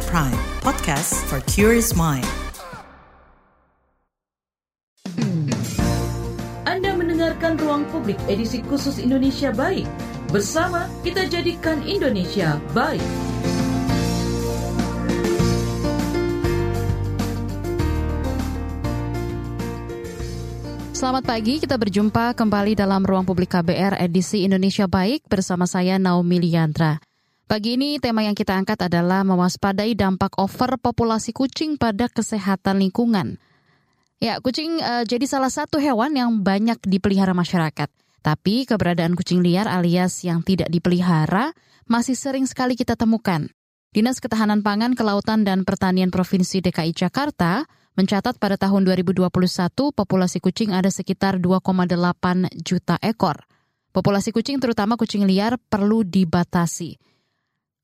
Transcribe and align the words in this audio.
at 0.00 0.08
Prime, 0.08 0.40
podcast 0.64 1.12
for 1.28 1.44
curious 1.44 1.92
mind. 1.92 2.24
Anda 6.64 6.96
mendengarkan 6.96 7.60
Ruang 7.60 7.84
Publik 7.92 8.16
edisi 8.24 8.64
khusus 8.64 8.96
Indonesia 8.96 9.52
Baik. 9.52 9.84
Bersama 10.32 10.88
kita 11.04 11.28
jadikan 11.28 11.84
Indonesia 11.84 12.56
baik. 12.72 13.04
Selamat 20.96 21.24
pagi, 21.24 21.56
kita 21.56 21.80
berjumpa 21.80 22.36
kembali 22.36 22.76
dalam 22.76 23.04
Ruang 23.04 23.24
Publik 23.24 23.52
KBR 23.56 24.00
edisi 24.00 24.44
Indonesia 24.44 24.84
Baik 24.84 25.24
bersama 25.28 25.64
saya 25.64 25.96
Naomi 25.96 26.44
Liandra. 26.44 27.09
Pagi 27.50 27.74
ini 27.74 27.98
tema 27.98 28.22
yang 28.22 28.38
kita 28.38 28.54
angkat 28.54 28.86
adalah 28.86 29.26
mewaspadai 29.26 29.98
dampak 29.98 30.38
over 30.38 30.78
populasi 30.78 31.34
kucing 31.34 31.74
pada 31.74 32.06
kesehatan 32.06 32.78
lingkungan. 32.78 33.42
Ya, 34.22 34.38
kucing 34.38 34.78
uh, 34.78 35.02
jadi 35.02 35.26
salah 35.26 35.50
satu 35.50 35.82
hewan 35.82 36.14
yang 36.14 36.46
banyak 36.46 36.78
dipelihara 36.86 37.34
masyarakat. 37.34 37.90
Tapi 38.22 38.70
keberadaan 38.70 39.18
kucing 39.18 39.42
liar 39.42 39.66
alias 39.66 40.22
yang 40.22 40.46
tidak 40.46 40.70
dipelihara 40.70 41.50
masih 41.90 42.14
sering 42.14 42.46
sekali 42.46 42.78
kita 42.78 42.94
temukan. 42.94 43.50
Dinas 43.90 44.22
Ketahanan 44.22 44.62
Pangan, 44.62 44.94
Kelautan, 44.94 45.42
dan 45.42 45.66
Pertanian 45.66 46.14
Provinsi 46.14 46.62
DKI 46.62 46.94
Jakarta 46.94 47.66
mencatat 47.98 48.38
pada 48.38 48.62
tahun 48.62 48.86
2021 48.86 49.26
populasi 49.90 50.38
kucing 50.38 50.70
ada 50.70 50.86
sekitar 50.86 51.42
2,8 51.42 51.98
juta 52.62 52.94
ekor. 53.02 53.42
Populasi 53.90 54.30
kucing 54.30 54.62
terutama 54.62 54.94
kucing 54.94 55.26
liar 55.26 55.58
perlu 55.58 56.06
dibatasi. 56.06 57.09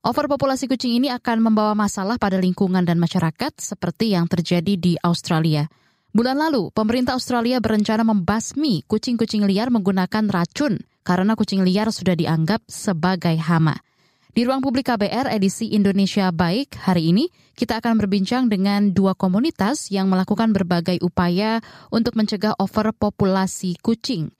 Overpopulasi 0.06 0.70
kucing 0.70 1.02
ini 1.02 1.10
akan 1.10 1.50
membawa 1.50 1.74
masalah 1.74 2.14
pada 2.14 2.38
lingkungan 2.38 2.86
dan 2.86 2.94
masyarakat 2.94 3.58
seperti 3.58 4.14
yang 4.14 4.30
terjadi 4.30 4.78
di 4.78 4.94
Australia. 5.02 5.66
Bulan 6.14 6.38
lalu, 6.38 6.70
pemerintah 6.70 7.18
Australia 7.18 7.58
berencana 7.58 8.06
membasmi 8.06 8.86
kucing-kucing 8.86 9.42
liar 9.42 9.66
menggunakan 9.74 10.30
racun 10.30 10.78
karena 11.02 11.34
kucing 11.34 11.66
liar 11.66 11.90
sudah 11.90 12.14
dianggap 12.14 12.62
sebagai 12.70 13.34
hama. 13.34 13.82
Di 14.30 14.46
ruang 14.46 14.62
publik 14.62 14.86
KBR 14.86 15.26
edisi 15.26 15.74
Indonesia 15.74 16.30
Baik 16.30 16.78
hari 16.78 17.10
ini, 17.10 17.26
kita 17.58 17.82
akan 17.82 17.98
berbincang 17.98 18.46
dengan 18.46 18.94
dua 18.94 19.18
komunitas 19.18 19.90
yang 19.90 20.06
melakukan 20.06 20.54
berbagai 20.54 21.02
upaya 21.02 21.58
untuk 21.90 22.14
mencegah 22.14 22.54
overpopulasi 22.62 23.82
kucing. 23.82 24.35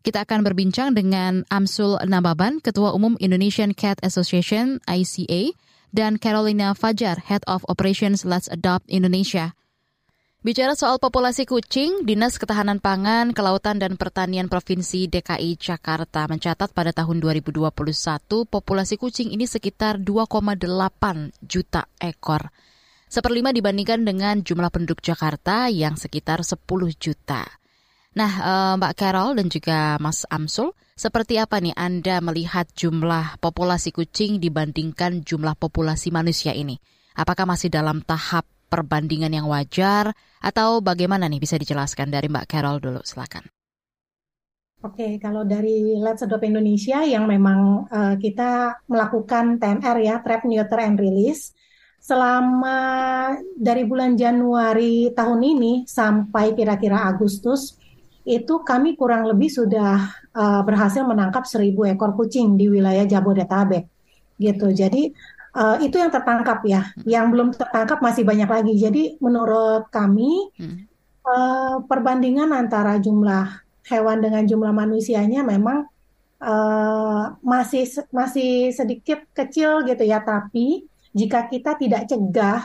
Kita 0.00 0.24
akan 0.24 0.40
berbincang 0.40 0.96
dengan 0.96 1.44
Amsul 1.52 2.00
Nababan, 2.08 2.64
Ketua 2.64 2.96
Umum 2.96 3.20
Indonesian 3.20 3.76
Cat 3.76 4.00
Association 4.00 4.80
ICA, 4.88 5.52
dan 5.92 6.16
Carolina 6.16 6.72
Fajar, 6.72 7.20
Head 7.20 7.44
of 7.44 7.68
Operations 7.68 8.24
Let's 8.24 8.48
Adopt 8.48 8.88
Indonesia. 8.88 9.52
Bicara 10.40 10.72
soal 10.72 10.96
populasi 10.96 11.44
kucing, 11.44 12.08
Dinas 12.08 12.40
Ketahanan 12.40 12.80
Pangan, 12.80 13.36
Kelautan 13.36 13.76
dan 13.76 14.00
Pertanian 14.00 14.48
Provinsi 14.48 15.04
DKI 15.04 15.60
Jakarta 15.60 16.24
mencatat 16.24 16.72
pada 16.72 16.96
tahun 16.96 17.20
2021 17.20 17.68
populasi 18.48 18.96
kucing 18.96 19.36
ini 19.36 19.44
sekitar 19.44 20.00
2,8 20.00 20.64
juta 21.44 21.84
ekor. 22.00 22.48
Seperlima 23.12 23.52
dibandingkan 23.52 24.00
dengan 24.00 24.40
jumlah 24.40 24.72
penduduk 24.72 25.04
Jakarta 25.04 25.68
yang 25.68 26.00
sekitar 26.00 26.40
10 26.40 26.56
juta. 26.96 27.59
Nah, 28.10 28.32
eh, 28.42 28.74
Mbak 28.78 28.94
Carol 28.98 29.38
dan 29.38 29.46
juga 29.46 29.94
Mas 30.02 30.26
Amsul, 30.26 30.74
seperti 30.98 31.38
apa 31.38 31.62
nih 31.62 31.74
Anda 31.78 32.18
melihat 32.18 32.66
jumlah 32.74 33.38
populasi 33.38 33.94
kucing 33.94 34.42
dibandingkan 34.42 35.22
jumlah 35.22 35.54
populasi 35.54 36.10
manusia 36.10 36.50
ini? 36.50 36.78
Apakah 37.14 37.46
masih 37.46 37.70
dalam 37.70 38.02
tahap 38.02 38.46
perbandingan 38.70 39.34
yang 39.34 39.50
wajar 39.50 40.14
atau 40.38 40.78
bagaimana 40.78 41.26
nih 41.26 41.42
bisa 41.42 41.58
dijelaskan 41.58 42.08
dari 42.08 42.30
Mbak 42.30 42.46
Carol 42.46 42.78
dulu 42.78 43.02
silakan. 43.02 43.50
Oke, 44.80 45.20
kalau 45.20 45.44
dari 45.44 45.92
Let's 46.00 46.24
Adopt 46.24 46.46
Indonesia 46.46 47.04
yang 47.04 47.28
memang 47.28 47.84
uh, 47.92 48.16
kita 48.16 48.80
melakukan 48.88 49.60
TNR 49.60 49.98
ya, 50.00 50.14
Trap, 50.24 50.48
Neuter, 50.48 50.80
and 50.80 50.96
Release, 50.96 51.52
selama 52.00 52.78
dari 53.60 53.84
bulan 53.84 54.16
Januari 54.16 55.12
tahun 55.12 55.40
ini 55.44 55.72
sampai 55.84 56.56
kira-kira 56.56 57.12
Agustus, 57.12 57.76
itu 58.30 58.62
kami 58.62 58.94
kurang 58.94 59.26
lebih 59.26 59.50
sudah 59.50 60.06
uh, 60.38 60.62
berhasil 60.62 61.02
menangkap 61.02 61.42
seribu 61.42 61.82
ekor 61.82 62.14
kucing 62.14 62.54
di 62.54 62.70
wilayah 62.70 63.02
Jabodetabek. 63.02 63.90
Gitu. 64.38 64.70
Jadi 64.70 65.10
uh, 65.58 65.82
itu 65.82 65.98
yang 65.98 66.14
tertangkap 66.14 66.62
ya. 66.62 66.94
Yang 67.02 67.26
belum 67.34 67.48
tertangkap 67.58 67.98
masih 67.98 68.22
banyak 68.22 68.46
lagi. 68.46 68.74
Jadi 68.78 69.02
menurut 69.18 69.90
kami 69.90 70.54
hmm. 70.54 70.78
uh, 71.26 71.76
perbandingan 71.90 72.54
antara 72.54 73.02
jumlah 73.02 73.66
hewan 73.90 74.22
dengan 74.22 74.46
jumlah 74.46 74.70
manusianya 74.70 75.42
memang 75.42 75.90
uh, 76.38 77.34
masih 77.42 77.90
masih 78.14 78.70
sedikit 78.70 79.26
kecil 79.34 79.82
gitu 79.90 80.06
ya. 80.06 80.22
Tapi 80.22 80.86
jika 81.10 81.50
kita 81.50 81.74
tidak 81.74 82.06
cegah, 82.06 82.62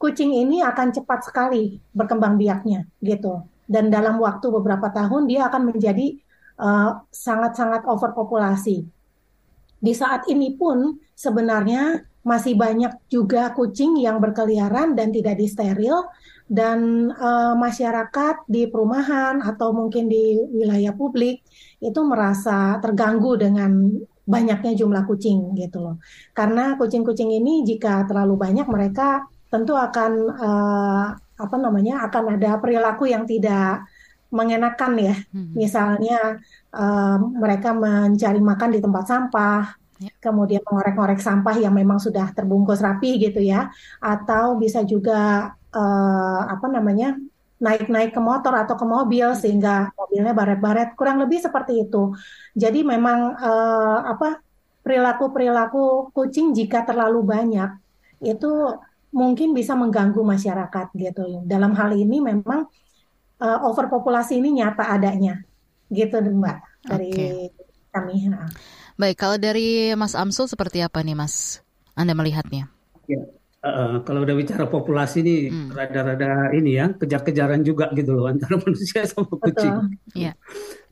kucing 0.00 0.32
ini 0.32 0.64
akan 0.64 0.96
cepat 0.96 1.28
sekali 1.28 1.76
berkembang 1.92 2.40
biaknya 2.40 2.88
gitu. 3.04 3.44
Dan 3.64 3.88
dalam 3.88 4.20
waktu 4.20 4.46
beberapa 4.52 4.92
tahun 4.92 5.28
dia 5.28 5.48
akan 5.48 5.72
menjadi 5.72 6.20
sangat-sangat 7.10 7.82
uh, 7.82 7.90
overpopulasi. 7.98 8.86
Di 9.84 9.92
saat 9.92 10.24
ini 10.30 10.54
pun 10.54 10.96
sebenarnya 11.12 12.00
masih 12.24 12.56
banyak 12.56 13.10
juga 13.12 13.52
kucing 13.52 14.00
yang 14.00 14.16
berkeliaran 14.16 14.96
dan 14.96 15.12
tidak 15.12 15.36
disteril 15.36 16.08
dan 16.48 17.10
uh, 17.12 17.52
masyarakat 17.52 18.48
di 18.48 18.64
perumahan 18.64 19.44
atau 19.44 19.76
mungkin 19.76 20.08
di 20.08 20.40
wilayah 20.40 20.96
publik 20.96 21.44
itu 21.84 22.00
merasa 22.00 22.80
terganggu 22.80 23.36
dengan 23.36 23.92
banyaknya 24.24 24.72
jumlah 24.72 25.04
kucing 25.04 25.52
gitu 25.52 25.84
loh. 25.84 25.96
Karena 26.32 26.80
kucing-kucing 26.80 27.28
ini 27.28 27.60
jika 27.68 28.08
terlalu 28.08 28.40
banyak 28.40 28.64
mereka 28.72 29.28
tentu 29.52 29.76
akan 29.76 30.12
uh, 30.32 31.06
apa 31.34 31.56
namanya 31.58 32.06
akan 32.06 32.38
ada 32.38 32.56
perilaku 32.62 33.10
yang 33.10 33.26
tidak 33.26 33.86
mengenakan 34.34 34.92
ya. 34.98 35.14
Hmm. 35.30 35.54
Misalnya 35.54 36.42
uh, 36.74 37.18
mereka 37.22 37.70
mencari 37.74 38.40
makan 38.42 38.70
di 38.74 38.80
tempat 38.82 39.04
sampah 39.06 39.84
Ya. 39.94 40.10
kemudian 40.18 40.58
mengorek-ngorek 40.66 41.22
sampah 41.22 41.54
yang 41.54 41.70
memang 41.70 42.02
sudah 42.02 42.34
terbungkus 42.34 42.82
rapi 42.82 43.14
gitu 43.22 43.38
ya, 43.38 43.70
atau 44.02 44.58
bisa 44.58 44.82
juga 44.82 45.54
uh, 45.70 46.40
apa 46.50 46.66
namanya 46.66 47.14
naik-naik 47.62 48.10
ke 48.10 48.18
motor 48.18 48.52
atau 48.58 48.74
ke 48.74 48.82
mobil 48.82 49.30
hmm. 49.30 49.38
sehingga 49.38 49.94
mobilnya 49.94 50.34
baret-baret, 50.34 50.98
kurang 50.98 51.22
lebih 51.22 51.38
seperti 51.38 51.86
itu. 51.86 52.10
Jadi 52.58 52.82
memang 52.82 53.38
uh, 53.38 53.98
apa 54.10 54.42
perilaku-perilaku 54.82 56.10
kucing 56.10 56.52
jika 56.52 56.82
terlalu 56.84 57.24
banyak 57.24 57.70
itu 58.20 58.50
mungkin 59.14 59.54
bisa 59.54 59.78
mengganggu 59.78 60.18
masyarakat 60.18 60.90
gitu. 60.98 61.46
Dalam 61.46 61.72
hal 61.78 61.94
ini 61.94 62.18
memang 62.18 62.66
uh, 63.38 63.58
overpopulasi 63.70 64.42
ini 64.42 64.58
nyata 64.58 64.90
adanya, 64.90 65.38
gitu 65.88 66.18
Mbak 66.18 66.58
dari 66.82 67.14
okay. 67.14 67.54
kami. 67.94 68.26
Nah. 68.26 68.50
Baik, 68.98 69.16
kalau 69.22 69.38
dari 69.38 69.94
Mas 69.94 70.18
Amsul 70.18 70.50
seperti 70.50 70.82
apa 70.82 71.00
nih 71.06 71.14
Mas? 71.14 71.62
Anda 71.94 72.18
melihatnya? 72.18 72.66
Ya, 73.06 73.22
uh, 73.64 73.94
kalau 74.04 74.22
udah 74.22 74.36
bicara 74.36 74.68
populasi 74.68 75.24
ini 75.24 75.36
hmm. 75.48 75.72
rada-rada 75.72 76.52
ini 76.52 76.76
ya 76.76 76.92
kejar-kejaran 76.92 77.64
juga 77.64 77.88
gitu 77.96 78.12
loh 78.12 78.28
antara 78.28 78.60
manusia 78.64 79.08
sama 79.08 79.32
kucing. 79.40 79.96
Iya. 80.12 80.36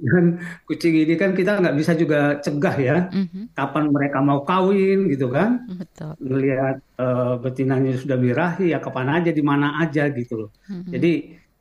Dan 0.00 0.40
kucing 0.66 0.94
ini 0.96 1.14
kan 1.20 1.36
kita 1.36 1.60
nggak 1.60 1.76
bisa 1.76 1.92
juga 1.94 2.40
cegah 2.42 2.76
ya 2.80 2.96
mm-hmm. 3.12 3.54
kapan 3.54 3.84
mereka 3.92 4.18
mau 4.24 4.42
kawin 4.42 5.06
gitu 5.12 5.30
kan. 5.30 5.62
Betul. 5.68 6.16
Melihat 6.18 6.82
uh, 6.98 7.38
betinanya 7.38 7.94
sudah 8.00 8.18
birahi 8.18 8.72
ya 8.72 8.82
kapan 8.82 9.22
aja 9.22 9.30
di 9.30 9.42
mana 9.44 9.78
aja 9.78 10.08
gitu 10.10 10.48
loh. 10.48 10.50
Mm-hmm. 10.66 10.92
Jadi 10.96 11.12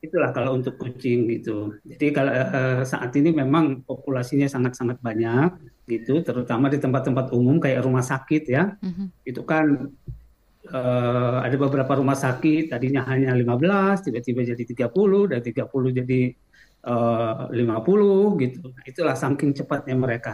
itulah 0.01 0.33
kalau 0.33 0.57
untuk 0.57 0.81
kucing 0.81 1.29
gitu. 1.29 1.77
Jadi 1.85 2.09
kalau 2.09 2.33
uh, 2.33 2.81
saat 2.81 3.13
ini 3.13 3.29
memang 3.29 3.85
populasinya 3.85 4.49
sangat-sangat 4.49 4.97
banyak 4.97 5.61
gitu, 5.85 6.25
terutama 6.25 6.73
di 6.73 6.81
tempat-tempat 6.81 7.29
umum 7.37 7.61
kayak 7.61 7.85
rumah 7.85 8.01
sakit 8.01 8.43
ya. 8.49 8.73
Mm-hmm. 8.81 9.07
Itu 9.21 9.45
kan 9.45 9.93
uh, 10.71 11.37
ada 11.43 11.55
beberapa 11.59 11.99
rumah 11.99 12.15
sakit 12.15 12.71
tadinya 12.71 13.03
hanya 13.11 13.35
15, 13.35 14.07
tiba-tiba 14.07 14.41
jadi 14.55 14.63
30 14.87 15.31
dan 15.35 15.39
30 15.43 15.99
jadi 16.03 16.21
uh, 16.87 17.51
50 17.51 18.43
gitu. 18.43 18.61
Nah, 18.71 18.83
itulah 18.87 19.15
saking 19.15 19.51
cepatnya 19.53 19.95
mereka 19.99 20.33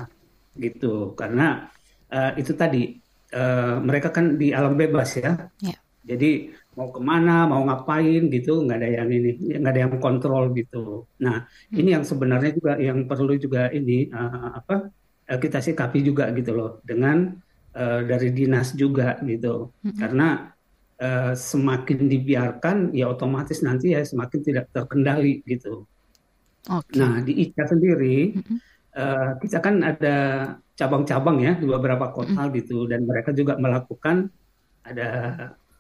gitu. 0.56 1.18
Karena 1.18 1.68
uh, 2.14 2.32
itu 2.38 2.54
tadi 2.54 2.96
uh, 3.34 3.82
mereka 3.82 4.14
kan 4.14 4.38
di 4.38 4.54
alam 4.54 4.78
bebas 4.78 5.10
ya. 5.18 5.50
Yeah. 5.60 5.80
Jadi 6.08 6.56
mau 6.80 6.88
ke 6.94 7.02
mana, 7.04 7.50
mau 7.50 7.68
ngapain 7.68 8.32
gitu, 8.32 8.64
nggak 8.64 8.78
ada 8.80 8.90
yang 9.04 9.10
ini, 9.12 9.60
nggak 9.60 9.74
ada 9.76 9.82
yang 9.84 9.94
kontrol 10.00 10.56
gitu. 10.56 11.04
Nah, 11.20 11.44
hmm. 11.44 11.80
ini 11.84 11.90
yang 12.00 12.06
sebenarnya 12.08 12.52
juga 12.56 12.74
yang 12.80 13.04
perlu 13.10 13.36
juga 13.36 13.68
ini 13.74 14.08
uh, 14.14 14.62
apa 14.64 14.88
uh, 15.28 15.40
kita 15.42 15.60
sikapi 15.60 16.00
juga 16.06 16.32
gitu 16.32 16.56
loh 16.56 16.80
dengan 16.88 17.36
uh, 17.78 18.02
dari 18.02 18.34
dinas 18.34 18.74
juga 18.74 19.22
gitu, 19.22 19.70
hmm. 19.86 19.98
karena 20.02 20.58
uh, 20.98 21.34
semakin 21.38 22.10
dibiarkan 22.10 22.78
ya 22.98 23.14
otomatis 23.14 23.62
nanti 23.62 23.94
ya 23.94 24.02
semakin 24.02 24.40
tidak 24.42 24.66
terkendali 24.74 25.46
gitu. 25.46 25.86
Okay. 26.68 27.00
Nah 27.00 27.24
di 27.24 27.48
ICA 27.48 27.64
sendiri 27.70 28.36
mm 28.36 28.42
-hmm. 28.44 28.58
uh, 28.98 29.32
kita 29.40 29.58
kan 29.64 29.86
ada 29.86 30.18
cabang-cabang 30.78 31.38
ya 31.42 31.54
di 31.56 31.66
beberapa 31.66 32.12
kota 32.12 32.36
mm 32.36 32.48
-hmm. 32.50 32.58
gitu 32.60 32.78
dan 32.92 33.08
mereka 33.08 33.32
juga 33.32 33.56
melakukan 33.56 34.28
ada 34.84 35.10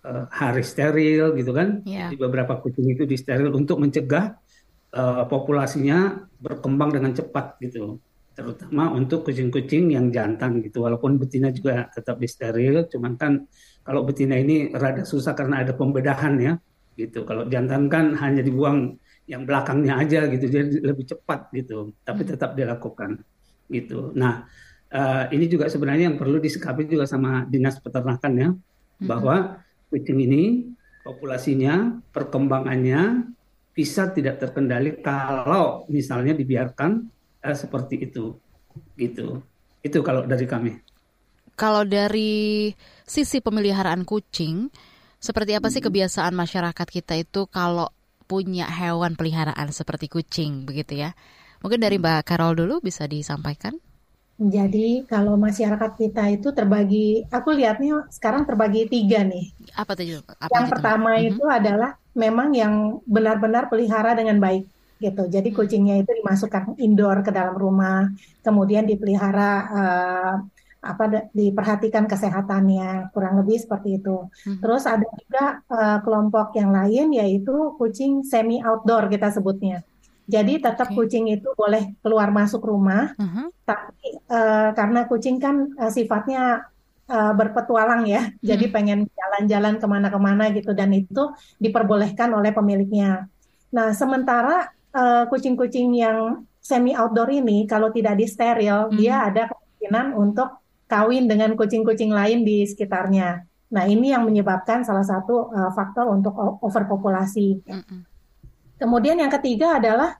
uh, 0.07 0.25
hari 0.31 0.63
steril 0.63 1.35
gitu 1.35 1.51
kan 1.51 1.83
yeah. 1.83 2.07
di 2.07 2.15
beberapa 2.15 2.59
kucing 2.59 2.87
itu 2.87 3.03
di 3.03 3.19
steril 3.19 3.51
untuk 3.51 3.83
mencegah 3.83 4.35
uh, 4.95 5.23
populasinya 5.27 6.27
berkembang 6.39 6.95
dengan 6.95 7.11
cepat 7.11 7.59
gitu 7.59 7.99
terutama 8.37 8.93
untuk 8.93 9.25
kucing-kucing 9.25 9.97
yang 9.97 10.13
jantan 10.13 10.61
gitu 10.61 10.85
walaupun 10.85 11.17
betina 11.17 11.49
juga 11.49 11.89
tetap 11.89 12.21
di 12.21 12.29
steril 12.29 12.85
cuman 12.85 13.17
kan 13.17 13.41
kalau 13.81 14.05
betina 14.05 14.37
ini 14.37 14.69
rada 14.77 15.01
susah 15.01 15.33
karena 15.33 15.65
ada 15.65 15.73
pembedahan 15.73 16.37
ya 16.37 16.53
gitu 16.93 17.25
kalau 17.25 17.49
jantan 17.49 17.89
kan 17.89 18.13
hanya 18.13 18.45
dibuang 18.45 18.93
yang 19.25 19.41
belakangnya 19.41 20.05
aja 20.05 20.29
gitu 20.29 20.53
jadi 20.53 20.69
lebih 20.85 21.09
cepat 21.09 21.49
gitu 21.49 21.97
tapi 22.05 22.21
hmm. 22.21 22.29
tetap 22.29 22.53
dilakukan 22.53 23.25
gitu 23.73 24.13
nah 24.13 24.45
uh, 24.93 25.25
ini 25.33 25.49
juga 25.49 25.65
sebenarnya 25.65 26.13
yang 26.13 26.17
perlu 26.21 26.37
disikapi 26.37 26.85
juga 26.85 27.09
sama 27.09 27.41
dinas 27.49 27.81
peternakan 27.81 28.33
ya 28.37 28.49
hmm. 28.53 29.07
bahwa 29.09 29.65
kucing 29.89 30.21
ini 30.21 30.69
populasinya 31.01 32.05
perkembangannya 32.13 33.33
bisa 33.73 34.13
tidak 34.13 34.37
terkendali 34.37 35.01
kalau 35.01 35.89
misalnya 35.89 36.37
dibiarkan 36.37 37.16
seperti 37.53 38.09
itu 38.09 38.35
gitu 38.97 39.41
itu 39.85 39.97
kalau 40.03 40.25
dari 40.25 40.45
kami 40.49 40.71
kalau 41.57 41.85
dari 41.85 42.71
sisi 43.07 43.39
pemeliharaan 43.39 44.03
kucing 44.03 44.69
seperti 45.17 45.57
apa 45.57 45.71
sih 45.73 45.81
hmm. 45.81 45.89
kebiasaan 45.89 46.33
masyarakat 46.33 46.87
kita 46.87 47.17
itu 47.17 47.49
kalau 47.49 47.89
punya 48.27 48.67
hewan 48.67 49.15
peliharaan 49.15 49.71
seperti 49.71 50.11
kucing 50.11 50.67
begitu 50.67 50.99
ya 50.99 51.15
mungkin 51.63 51.81
dari 51.81 51.97
Mbak 51.97 52.27
Carol 52.27 52.53
dulu 52.53 52.83
bisa 52.83 53.07
disampaikan 53.09 53.77
jadi 54.37 55.01
kalau 55.09 55.33
masyarakat 55.33 55.97
kita 55.97 56.29
itu 56.29 56.53
terbagi, 56.53 57.25
aku 57.33 57.57
lihatnya 57.57 58.05
sekarang 58.13 58.45
terbagi 58.45 58.85
tiga 58.85 59.25
nih. 59.25 59.49
Apa 59.73 59.97
tuh? 59.97 60.21
Apa 60.37 60.53
yang 60.53 60.69
gitu? 60.69 60.73
pertama 60.77 61.09
mm 61.09 61.17
-hmm. 61.17 61.29
itu 61.33 61.43
adalah 61.49 61.91
memang 62.13 62.53
yang 62.53 62.73
benar-benar 63.09 63.65
pelihara 63.65 64.13
dengan 64.13 64.37
baik 64.37 64.69
gitu. 64.97 65.23
Jadi 65.29 65.49
hmm. 65.53 65.57
kucingnya 65.57 65.95
itu 66.01 66.11
dimasukkan 66.21 66.77
indoor 66.81 67.21
ke 67.21 67.31
dalam 67.31 67.55
rumah, 67.55 68.09
kemudian 68.41 68.85
dipelihara 68.85 69.51
uh, 69.69 70.33
apa 70.77 71.29
diperhatikan 71.33 72.05
kesehatannya, 72.05 73.11
kurang 73.11 73.41
lebih 73.41 73.57
seperti 73.59 73.97
itu. 73.97 74.29
Hmm. 74.45 74.57
Terus 74.61 74.83
ada 74.85 75.07
juga 75.17 75.61
uh, 75.67 75.99
kelompok 76.05 76.53
yang 76.55 76.71
lain 76.71 77.17
yaitu 77.17 77.75
kucing 77.75 78.21
semi 78.23 78.61
outdoor 78.61 79.09
kita 79.09 79.33
sebutnya. 79.33 79.83
Jadi 80.27 80.59
tetap 80.59 80.91
okay. 80.91 80.95
kucing 80.95 81.31
itu 81.31 81.47
boleh 81.55 81.95
keluar 82.03 82.35
masuk 82.35 82.59
rumah, 82.67 83.15
uh 83.15 83.23
hmm. 83.23 83.31
-huh. 83.31 83.47
tapi 83.63 84.07
uh, 84.27 84.69
karena 84.75 85.07
kucing 85.07 85.39
kan 85.39 85.71
uh, 85.79 85.87
sifatnya 85.87 86.67
uh, 87.07 87.31
berpetualang 87.31 88.03
ya, 88.03 88.27
hmm. 88.27 88.43
jadi 88.43 88.65
pengen 88.67 88.99
jalan-jalan 89.07 89.79
ke 89.79 89.87
mana-kemana 89.87 90.51
gitu 90.51 90.75
dan 90.75 90.91
itu 90.91 91.31
diperbolehkan 91.63 92.35
oleh 92.35 92.51
pemiliknya. 92.51 93.31
Nah 93.71 93.95
sementara 93.95 94.76
Eh, 94.97 95.23
kucing-kucing 95.29 95.93
uh, 95.93 95.99
yang 96.01 96.17
semi 96.57 96.97
outdoor 96.97 97.29
ini 97.29 97.69
kalau 97.69 97.93
tidak 97.93 98.17
di 98.17 98.25
steril 98.25 98.89
hmm. 98.89 98.97
dia 98.97 99.29
ada 99.29 99.45
kemungkinan 99.45 100.17
untuk 100.17 100.49
kawin 100.89 101.29
dengan 101.29 101.53
kucing-kucing 101.53 102.09
lain 102.09 102.41
di 102.41 102.65
sekitarnya. 102.65 103.45
Nah 103.77 103.83
ini 103.85 104.09
yang 104.09 104.25
menyebabkan 104.25 104.81
salah 104.81 105.05
satu 105.05 105.53
uh, 105.53 105.69
faktor 105.77 106.09
untuk 106.09 106.33
overpopulasi. 106.65 107.61
Hmm. 107.69 108.09
Kemudian 108.81 109.21
yang 109.21 109.29
ketiga 109.29 109.77
adalah 109.77 110.17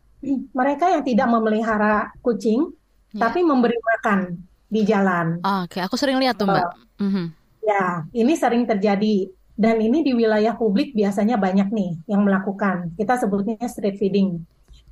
mereka 0.53 0.93
yang 0.93 1.01
tidak 1.01 1.25
memelihara 1.25 2.13
kucing 2.21 2.69
yeah. 3.17 3.21
tapi 3.25 3.41
memberi 3.41 3.77
makan 3.81 4.37
di 4.69 4.85
jalan. 4.85 5.41
Oh, 5.41 5.65
Oke, 5.65 5.77
okay. 5.77 5.81
aku 5.81 5.97
sering 5.97 6.21
lihat 6.21 6.37
tuh 6.37 6.45
mbak. 6.45 6.69
Mm 7.01 7.09
-hmm. 7.09 7.25
Ya, 7.65 8.05
ini 8.13 8.33
sering 8.37 8.69
terjadi 8.69 9.25
dan 9.57 9.81
ini 9.81 10.05
di 10.05 10.13
wilayah 10.13 10.53
publik 10.53 10.93
biasanya 10.93 11.41
banyak 11.41 11.73
nih 11.73 11.97
yang 12.05 12.21
melakukan. 12.21 12.93
Kita 12.93 13.17
sebutnya 13.17 13.57
street 13.65 13.97
feeding. 13.97 14.45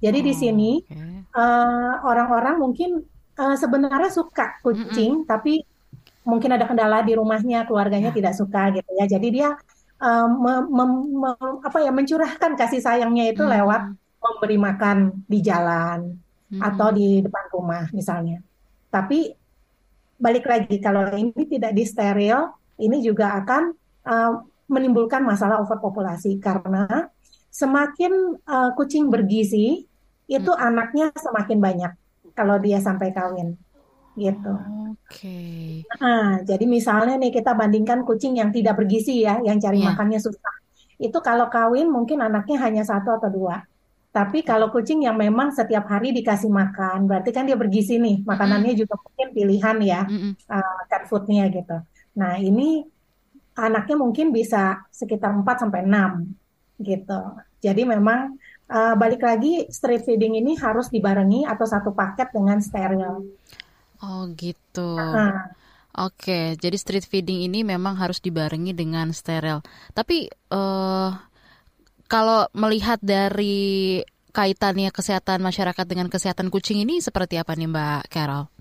Jadi 0.03 0.19
oh, 0.21 0.25
di 0.25 0.33
sini 0.35 0.71
okay. 0.83 0.95
uh, 0.95 1.39
eh, 1.39 1.93
orang-orang 2.03 2.55
mungkin 2.59 3.03
uh, 3.39 3.55
sebenarnya 3.55 4.11
suka 4.11 4.59
kucing, 4.59 5.21
mm 5.21 5.23
-mm. 5.23 5.29
tapi 5.29 5.63
mungkin 6.25 6.57
ada 6.57 6.65
kendala 6.65 7.05
di 7.05 7.13
rumahnya, 7.15 7.69
keluarganya 7.69 8.11
yeah. 8.11 8.17
tidak 8.17 8.33
suka 8.35 8.73
gitu 8.75 8.89
ya. 8.97 9.05
Jadi 9.05 9.27
dia 9.31 9.49
uh, 10.01 10.27
me, 10.27 10.53
me, 10.67 10.85
me, 11.25 11.31
apa 11.63 11.77
ya 11.79 11.91
mencurahkan 11.93 12.57
kasih 12.57 12.81
sayangnya 12.81 13.31
itu 13.31 13.45
mm. 13.45 13.51
lewat 13.61 13.81
memberi 14.19 14.57
makan 14.57 14.97
di 15.29 15.39
jalan 15.39 16.17
mm. 16.49 16.61
atau 16.61 16.89
di 16.91 17.21
depan 17.21 17.45
rumah 17.53 17.85
misalnya. 17.93 18.41
Tapi 18.89 19.31
balik 20.15 20.47
lagi 20.47 20.75
kalau 20.79 21.07
ini 21.13 21.43
tidak 21.45 21.75
disteril, 21.75 22.51
ini 22.79 23.03
juga 23.03 23.35
akan 23.43 23.63
uh, 24.07 24.31
menimbulkan 24.65 25.21
masalah 25.21 25.61
overpopulasi 25.61 26.41
karena 26.41 27.13
semakin 27.55 28.35
uh, 28.43 28.75
kucing 28.75 29.07
bergizi 29.07 29.87
itu 30.27 30.51
hmm. 30.51 30.67
anaknya 30.67 31.15
semakin 31.15 31.63
banyak 31.63 31.91
kalau 32.35 32.59
dia 32.59 32.83
sampai 32.83 33.15
kawin 33.15 33.55
gitu. 34.19 34.53
Oke. 34.91 35.07
Okay. 35.11 35.67
Nah, 35.99 36.39
jadi 36.43 36.65
misalnya 36.67 37.15
nih 37.19 37.31
kita 37.31 37.51
bandingkan 37.55 38.03
kucing 38.03 38.39
yang 38.39 38.51
tidak 38.51 38.79
bergizi 38.79 39.23
ya, 39.23 39.39
yang 39.43 39.59
cari 39.59 39.79
yeah. 39.83 39.91
makannya 39.91 40.19
susah. 40.19 40.55
Itu 40.99 41.19
kalau 41.19 41.51
kawin 41.51 41.91
mungkin 41.91 42.23
anaknya 42.23 42.59
hanya 42.63 42.83
satu 42.87 43.19
atau 43.19 43.27
dua. 43.31 43.63
Tapi 44.15 44.47
kalau 44.47 44.71
kucing 44.71 45.03
yang 45.03 45.19
memang 45.19 45.51
setiap 45.51 45.91
hari 45.91 46.15
dikasih 46.15 46.47
makan, 46.47 47.11
berarti 47.11 47.35
kan 47.35 47.43
dia 47.43 47.59
bergizi 47.59 47.99
nih. 47.99 48.23
Makanannya 48.23 48.71
mm. 48.71 48.79
juga 48.79 48.95
mungkin 48.95 49.27
pilihan 49.35 49.77
ya, 49.83 50.01
mm 50.07 50.15
-hmm. 50.15 50.31
uh, 50.47 50.79
cat 50.87 51.03
foodnya 51.11 51.51
gitu. 51.51 51.75
Nah 52.15 52.39
ini 52.39 52.87
anaknya 53.59 53.99
mungkin 53.99 54.31
bisa 54.31 54.87
sekitar 54.87 55.35
4 55.35 55.43
sampai 55.67 55.83
enam 55.83 56.31
gitu. 56.79 57.19
Jadi 57.63 57.87
memang 57.87 58.35
uh, 58.69 58.93
balik 58.97 59.21
lagi 59.21 59.67
street 59.69 60.05
feeding 60.05 60.37
ini 60.39 60.57
harus 60.57 60.89
dibarengi 60.89 61.45
atau 61.45 61.65
satu 61.65 61.93
paket 61.93 62.33
dengan 62.33 62.57
steril. 62.61 63.25
Oh 64.03 64.23
gitu. 64.35 64.97
Nah. 64.97 65.53
Oke, 65.95 66.59
jadi 66.59 66.75
street 66.75 67.07
feeding 67.07 67.47
ini 67.47 67.63
memang 67.63 67.95
harus 67.95 68.19
dibarengi 68.19 68.75
dengan 68.75 69.15
steril. 69.15 69.63
Tapi 69.95 70.27
uh, 70.51 71.09
kalau 72.11 72.51
melihat 72.51 72.99
dari 72.99 74.03
kaitannya 74.35 74.91
kesehatan 74.91 75.39
masyarakat 75.39 75.85
dengan 75.87 76.11
kesehatan 76.11 76.51
kucing 76.51 76.83
ini 76.83 76.99
seperti 76.99 77.39
apa 77.39 77.55
nih 77.55 77.71
Mbak 77.71 78.01
Carol? 78.11 78.51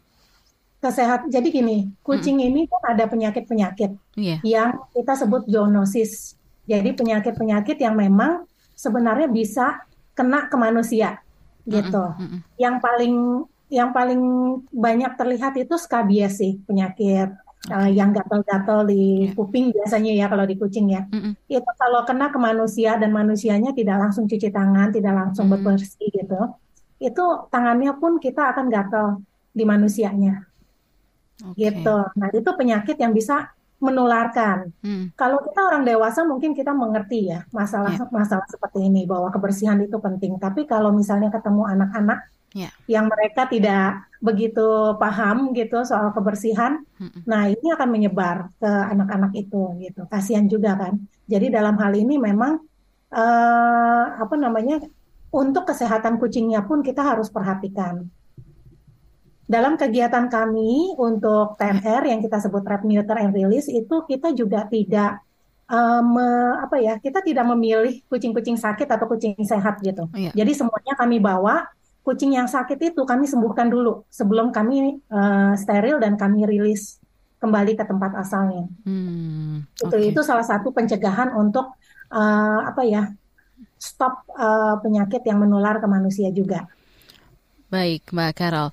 Kesehat. 0.79 1.27
Jadi 1.27 1.51
gini, 1.51 1.91
kucing 2.07 2.39
hmm. 2.39 2.49
ini 2.55 2.61
kan 2.71 2.95
ada 2.95 3.05
penyakit-penyakit 3.11 3.91
yeah. 4.15 4.39
yang 4.47 4.79
kita 4.95 5.19
sebut 5.19 5.43
zoonosis. 5.51 6.39
Jadi 6.71 6.95
penyakit-penyakit 6.95 7.83
yang 7.83 7.99
memang 7.99 8.47
sebenarnya 8.75 9.31
bisa 9.31 9.87
kena 10.14 10.47
ke 10.47 10.57
manusia 10.59 11.23
gitu. 11.64 12.04
Mm 12.19 12.26
-mm. 12.28 12.40
Yang 12.61 12.76
paling 12.85 13.14
yang 13.73 13.90
paling 13.90 14.23
banyak 14.71 15.12
terlihat 15.16 15.57
itu 15.57 15.75
skabies 15.81 16.38
sih 16.38 16.61
penyakit 16.69 17.33
okay. 17.35 17.73
uh, 17.73 17.90
yang 17.90 18.12
gatal-gatal 18.12 18.87
di 18.87 19.26
yeah. 19.26 19.35
kuping 19.35 19.73
biasanya 19.73 20.12
ya 20.14 20.26
kalau 20.28 20.45
di 20.45 20.54
kucing 20.61 20.93
ya. 20.93 21.09
Mm 21.09 21.21
-mm. 21.21 21.33
Itu 21.49 21.71
kalau 21.81 22.04
kena 22.04 22.28
ke 22.31 22.38
manusia 22.38 23.00
dan 23.00 23.11
manusianya 23.11 23.73
tidak 23.73 23.97
langsung 23.99 24.28
cuci 24.28 24.52
tangan, 24.52 24.93
tidak 24.93 25.14
langsung 25.16 25.49
mm 25.49 25.57
-mm. 25.59 25.64
bersih 25.64 26.09
gitu. 26.12 26.40
Itu 27.00 27.25
tangannya 27.50 27.97
pun 27.99 28.21
kita 28.21 28.54
akan 28.54 28.66
gatal 28.69 29.07
di 29.50 29.64
manusianya. 29.66 30.45
Okay. 31.35 31.71
Gitu. 31.73 31.97
Nah, 32.14 32.28
itu 32.31 32.50
penyakit 32.54 32.97
yang 33.00 33.11
bisa 33.11 33.50
menularkan. 33.85 34.73
Hmm. 34.81 35.12
Kalau 35.12 35.45
kita 35.45 35.61
orang 35.61 35.85
dewasa 35.85 36.25
mungkin 36.25 36.57
kita 36.57 36.73
mengerti 36.73 37.29
ya 37.29 37.45
masalah 37.53 37.93
yeah. 37.93 38.09
masalah 38.09 38.49
seperti 38.49 38.88
ini 38.88 39.05
bahwa 39.05 39.29
kebersihan 39.29 39.76
itu 39.85 40.00
penting. 40.00 40.41
Tapi 40.41 40.64
kalau 40.64 40.88
misalnya 40.97 41.29
ketemu 41.29 41.69
anak-anak 41.69 42.25
yeah. 42.57 42.73
yang 42.88 43.12
mereka 43.12 43.45
tidak 43.53 44.09
begitu 44.25 44.97
paham 44.97 45.53
gitu 45.53 45.85
soal 45.85 46.17
kebersihan, 46.17 46.81
hmm. 46.97 47.29
nah 47.29 47.45
ini 47.45 47.69
akan 47.76 47.88
menyebar 47.93 48.49
ke 48.57 48.71
anak-anak 48.88 49.37
itu 49.37 49.76
gitu. 49.85 50.09
Kasihan 50.09 50.49
juga 50.49 50.73
kan. 50.81 50.97
Jadi 51.29 51.53
dalam 51.53 51.76
hal 51.76 51.93
ini 51.93 52.17
memang 52.17 52.57
uh, 53.12 54.05
apa 54.17 54.35
namanya 54.41 54.81
untuk 55.35 55.69
kesehatan 55.69 56.17
kucingnya 56.17 56.64
pun 56.64 56.81
kita 56.81 57.05
harus 57.05 57.29
perhatikan 57.29 58.09
dalam 59.45 59.77
kegiatan 59.77 60.33
kami 60.33 60.97
untuk 60.97 61.61
TNR 61.61 62.03
yang 62.09 62.21
kita 62.25 62.41
sebut 62.41 62.65
trap 62.65 62.83
neuter 62.89 63.17
and 63.21 63.37
release 63.37 63.69
itu 63.69 64.05
kita 64.09 64.33
juga 64.33 64.65
tidak 64.73 65.21
um, 65.69 66.17
apa 66.61 66.81
ya 66.81 66.97
kita 66.97 67.21
tidak 67.21 67.45
memilih 67.53 68.01
kucing-kucing 68.09 68.57
sakit 68.57 68.89
atau 68.89 69.05
kucing 69.05 69.37
sehat 69.45 69.85
gitu. 69.85 70.09
Iya. 70.17 70.33
Jadi 70.33 70.53
semuanya 70.57 70.97
kami 70.97 71.21
bawa 71.21 71.69
kucing 72.05 72.37
yang 72.37 72.49
sakit 72.49 72.97
itu 72.97 73.05
kami 73.05 73.29
sembuhkan 73.29 73.69
dulu 73.69 74.09
sebelum 74.09 74.49
kami 74.49 75.01
uh, 75.13 75.53
steril 75.57 76.01
dan 76.01 76.17
kami 76.17 76.49
rilis 76.49 77.01
kembali 77.41 77.77
ke 77.77 77.85
tempat 77.85 78.17
asalnya. 78.17 78.65
Hmm, 78.89 79.69
itu 79.77 79.93
okay. 79.93 80.09
itu 80.09 80.21
salah 80.25 80.45
satu 80.45 80.73
pencegahan 80.73 81.37
untuk 81.37 81.77
uh, 82.09 82.61
apa 82.65 82.81
ya 82.89 83.13
stop 83.77 84.25
uh, 84.33 84.81
penyakit 84.81 85.21
yang 85.29 85.37
menular 85.37 85.77
ke 85.77 85.85
manusia 85.85 86.33
juga. 86.33 86.65
Baik, 87.69 88.09
Mbak 88.09 88.33
Carol 88.41 88.73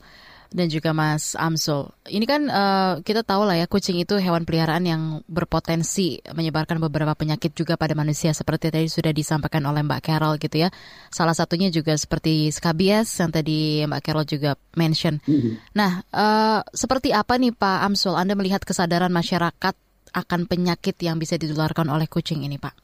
dan 0.51 0.67
juga 0.67 0.91
Mas 0.91 1.34
Amsul. 1.39 1.88
Ini 2.12 2.25
kan 2.27 2.41
uh, 2.51 2.93
kita 3.01 3.24
tahu 3.24 3.48
lah 3.48 3.55
ya 3.55 3.65
kucing 3.72 4.03
itu 4.03 4.20
hewan 4.20 4.43
peliharaan 4.43 4.84
yang 4.84 5.01
berpotensi 5.31 6.20
menyebarkan 6.36 6.75
beberapa 6.84 7.15
penyakit 7.15 7.55
juga 7.55 7.79
pada 7.79 7.96
manusia 7.96 8.36
seperti 8.36 8.67
tadi 8.67 8.91
sudah 8.91 9.15
disampaikan 9.15 9.63
oleh 9.63 9.79
Mbak 9.79 10.01
Carol 10.03 10.36
gitu 10.36 10.67
ya. 10.67 10.70
Salah 11.08 11.31
satunya 11.31 11.72
juga 11.72 11.96
seperti 11.96 12.51
skabies 12.51 13.08
yang 13.24 13.31
tadi 13.31 13.88
Mbak 13.88 14.01
Carol 14.03 14.27
juga 14.27 14.60
mention. 14.75 15.24
Mm-hmm. 15.24 15.53
Nah, 15.72 16.03
uh, 16.12 16.60
seperti 16.75 17.15
apa 17.15 17.39
nih 17.39 17.55
Pak 17.55 17.79
Amsul 17.88 18.20
Anda 18.20 18.36
melihat 18.36 18.67
kesadaran 18.67 19.10
masyarakat 19.15 19.75
akan 20.12 20.41
penyakit 20.51 21.00
yang 21.00 21.15
bisa 21.15 21.39
ditularkan 21.39 21.88
oleh 21.88 22.12
kucing 22.12 22.43
ini, 22.43 22.60
Pak? 22.60 22.75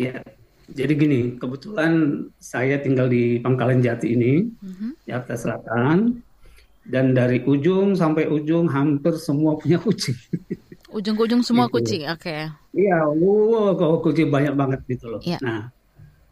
Ya, 0.00 0.24
jadi 0.72 0.96
gini, 0.96 1.36
kebetulan 1.36 2.24
saya 2.40 2.80
tinggal 2.80 3.12
di 3.12 3.36
Pangkalan 3.44 3.84
Jati 3.84 4.08
ini, 4.16 4.48
mm-hmm. 4.48 5.04
Jakarta 5.04 5.36
Selatan 5.36 6.24
dan 6.86 7.14
dari 7.14 7.42
ujung 7.46 7.94
sampai 7.94 8.26
ujung 8.26 8.66
hampir 8.66 9.14
semua 9.18 9.54
punya 9.54 9.78
kucing. 9.78 10.18
Ujung 10.92 11.16
ke 11.16 11.22
ujung 11.24 11.42
semua 11.46 11.70
gitu. 11.70 11.80
kucing, 11.80 12.02
oke. 12.10 12.20
Okay. 12.20 12.52
Iya, 12.76 13.08
wow, 13.08 13.72
kalau 13.78 13.96
kucing 14.04 14.28
banyak 14.28 14.52
banget 14.52 14.80
gitu 14.90 15.08
loh. 15.08 15.20
Yeah. 15.24 15.40
Nah, 15.40 15.72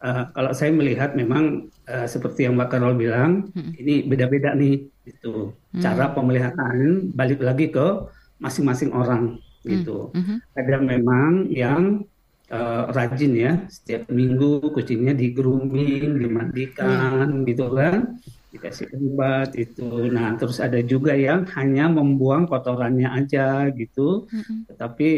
uh, 0.04 0.28
kalau 0.36 0.52
saya 0.52 0.68
melihat 0.74 1.16
memang 1.16 1.72
uh, 1.88 2.04
seperti 2.04 2.44
yang 2.44 2.60
Mbak 2.60 2.68
Karol 2.68 2.94
bilang, 2.98 3.48
hmm. 3.56 3.72
ini 3.80 4.04
beda-beda 4.04 4.52
nih, 4.52 4.84
gitu. 5.08 5.56
Hmm. 5.72 5.80
Cara 5.80 6.12
pemeliharaan 6.12 7.08
balik 7.16 7.40
lagi 7.40 7.72
ke 7.72 8.04
masing-masing 8.36 8.92
orang, 8.92 9.40
gitu. 9.64 10.12
Hmm. 10.12 10.36
Hmm. 10.36 10.38
Ada 10.52 10.76
memang 10.76 11.48
yang 11.48 12.04
uh, 12.52 12.92
rajin 12.92 13.32
ya, 13.32 13.52
setiap 13.72 14.12
minggu 14.12 14.60
kucingnya 14.76 15.16
di 15.16 15.32
grooming, 15.32 16.20
dimandikan, 16.20 17.32
hmm. 17.32 17.48
gitu 17.48 17.64
kan 17.72 18.20
dikasih 18.50 18.90
obat 18.98 19.54
itu. 19.54 20.10
Nah, 20.10 20.34
terus 20.34 20.58
ada 20.58 20.78
juga 20.82 21.14
yang 21.14 21.46
hanya 21.54 21.86
membuang 21.86 22.50
kotorannya 22.50 23.06
aja 23.06 23.70
gitu, 23.70 24.26
mm-hmm. 24.26 24.58
tetapi 24.74 25.10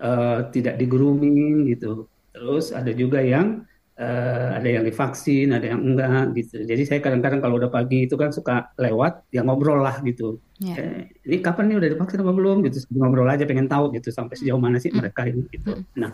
uh, 0.00 0.48
tidak 0.48 0.80
di 0.80 0.86
grooming 0.88 1.68
gitu. 1.68 2.08
Terus 2.32 2.72
ada 2.72 2.90
juga 2.90 3.20
yang 3.20 3.62
uh, 4.00 4.48
ada 4.56 4.64
yang 4.64 4.84
divaksin, 4.88 5.52
ada 5.52 5.76
yang 5.76 5.80
enggak 5.84 6.32
gitu. 6.40 6.64
Jadi 6.64 6.82
saya 6.88 7.00
kadang-kadang 7.04 7.44
kalau 7.44 7.60
udah 7.60 7.70
pagi 7.70 8.08
itu 8.08 8.16
kan 8.16 8.32
suka 8.32 8.72
lewat, 8.80 9.28
ya 9.28 9.44
ngobrol 9.44 9.84
lah 9.84 10.00
gitu. 10.00 10.40
Yeah. 10.58 10.80
Eh, 10.80 11.02
ini 11.28 11.36
kapan 11.44 11.68
nih 11.68 11.76
udah 11.84 11.88
divaksin 11.94 12.24
apa 12.24 12.32
belum 12.32 12.64
gitu? 12.64 12.80
Ngobrol 12.96 13.28
aja 13.28 13.44
pengen 13.44 13.68
tahu 13.68 13.92
gitu 13.92 14.08
sampai 14.08 14.40
sejauh 14.40 14.58
mana 14.58 14.80
sih 14.80 14.88
mm-hmm. 14.88 14.98
mereka 15.04 15.20
ini 15.28 15.42
gitu. 15.52 15.72
Mm-hmm. 15.76 16.00
Nah, 16.00 16.10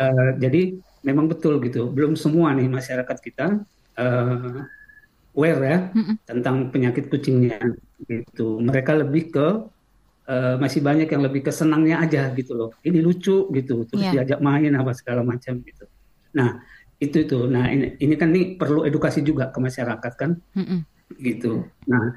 uh, 0.00 0.30
jadi 0.40 0.80
memang 1.04 1.28
betul 1.28 1.60
gitu. 1.60 1.92
Belum 1.92 2.16
semua 2.16 2.56
nih 2.56 2.72
masyarakat 2.72 3.18
kita 3.20 3.60
uh, 4.00 4.64
aware 5.34 5.60
ya 5.62 5.78
mm-hmm. 5.90 6.16
tentang 6.24 6.56
penyakit 6.70 7.10
kucingnya 7.10 7.58
gitu. 8.06 8.62
Mereka 8.62 8.94
lebih 9.02 9.34
ke 9.34 9.46
uh, 10.30 10.56
masih 10.58 10.80
banyak 10.80 11.10
yang 11.10 11.22
lebih 11.22 11.44
ke 11.44 11.52
senangnya 11.52 12.00
aja 12.00 12.30
gitu 12.32 12.54
loh. 12.54 12.70
Ini 12.80 12.98
lucu 13.02 13.50
gitu, 13.50 13.84
terus 13.86 14.02
yeah. 14.02 14.22
diajak 14.22 14.40
main 14.40 14.72
apa 14.78 14.94
segala 14.94 15.26
macam 15.26 15.60
gitu. 15.60 15.84
Nah 16.38 16.62
itu 17.02 17.26
itu. 17.26 17.38
Nah 17.50 17.68
ini, 17.68 17.98
ini 17.98 18.14
kan 18.14 18.30
nih 18.30 18.54
perlu 18.56 18.86
edukasi 18.86 19.20
juga 19.20 19.50
ke 19.50 19.58
masyarakat 19.58 20.12
kan, 20.14 20.38
mm-hmm. 20.38 20.80
gitu. 21.20 21.66
Nah 21.90 22.14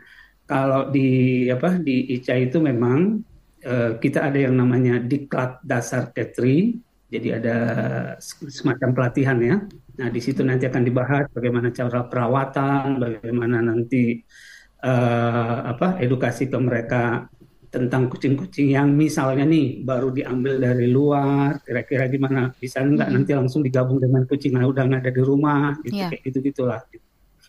kalau 0.47 0.87
di 0.93 1.43
apa 1.51 1.75
di 1.75 2.15
ICA 2.15 2.47
itu 2.47 2.57
memang 2.63 3.19
uh, 3.67 3.91
kita 3.99 4.31
ada 4.31 4.39
yang 4.39 4.55
namanya 4.55 5.01
diklat 5.01 5.59
dasar 5.65 6.13
Tetri 6.13 6.86
jadi 7.07 7.39
ada 7.39 7.57
semacam 8.19 8.89
pelatihan 8.91 9.39
ya. 9.39 9.55
Nah 9.97 10.07
di 10.11 10.19
situ 10.19 10.43
nanti 10.43 10.67
akan 10.67 10.83
dibahas 10.83 11.25
bagaimana 11.31 11.71
cara 11.71 12.03
perawatan, 12.05 12.99
bagaimana 12.99 13.63
nanti 13.63 14.19
uh, 14.83 15.71
apa 15.71 15.97
edukasi 16.03 16.51
ke 16.51 16.57
mereka 16.59 17.31
tentang 17.67 18.07
kucing-kucing 18.07 18.71
yang 18.71 18.91
misalnya 18.95 19.43
nih 19.43 19.83
baru 19.83 20.11
diambil 20.11 20.59
dari 20.59 20.87
luar, 20.87 21.59
kira-kira 21.63 22.07
gimana 22.07 22.51
bisa 22.55 22.79
nggak 22.79 23.09
nanti 23.11 23.31
langsung 23.35 23.63
digabung 23.63 23.99
dengan 23.99 24.23
kucing 24.23 24.55
yang 24.55 24.71
udah 24.71 24.87
ada 24.87 25.11
di 25.11 25.23
rumah, 25.23 25.75
gitu 25.83 25.99
yeah. 25.99 26.11
kayak 26.11 26.23
gitu 26.27 26.39
gitulah. 26.43 26.83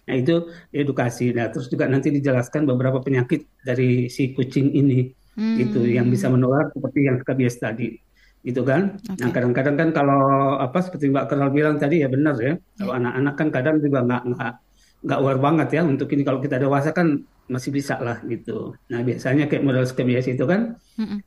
Nah 0.08 0.14
itu 0.16 0.50
edukasi. 0.74 1.30
Nah 1.34 1.50
terus 1.52 1.70
juga 1.70 1.86
nanti 1.86 2.10
dijelaskan 2.10 2.66
beberapa 2.66 2.98
penyakit 2.98 3.46
dari 3.62 4.10
si 4.10 4.34
kucing 4.34 4.74
ini, 4.74 5.10
hmm. 5.38 5.56
gitu 5.60 5.86
yang 5.86 6.10
bisa 6.10 6.26
menular 6.30 6.66
seperti 6.74 7.06
yang 7.06 7.22
biasa 7.22 7.58
tadi 7.74 8.07
gitu 8.48 8.64
kan. 8.64 8.96
Okay. 8.96 9.20
Nah 9.20 9.28
kadang-kadang 9.28 9.76
kan 9.76 9.88
kalau 9.92 10.56
apa 10.56 10.80
seperti 10.80 11.12
Mbak 11.12 11.28
Kenal 11.28 11.52
bilang 11.52 11.76
tadi 11.76 12.00
ya 12.00 12.08
benar 12.08 12.40
ya. 12.40 12.56
Kalau 12.80 12.96
anak 12.96 13.12
anak-anak 13.20 13.34
kan 13.36 13.48
kadang 13.52 13.76
juga 13.84 13.98
nggak 14.08 14.22
nggak 14.32 14.52
nggak 14.98 15.18
aware 15.20 15.40
banget 15.40 15.68
ya 15.78 15.82
untuk 15.84 16.08
ini 16.16 16.22
kalau 16.24 16.40
kita 16.40 16.56
dewasa 16.56 16.90
kan 16.96 17.20
masih 17.52 17.70
bisa 17.70 18.00
lah 18.00 18.24
gitu. 18.24 18.72
Nah 18.88 19.04
biasanya 19.04 19.44
kayak 19.46 19.62
model 19.64 19.84
skebias 19.84 20.26
itu 20.26 20.44
kan 20.48 20.80
mm-hmm. 20.96 21.18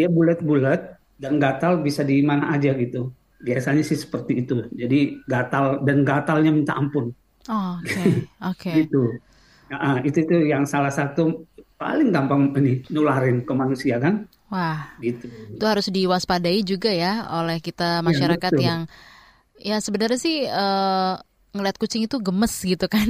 dia 0.00 0.08
bulat-bulat 0.08 0.80
dan 1.20 1.36
gatal 1.36 1.84
bisa 1.84 2.00
di 2.02 2.24
mana 2.24 2.50
aja 2.56 2.72
gitu. 2.72 3.12
Biasanya 3.42 3.84
sih 3.84 3.98
seperti 4.00 4.46
itu. 4.46 4.64
Jadi 4.72 5.22
gatal 5.28 5.84
dan 5.84 6.08
gatalnya 6.08 6.50
minta 6.54 6.72
ampun. 6.72 7.12
Oh, 7.50 7.74
oke, 7.78 7.90
okay. 7.90 8.06
oke. 8.50 8.58
Okay. 8.58 8.74
gitu. 8.86 9.02
Nah, 9.72 9.98
itu 10.04 10.22
itu 10.22 10.36
yang 10.46 10.62
salah 10.62 10.94
satu 10.94 11.48
paling 11.74 12.14
gampang 12.14 12.54
ini 12.62 12.86
nularin 12.94 13.42
ke 13.42 13.52
manusia 13.52 13.98
kan. 13.98 14.30
Wah, 14.52 14.92
gitu. 15.00 15.24
Itu 15.56 15.64
harus 15.64 15.88
diwaspadai 15.88 16.60
juga 16.60 16.92
ya 16.92 17.24
oleh 17.40 17.56
kita 17.64 17.98
iya, 17.98 18.04
masyarakat 18.04 18.52
ya, 18.52 18.60
yang 18.60 18.80
ya 19.56 19.76
sebenarnya 19.80 20.20
sih 20.20 20.44
uh, 20.44 21.16
ngeliat 21.56 21.76
kucing 21.80 22.04
itu 22.04 22.20
gemes 22.20 22.52
gitu 22.60 22.84
kan. 22.84 23.08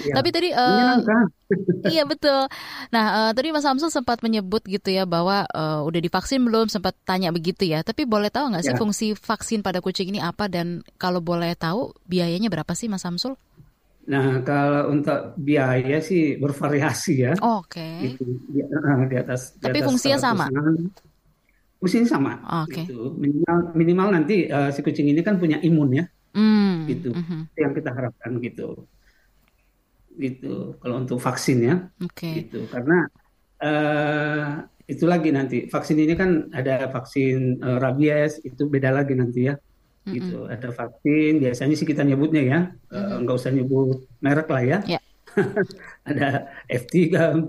Ya, 0.00 0.16
Tapi 0.16 0.28
tadi 0.32 0.48
uh, 0.48 0.96
iya 1.92 2.08
betul. 2.08 2.48
Nah 2.88 3.04
uh, 3.28 3.30
tadi 3.36 3.52
Mas 3.52 3.68
Samsul 3.68 3.92
sempat 3.92 4.24
menyebut 4.24 4.64
gitu 4.64 4.88
ya 4.88 5.04
bahwa 5.04 5.44
uh, 5.52 5.84
udah 5.84 6.00
divaksin 6.00 6.40
belum 6.40 6.72
sempat 6.72 6.96
tanya 7.04 7.28
begitu 7.32 7.68
ya. 7.68 7.84
Tapi 7.84 8.08
boleh 8.08 8.32
tahu 8.32 8.56
nggak 8.56 8.64
sih 8.64 8.72
ya. 8.72 8.80
fungsi 8.80 9.12
vaksin 9.12 9.60
pada 9.60 9.84
kucing 9.84 10.08
ini 10.08 10.24
apa 10.24 10.48
dan 10.48 10.80
kalau 10.96 11.20
boleh 11.20 11.52
tahu 11.52 11.92
biayanya 12.08 12.48
berapa 12.48 12.72
sih 12.72 12.88
Mas 12.88 13.04
Samsul? 13.04 13.36
Nah, 14.02 14.42
kalau 14.42 14.90
untuk 14.90 15.38
biaya 15.38 16.02
sih 16.02 16.34
bervariasi 16.34 17.14
ya. 17.22 17.32
Oke. 17.38 17.78
Okay. 17.78 18.18
Itu 18.18 18.22
di, 18.50 18.58
uh, 18.58 19.06
di 19.06 19.16
atas. 19.18 19.54
Tapi 19.62 19.78
di 19.78 19.80
atas 19.82 19.88
fungsinya 19.88 20.18
sama. 20.18 20.46
Fungsinya 21.78 22.08
sama. 22.10 22.32
Oke. 22.66 22.82
Okay. 22.82 22.84
Gitu. 22.90 22.98
Minimal, 23.14 23.58
minimal 23.78 24.08
nanti 24.10 24.36
uh, 24.50 24.74
si 24.74 24.82
kucing 24.82 25.06
ini 25.06 25.22
kan 25.22 25.38
punya 25.38 25.62
imun 25.62 26.02
ya. 26.02 26.04
Mm. 26.34 26.74
Gitu. 26.90 27.10
Mm 27.14 27.22
-hmm. 27.22 27.40
Itu 27.54 27.58
yang 27.62 27.74
kita 27.78 27.90
harapkan 27.94 28.30
gitu. 28.42 28.68
Gitu. 30.18 30.54
Kalau 30.82 30.96
untuk 30.98 31.22
vaksin 31.22 31.58
ya. 31.62 31.74
Oke. 32.02 32.18
Okay. 32.18 32.34
Gitu. 32.42 32.66
Karena 32.66 33.06
uh, 33.62 34.66
itu 34.90 35.04
lagi 35.06 35.30
nanti 35.30 35.70
vaksin 35.70 35.94
ini 35.94 36.18
kan 36.18 36.50
ada 36.50 36.90
vaksin 36.90 37.62
uh, 37.62 37.78
rabies 37.78 38.42
itu 38.42 38.66
beda 38.66 38.90
lagi 38.90 39.14
nanti 39.14 39.46
ya 39.46 39.54
mm-hmm. 40.02 40.14
gitu. 40.18 40.38
Ada 40.50 40.68
vaksin, 40.74 41.32
biasanya 41.38 41.74
sih 41.78 41.86
kita 41.86 42.02
nyebutnya 42.02 42.42
ya, 42.42 42.58
mm-hmm. 42.90 43.18
nggak 43.26 43.36
usah 43.36 43.50
nyebut 43.54 43.98
merek 44.18 44.48
lah 44.50 44.62
ya. 44.62 44.78
Yeah. 44.86 45.02
ada 46.10 46.52
F3, 46.68 46.92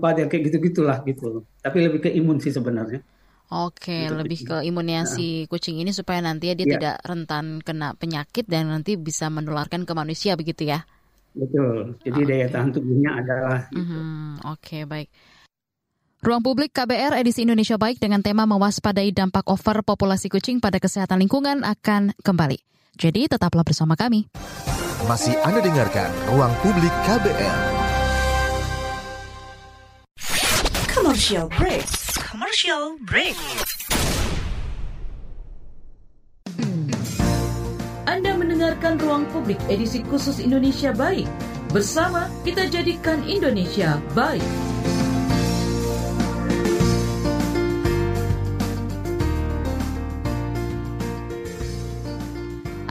ya 0.00 0.26
kayak 0.30 0.42
gitu-gitulah 0.48 1.04
gitu. 1.04 1.44
Tapi 1.60 1.76
lebih 1.84 2.00
ke 2.08 2.10
imun 2.14 2.40
sih 2.40 2.54
sebenarnya. 2.54 3.04
Oke, 3.52 4.08
gitu, 4.08 4.16
lebih 4.16 4.38
ke 4.40 4.56
imunnya 4.64 5.04
nah. 5.04 5.10
si 5.10 5.44
kucing 5.52 5.76
ini 5.76 5.92
supaya 5.92 6.18
nanti 6.24 6.48
dia 6.56 6.64
yeah. 6.64 6.72
tidak 6.74 6.96
rentan 7.04 7.60
kena 7.60 7.92
penyakit 7.92 8.48
dan 8.48 8.72
nanti 8.72 8.96
bisa 8.96 9.28
menularkan 9.28 9.84
ke 9.84 9.92
manusia 9.92 10.32
begitu 10.34 10.64
ya. 10.64 10.80
Betul. 11.34 11.98
Jadi 12.06 12.20
okay. 12.24 12.30
daya 12.30 12.46
tahan 12.48 12.70
tubuhnya 12.72 13.10
adalah. 13.20 13.60
Gitu. 13.68 13.82
Mm-hmm. 13.82 14.48
Oke, 14.48 14.62
okay, 14.62 14.82
baik. 14.86 15.08
Ruang 16.24 16.40
Publik 16.40 16.72
KBR 16.72 17.20
edisi 17.20 17.44
Indonesia 17.44 17.76
Baik 17.76 18.00
dengan 18.00 18.24
tema 18.24 18.48
mewaspadai 18.48 19.12
dampak 19.12 19.44
over 19.44 19.84
populasi 19.84 20.32
kucing 20.32 20.56
pada 20.56 20.80
kesehatan 20.80 21.20
lingkungan 21.20 21.60
akan 21.60 22.16
kembali. 22.16 22.64
Jadi 22.96 23.28
tetaplah 23.28 23.60
bersama 23.60 23.92
kami. 23.92 24.32
Masih 25.04 25.36
Anda 25.44 25.60
dengarkan 25.60 26.08
Ruang 26.32 26.56
Publik 26.64 26.88
KBR. 27.04 27.58
Commercial 30.96 31.52
break. 31.60 31.84
Commercial 32.16 32.96
break. 33.04 33.36
Anda 38.08 38.32
mendengarkan 38.32 38.96
Ruang 38.96 39.28
Publik 39.28 39.60
edisi 39.68 40.00
khusus 40.08 40.40
Indonesia 40.40 40.96
Baik. 40.96 41.28
Bersama 41.68 42.32
kita 42.48 42.64
jadikan 42.72 43.20
Indonesia 43.28 44.00
baik. 44.16 44.73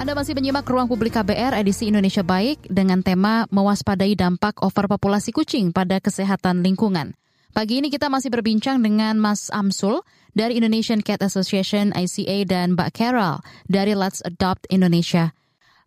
Anda 0.03 0.19
masih 0.19 0.35
menyimak 0.35 0.67
Ruang 0.67 0.91
Publik 0.91 1.15
KBR 1.15 1.55
edisi 1.55 1.87
Indonesia 1.87 2.27
Baik 2.27 2.59
dengan 2.67 2.99
tema 2.99 3.47
mewaspadai 3.47 4.19
dampak 4.19 4.59
overpopulasi 4.59 5.31
kucing 5.31 5.71
pada 5.71 6.03
kesehatan 6.03 6.59
lingkungan. 6.59 7.15
Pagi 7.55 7.79
ini 7.79 7.87
kita 7.87 8.11
masih 8.11 8.27
berbincang 8.27 8.83
dengan 8.83 9.15
Mas 9.15 9.47
Amsul 9.47 10.03
dari 10.35 10.59
Indonesian 10.59 10.99
Cat 10.99 11.23
Association 11.23 11.95
ICA 11.95 12.43
dan 12.43 12.75
Mbak 12.75 12.91
Carol 12.91 13.39
dari 13.71 13.95
Let's 13.95 14.19
Adopt 14.27 14.67
Indonesia. 14.67 15.31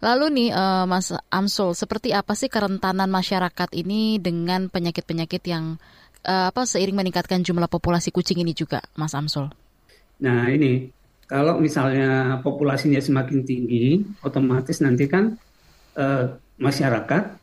Lalu 0.01 0.33
nih 0.33 0.49
uh, 0.57 0.89
Mas 0.89 1.13
Amsul, 1.29 1.77
seperti 1.77 2.17
apa 2.17 2.33
sih 2.33 2.49
kerentanan 2.49 3.13
masyarakat 3.13 3.69
ini 3.77 4.17
dengan 4.17 4.73
penyakit-penyakit 4.73 5.45
yang 5.45 5.77
uh, 6.25 6.49
apa 6.49 6.65
seiring 6.65 6.97
meningkatkan 6.97 7.45
jumlah 7.45 7.69
populasi 7.69 8.17
kucing 8.17 8.41
ini 8.41 8.57
juga, 8.57 8.81
Mas 8.97 9.13
Amsul? 9.13 9.53
Nah 10.25 10.49
ini 10.49 10.96
kalau 11.27 11.59
misalnya 11.59 12.39
populasinya 12.41 13.03
semakin 13.03 13.43
tinggi, 13.43 14.03
otomatis 14.23 14.79
nanti 14.79 15.11
kan 15.11 15.35
uh, 15.99 16.39
masyarakat 16.57 17.35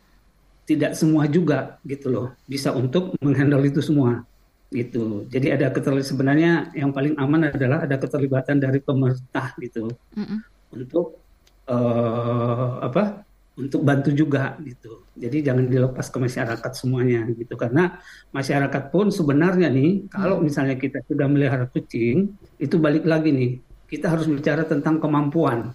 tidak 0.64 0.96
semua 0.96 1.28
juga 1.28 1.76
gitu 1.84 2.08
loh 2.08 2.28
bisa 2.48 2.72
untuk 2.72 3.12
menghandle 3.20 3.60
itu 3.68 3.84
semua 3.84 4.24
gitu. 4.72 5.28
Jadi 5.28 5.52
ada 5.52 5.68
keterlibatan 5.68 6.08
sebenarnya 6.08 6.52
yang 6.72 6.90
paling 6.90 7.14
aman 7.20 7.52
adalah 7.52 7.84
ada 7.84 8.00
keterlibatan 8.00 8.58
dari 8.58 8.80
pemerintah 8.80 9.52
gitu 9.60 9.92
mm 9.92 10.24
-mm. 10.24 10.38
untuk 10.72 11.20
uh, 11.68 12.80
apa 12.80 13.22
untuk 13.54 13.86
bantu 13.86 14.10
juga 14.10 14.58
gitu. 14.66 15.06
Jadi 15.14 15.46
jangan 15.46 15.70
dilepas 15.70 16.10
ke 16.10 16.18
masyarakat 16.18 16.72
semuanya 16.74 17.22
gitu 17.30 17.54
karena 17.54 18.02
masyarakat 18.34 18.90
pun 18.90 19.14
sebenarnya 19.14 19.70
nih 19.70 20.10
kalau 20.10 20.42
hmm. 20.42 20.44
misalnya 20.50 20.74
kita 20.74 21.04
sudah 21.06 21.30
melihara 21.30 21.70
kucing 21.70 22.34
itu 22.58 22.76
balik 22.82 23.06
lagi 23.06 23.30
nih 23.30 23.52
kita 23.88 24.12
harus 24.12 24.26
bicara 24.26 24.64
tentang 24.64 24.98
kemampuan 24.98 25.72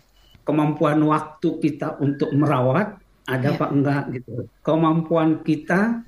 kemampuan 0.50 0.98
waktu 1.06 1.50
kita 1.62 2.02
untuk 2.02 2.34
merawat 2.34 2.98
ada 3.30 3.54
yeah. 3.54 3.56
apa 3.56 3.66
enggak 3.70 4.04
gitu. 4.18 4.50
Kemampuan 4.66 5.46
kita 5.46 6.02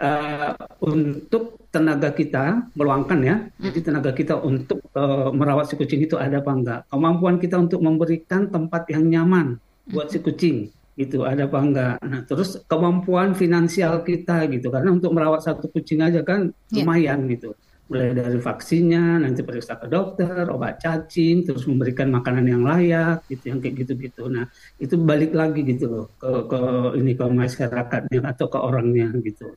uh, 0.00 0.56
untuk 0.80 1.60
tenaga 1.68 2.08
kita 2.16 2.72
meluangkan 2.72 3.20
ya. 3.20 3.36
Hmm. 3.36 3.60
Jadi 3.68 3.78
tenaga 3.84 4.16
kita 4.16 4.40
untuk 4.40 4.80
uh, 4.96 5.28
merawat 5.28 5.68
si 5.68 5.76
kucing 5.76 6.00
itu 6.00 6.16
ada 6.16 6.40
apa 6.40 6.52
enggak? 6.56 6.80
Kemampuan 6.88 7.36
kita 7.36 7.60
untuk 7.60 7.84
memberikan 7.84 8.48
tempat 8.48 8.88
yang 8.88 9.04
nyaman 9.04 9.60
buat 9.92 10.08
si 10.08 10.16
hmm. 10.16 10.24
kucing 10.24 10.56
itu 10.96 11.28
ada 11.28 11.44
apa 11.44 11.58
enggak? 11.60 11.96
Nah, 12.00 12.20
terus 12.24 12.64
kemampuan 12.64 13.36
finansial 13.36 14.00
kita 14.00 14.48
gitu. 14.48 14.72
Karena 14.72 14.96
untuk 14.96 15.12
merawat 15.12 15.44
satu 15.44 15.68
kucing 15.68 16.00
aja 16.00 16.24
kan 16.24 16.48
ya. 16.72 16.80
lumayan 16.80 17.28
yeah. 17.28 17.32
gitu. 17.36 17.50
Mulai 17.90 18.14
dari 18.14 18.38
vaksinnya, 18.38 19.20
nanti 19.20 19.42
periksa 19.42 19.76
ke 19.76 19.90
dokter, 19.90 20.48
obat 20.48 20.80
cacing, 20.80 21.44
terus 21.44 21.66
memberikan 21.68 22.08
makanan 22.08 22.46
yang 22.48 22.62
layak, 22.62 23.26
gitu, 23.26 23.52
yang 23.52 23.58
kayak 23.58 23.84
gitu-gitu. 23.84 24.30
Nah, 24.30 24.48
itu 24.78 24.94
balik 24.96 25.34
lagi 25.34 25.60
gitu 25.66 25.90
loh 25.90 26.06
ke, 26.16 26.30
ke 26.46 26.60
ini 26.96 27.12
ke 27.12 27.24
masyarakatnya 27.26 28.20
atau 28.22 28.46
ke 28.48 28.58
orangnya 28.58 29.12
gitu. 29.20 29.52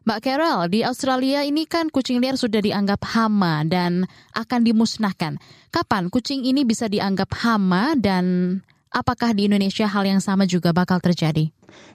Mbak 0.00 0.20
Carol, 0.24 0.72
di 0.72 0.80
Australia 0.80 1.44
ini 1.44 1.68
kan 1.68 1.92
kucing 1.92 2.24
liar 2.24 2.40
sudah 2.40 2.64
dianggap 2.64 3.04
hama 3.12 3.68
dan 3.68 4.08
akan 4.32 4.60
dimusnahkan. 4.64 5.36
Kapan 5.68 6.08
kucing 6.08 6.40
ini 6.48 6.64
bisa 6.64 6.88
dianggap 6.88 7.28
hama 7.44 7.92
dan 8.00 8.58
apakah 8.90 9.30
di 9.32 9.46
Indonesia 9.46 9.86
hal 9.86 10.04
yang 10.04 10.20
sama 10.20 10.44
juga 10.44 10.74
bakal 10.74 10.98
terjadi? 10.98 11.48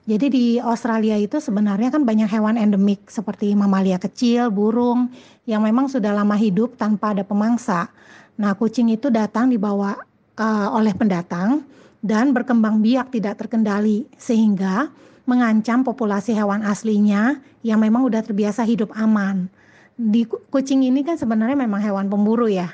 Jadi 0.07 0.27
di 0.31 0.45
Australia 0.57 1.19
itu 1.19 1.37
sebenarnya 1.43 1.91
kan 1.91 2.07
banyak 2.07 2.31
hewan 2.31 2.55
endemik 2.55 3.11
seperti 3.11 3.51
mamalia 3.53 3.99
kecil, 3.99 4.47
burung 4.47 5.11
yang 5.43 5.61
memang 5.61 5.91
sudah 5.91 6.15
lama 6.15 6.33
hidup 6.39 6.79
tanpa 6.79 7.11
ada 7.11 7.27
pemangsa. 7.27 7.91
Nah, 8.39 8.55
kucing 8.55 8.91
itu 8.91 9.11
datang 9.11 9.51
dibawa 9.51 9.99
uh, 10.39 10.67
oleh 10.71 10.95
pendatang 10.95 11.63
dan 11.99 12.31
berkembang 12.31 12.79
biak 12.79 13.11
tidak 13.11 13.43
terkendali 13.43 14.07
sehingga 14.15 14.87
mengancam 15.25 15.81
populasi 15.81 16.31
hewan 16.37 16.61
aslinya 16.63 17.41
yang 17.65 17.81
memang 17.81 18.05
udah 18.05 18.21
terbiasa 18.21 18.61
hidup 18.63 18.93
aman. 18.95 19.49
Di 19.95 20.27
kucing 20.27 20.85
ini 20.85 21.01
kan 21.01 21.17
sebenarnya 21.17 21.57
memang 21.57 21.81
hewan 21.81 22.07
pemburu 22.07 22.45
ya. 22.45 22.69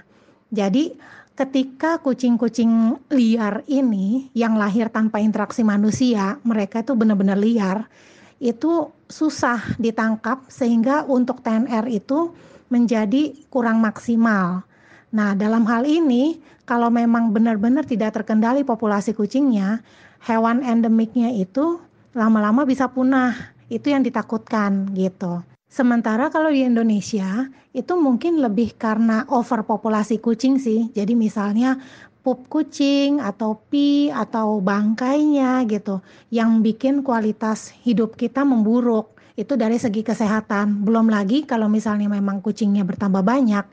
Jadi 0.51 0.92
ketika 1.41 1.98
kucing-kucing 1.98 3.01
liar 3.10 3.65
ini 3.65 4.30
yang 4.38 4.62
lahir 4.62 4.93
tanpa 4.93 5.17
interaksi 5.17 5.65
manusia, 5.65 6.38
mereka 6.45 6.86
itu 6.86 6.93
benar-benar 6.93 7.41
liar, 7.41 7.89
itu 8.38 8.93
susah 9.10 9.58
ditangkap 9.82 10.45
sehingga 10.54 11.01
untuk 11.10 11.41
TNR 11.41 11.89
itu 11.89 12.30
menjadi 12.69 13.34
kurang 13.49 13.82
maksimal. 13.82 14.62
Nah, 15.10 15.34
dalam 15.34 15.65
hal 15.65 15.89
ini 15.89 16.38
kalau 16.69 16.93
memang 16.93 17.34
benar-benar 17.34 17.89
tidak 17.89 18.21
terkendali 18.21 18.62
populasi 18.62 19.17
kucingnya, 19.17 19.82
hewan 20.21 20.62
endemiknya 20.62 21.34
itu 21.34 21.82
lama-lama 22.13 22.69
bisa 22.69 22.86
punah. 22.86 23.34
Itu 23.65 23.89
yang 23.89 24.06
ditakutkan 24.06 24.93
gitu. 24.93 25.41
Sementara 25.71 26.27
kalau 26.27 26.51
di 26.51 26.67
Indonesia 26.67 27.47
itu 27.71 27.95
mungkin 27.95 28.43
lebih 28.43 28.75
karena 28.75 29.23
overpopulasi 29.31 30.19
kucing 30.19 30.60
sih. 30.60 30.91
Jadi 30.91 31.15
misalnya 31.15 31.79
pup 32.27 32.51
kucing 32.51 33.23
atau 33.23 33.55
pi 33.71 34.12
atau 34.12 34.60
bangkainya 34.60 35.63
gitu 35.71 36.03
yang 36.27 36.60
bikin 36.60 37.07
kualitas 37.07 37.71
hidup 37.88 38.19
kita 38.19 38.43
memburuk. 38.43 39.15
Itu 39.39 39.55
dari 39.55 39.79
segi 39.79 40.03
kesehatan. 40.03 40.84
Belum 40.84 41.07
lagi 41.07 41.47
kalau 41.47 41.71
misalnya 41.71 42.12
memang 42.12 42.43
kucingnya 42.43 42.84
bertambah 42.84 43.23
banyak, 43.23 43.63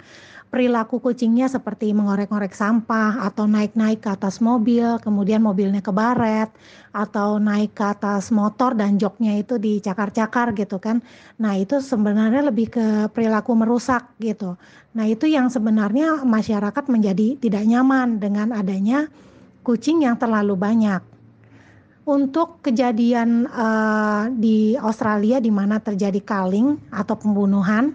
perilaku 0.49 1.05
kucingnya 1.05 1.45
seperti 1.49 1.93
mengorek-ngorek 1.93 2.57
sampah 2.57 3.21
atau 3.21 3.45
naik-naik 3.45 4.01
ke 4.01 4.09
atas 4.09 4.41
mobil, 4.41 4.97
kemudian 5.05 5.45
mobilnya 5.45 5.85
kebaret 5.85 6.49
atau 6.97 7.37
naik 7.37 7.77
ke 7.77 7.85
atas 7.85 8.33
motor 8.33 8.73
dan 8.73 8.97
joknya 8.97 9.37
itu 9.37 9.61
dicakar-cakar 9.61 10.57
gitu 10.57 10.81
kan. 10.81 11.05
Nah, 11.37 11.53
itu 11.61 11.85
sebenarnya 11.85 12.49
lebih 12.49 12.73
ke 12.73 12.87
perilaku 13.13 13.53
merusak 13.53 14.09
gitu. 14.25 14.57
Nah, 14.97 15.05
itu 15.05 15.29
yang 15.29 15.53
sebenarnya 15.53 16.25
masyarakat 16.25 16.85
menjadi 16.89 17.37
tidak 17.37 17.69
nyaman 17.69 18.17
dengan 18.17 18.57
adanya 18.57 19.13
kucing 19.61 20.01
yang 20.01 20.17
terlalu 20.17 20.57
banyak. 20.57 21.05
Untuk 22.09 22.65
kejadian 22.65 23.45
uh, 23.53 24.33
di 24.33 24.73
Australia 24.81 25.45
di 25.45 25.53
mana 25.53 25.77
terjadi 25.77 26.25
culling 26.25 26.89
atau 26.89 27.21
pembunuhan, 27.21 27.93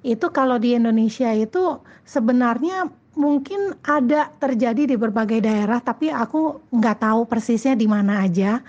itu 0.00 0.26
kalau 0.32 0.56
di 0.56 0.76
Indonesia 0.76 1.32
itu 1.36 1.80
sebenarnya 2.06 2.88
mungkin 3.18 3.74
ada 3.84 4.32
terjadi 4.38 4.88
di 4.88 4.96
berbagai 4.96 5.44
daerah 5.44 5.82
tapi 5.82 6.08
aku 6.08 6.72
nggak 6.72 7.04
tahu 7.04 7.26
persisnya 7.28 7.76
di 7.76 7.86
mana 7.90 8.24
aja. 8.24 8.62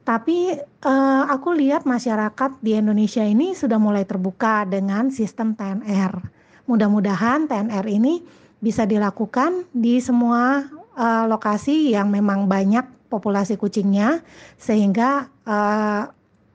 Tapi 0.00 0.56
uh, 0.88 1.24
aku 1.28 1.52
lihat 1.54 1.84
masyarakat 1.84 2.56
di 2.64 2.74
Indonesia 2.74 3.20
ini 3.20 3.52
sudah 3.52 3.76
mulai 3.76 4.08
terbuka 4.08 4.64
dengan 4.64 5.12
sistem 5.12 5.52
TNR 5.52 6.40
mudah-mudahan 6.70 7.50
TNR 7.50 7.82
ini 7.90 8.22
bisa 8.62 8.86
dilakukan 8.86 9.66
di 9.74 9.98
semua 9.98 10.62
uh, 10.94 11.26
lokasi 11.26 11.90
yang 11.90 12.14
memang 12.14 12.46
banyak 12.46 12.86
populasi 13.10 13.58
kucingnya 13.58 14.22
sehingga 14.54 15.26
uh, 15.42 16.06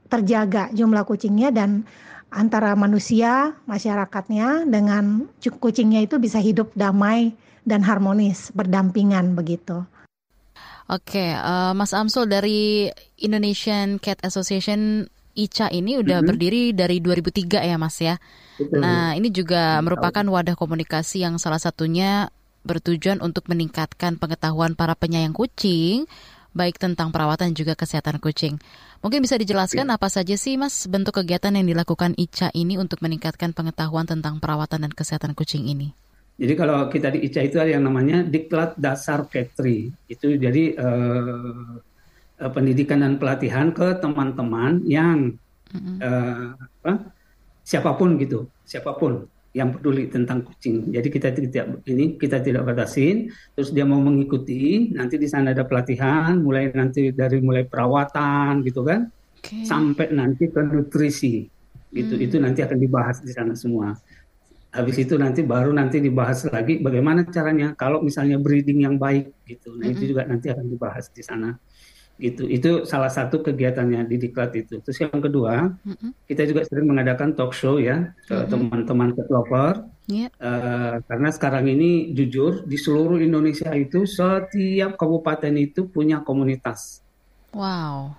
terjaga 0.07 0.71
jumlah 0.71 1.03
kucingnya 1.03 1.51
dan 1.51 1.83
antara 2.35 2.75
manusia, 2.75 3.55
masyarakatnya 3.63 4.67
dengan 4.67 5.31
kucingnya 5.39 6.03
itu 6.03 6.19
bisa 6.19 6.43
hidup 6.43 6.75
damai 6.75 7.31
dan 7.63 7.81
harmonis, 7.81 8.51
berdampingan 8.51 9.33
begitu. 9.33 9.87
Oke, 10.85 11.33
uh, 11.33 11.73
Mas 11.73 11.95
Amsul 11.97 12.29
dari 12.29 12.91
Indonesian 13.17 13.97
Cat 13.97 14.21
Association 14.21 15.09
ICA 15.33 15.73
ini 15.73 15.97
udah 15.97 16.19
mm 16.19 16.21
-hmm. 16.21 16.29
berdiri 16.29 16.63
dari 16.77 17.01
2003 17.01 17.65
ya 17.65 17.75
Mas 17.81 17.97
ya. 17.97 18.21
Betul. 18.61 18.85
Nah 18.85 19.17
ini 19.17 19.33
juga 19.33 19.81
merupakan 19.81 20.23
wadah 20.23 20.53
komunikasi 20.53 21.25
yang 21.25 21.41
salah 21.41 21.59
satunya 21.59 22.29
bertujuan 22.61 23.19
untuk 23.19 23.49
meningkatkan 23.49 24.21
pengetahuan 24.21 24.77
para 24.77 24.93
penyayang 24.93 25.33
kucing 25.33 26.05
baik 26.55 26.79
tentang 26.79 27.11
perawatan 27.11 27.51
juga 27.51 27.75
kesehatan 27.75 28.23
kucing. 28.23 28.57
Mungkin 29.05 29.21
bisa 29.21 29.37
dijelaskan 29.37 29.85
ya. 29.85 30.01
apa 30.01 30.09
saja 30.09 30.33
sih 30.33 30.57
Mas 30.57 30.89
bentuk 30.89 31.21
kegiatan 31.21 31.53
yang 31.53 31.69
dilakukan 31.69 32.17
ICA 32.17 32.49
ini 32.57 32.81
untuk 32.81 33.05
meningkatkan 33.05 33.53
pengetahuan 33.53 34.09
tentang 34.09 34.41
perawatan 34.41 34.81
dan 34.81 34.89
kesehatan 34.89 35.37
kucing 35.37 35.69
ini? 35.69 35.93
Jadi 36.41 36.53
kalau 36.57 36.89
kita 36.89 37.13
di 37.13 37.21
ICA 37.29 37.41
itu 37.45 37.57
ada 37.61 37.69
yang 37.77 37.85
namanya 37.85 38.25
Diklat 38.25 38.73
Dasar 38.81 39.29
Petri. 39.29 39.93
Itu 40.09 40.33
jadi 40.33 40.73
eh, 40.73 41.73
eh, 42.41 42.49
pendidikan 42.49 43.05
dan 43.05 43.21
pelatihan 43.21 43.69
ke 43.69 43.93
teman-teman 44.01 44.81
yang 44.89 45.37
mm 45.69 45.77
-hmm. 45.77 45.95
eh, 46.01 46.49
apa, 46.57 47.13
siapa 47.61 47.93
pun 47.93 48.17
gitu, 48.17 48.49
siapa 48.65 48.97
pun 48.97 49.29
yang 49.55 49.71
peduli 49.71 50.11
tentang 50.11 50.43
kucing. 50.43 50.91
Jadi 50.91 51.07
kita 51.07 51.31
tidak 51.31 51.79
ini 51.87 52.19
kita 52.19 52.43
tidak 52.43 52.67
batasin. 52.67 53.31
Terus 53.55 53.71
dia 53.71 53.87
mau 53.87 54.03
mengikuti, 54.03 54.91
nanti 54.91 55.15
di 55.15 55.31
sana 55.31 55.55
ada 55.55 55.63
pelatihan, 55.63 56.43
mulai 56.43 56.75
nanti 56.75 57.15
dari 57.15 57.39
mulai 57.39 57.63
perawatan 57.63 58.67
gitu 58.67 58.83
kan, 58.83 59.07
okay. 59.39 59.63
sampai 59.63 60.11
nanti 60.11 60.51
ke 60.51 60.59
nutrisi. 60.59 61.47
Gitu 61.95 62.19
hmm. 62.19 62.25
itu 62.27 62.35
nanti 62.43 62.59
akan 62.67 62.75
dibahas 62.75 63.23
di 63.23 63.31
sana 63.31 63.55
semua. 63.55 63.95
Habis 64.75 65.07
itu 65.07 65.15
nanti 65.15 65.39
baru 65.39 65.71
nanti 65.71 66.03
dibahas 66.03 66.43
lagi 66.51 66.83
bagaimana 66.83 67.23
caranya 67.31 67.71
kalau 67.79 68.03
misalnya 68.03 68.35
breeding 68.35 68.83
yang 68.83 68.99
baik 68.99 69.31
gitu. 69.47 69.71
Nah 69.79 69.87
-hmm. 69.87 69.93
itu 69.95 70.03
juga 70.11 70.27
nanti 70.27 70.51
akan 70.51 70.67
dibahas 70.67 71.07
di 71.15 71.23
sana. 71.23 71.55
Gitu 72.15 72.47
itu 72.47 72.87
salah 72.87 73.11
satu 73.11 73.43
kegiatannya 73.43 74.07
di 74.07 74.15
diklat 74.15 74.55
itu 74.55 74.79
terus 74.79 74.95
yang 75.03 75.19
kedua 75.19 75.75
mm-hmm. 75.83 76.11
kita 76.31 76.47
juga 76.47 76.63
sering 76.63 76.87
mengadakan 76.87 77.35
talk 77.35 77.51
show 77.51 77.75
ya 77.75 78.15
ke 78.23 78.31
mm-hmm. 78.31 78.51
teman-teman 78.51 79.09
ketlover 79.11 79.73
yeah. 80.07 80.31
uh, 80.39 81.03
karena 81.03 81.29
sekarang 81.35 81.67
ini 81.67 82.15
jujur 82.15 82.63
di 82.63 82.79
seluruh 82.79 83.19
Indonesia 83.19 83.67
itu 83.75 84.07
setiap 84.07 84.95
kabupaten 84.95 85.53
itu 85.59 85.91
punya 85.91 86.23
komunitas 86.23 87.03
wow 87.51 88.15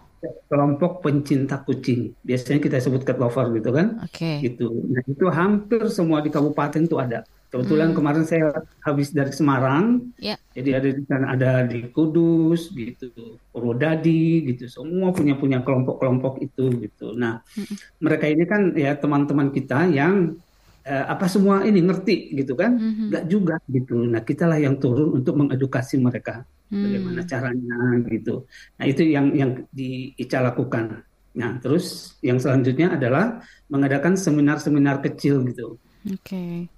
kelompok 0.48 1.00
pencinta 1.00 1.64
kucing 1.64 2.12
biasanya 2.20 2.61
kita 2.61 2.76
sebut 2.85 3.00
cat 3.00 3.16
lover 3.16 3.48
gitu 3.56 3.70
kan 3.72 4.00
okay. 4.04 4.44
gitu 4.44 4.72
nah 4.92 5.00
itu 5.09 5.24
hampir 5.32 5.88
semua 5.88 6.20
di 6.20 6.28
kabupaten 6.28 6.85
itu 6.85 7.00
ada 7.00 7.24
Kebetulan 7.46 7.94
hmm. 7.94 7.96
kemarin 7.96 8.24
saya 8.26 8.50
habis 8.82 9.14
dari 9.14 9.30
Semarang, 9.30 10.11
yeah. 10.18 10.35
jadi 10.50 10.82
ada 10.82 10.88
di 10.90 11.02
sana 11.06 11.26
ada 11.30 11.50
di 11.62 11.87
Kudus, 11.94 12.74
gitu, 12.74 13.38
Purwodadi, 13.54 14.50
gitu. 14.50 14.66
Semua 14.66 15.14
punya 15.14 15.38
punya 15.38 15.62
kelompok-kelompok 15.62 16.42
itu, 16.42 16.74
gitu. 16.82 17.14
Nah, 17.14 17.46
hmm. 17.54 18.02
mereka 18.02 18.26
ini 18.26 18.44
kan 18.50 18.74
ya 18.74 18.98
teman-teman 18.98 19.54
kita 19.54 19.87
yang 19.94 20.35
eh, 20.82 21.04
apa 21.06 21.30
semua 21.30 21.62
ini 21.62 21.87
ngerti, 21.87 22.35
gitu 22.35 22.59
kan? 22.59 22.82
Hmm. 22.82 23.14
Gak 23.14 23.24
juga, 23.30 23.62
gitu. 23.70 23.94
Nah, 24.02 24.26
kitalah 24.26 24.59
yang 24.59 24.82
turun 24.82 25.22
untuk 25.22 25.38
mengedukasi 25.38 26.02
mereka, 26.02 26.42
hmm. 26.74 26.82
bagaimana 26.82 27.20
caranya, 27.30 27.78
gitu. 28.11 28.42
Nah, 28.74 28.85
itu 28.90 29.06
yang 29.06 29.30
yang 29.38 29.50
di 29.70 30.11
Ica 30.18 30.42
lakukan. 30.42 30.98
Nah, 31.38 31.62
terus 31.62 32.18
yang 32.26 32.42
selanjutnya 32.42 32.98
adalah 32.98 33.38
mengadakan 33.70 34.18
seminar-seminar 34.18 34.98
kecil, 34.98 35.46
gitu. 35.46 35.78
Oke. 36.11 36.26
Okay 36.26 36.76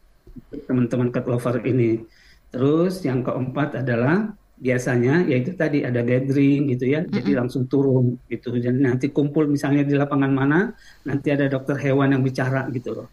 teman-teman 0.67 1.09
cat 1.11 1.27
lover 1.27 1.63
ini. 1.65 2.03
Terus 2.49 3.05
yang 3.05 3.21
keempat 3.21 3.85
adalah 3.85 4.33
biasanya 4.59 5.23
yaitu 5.31 5.55
tadi 5.55 5.87
ada 5.87 6.03
gathering 6.03 6.75
gitu 6.75 6.91
ya, 6.91 7.01
mm 7.03 7.07
-hmm. 7.07 7.17
jadi 7.23 7.31
langsung 7.39 7.71
turun 7.71 8.19
gitu. 8.27 8.51
Jadi 8.59 8.79
nanti 8.83 9.07
kumpul 9.15 9.47
misalnya 9.47 9.87
di 9.87 9.95
lapangan 9.95 10.33
mana, 10.35 10.75
nanti 11.07 11.31
ada 11.31 11.47
dokter 11.47 11.79
hewan 11.79 12.19
yang 12.19 12.23
bicara 12.27 12.67
gitu 12.75 12.93
loh. 12.93 13.09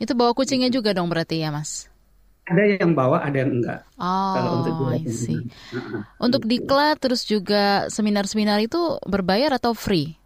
Itu 0.00 0.16
bawa 0.16 0.34
kucingnya 0.34 0.72
juga 0.72 0.96
dong 0.96 1.12
berarti 1.12 1.44
ya, 1.44 1.52
Mas? 1.52 1.86
Ada 2.50 2.82
yang 2.82 2.98
bawa, 2.98 3.22
ada 3.22 3.46
yang 3.46 3.62
enggak. 3.62 3.86
Oh, 3.94 4.34
Kalau 4.34 4.50
untuk 4.58 4.74
I 4.90 5.06
see. 5.06 5.38
Nah, 5.70 6.02
untuk 6.18 6.42
gitu. 6.48 6.66
diklat 6.66 6.98
terus 6.98 7.22
juga 7.22 7.86
seminar-seminar 7.86 8.58
itu 8.58 8.98
berbayar 9.06 9.54
atau 9.54 9.70
free? 9.70 10.18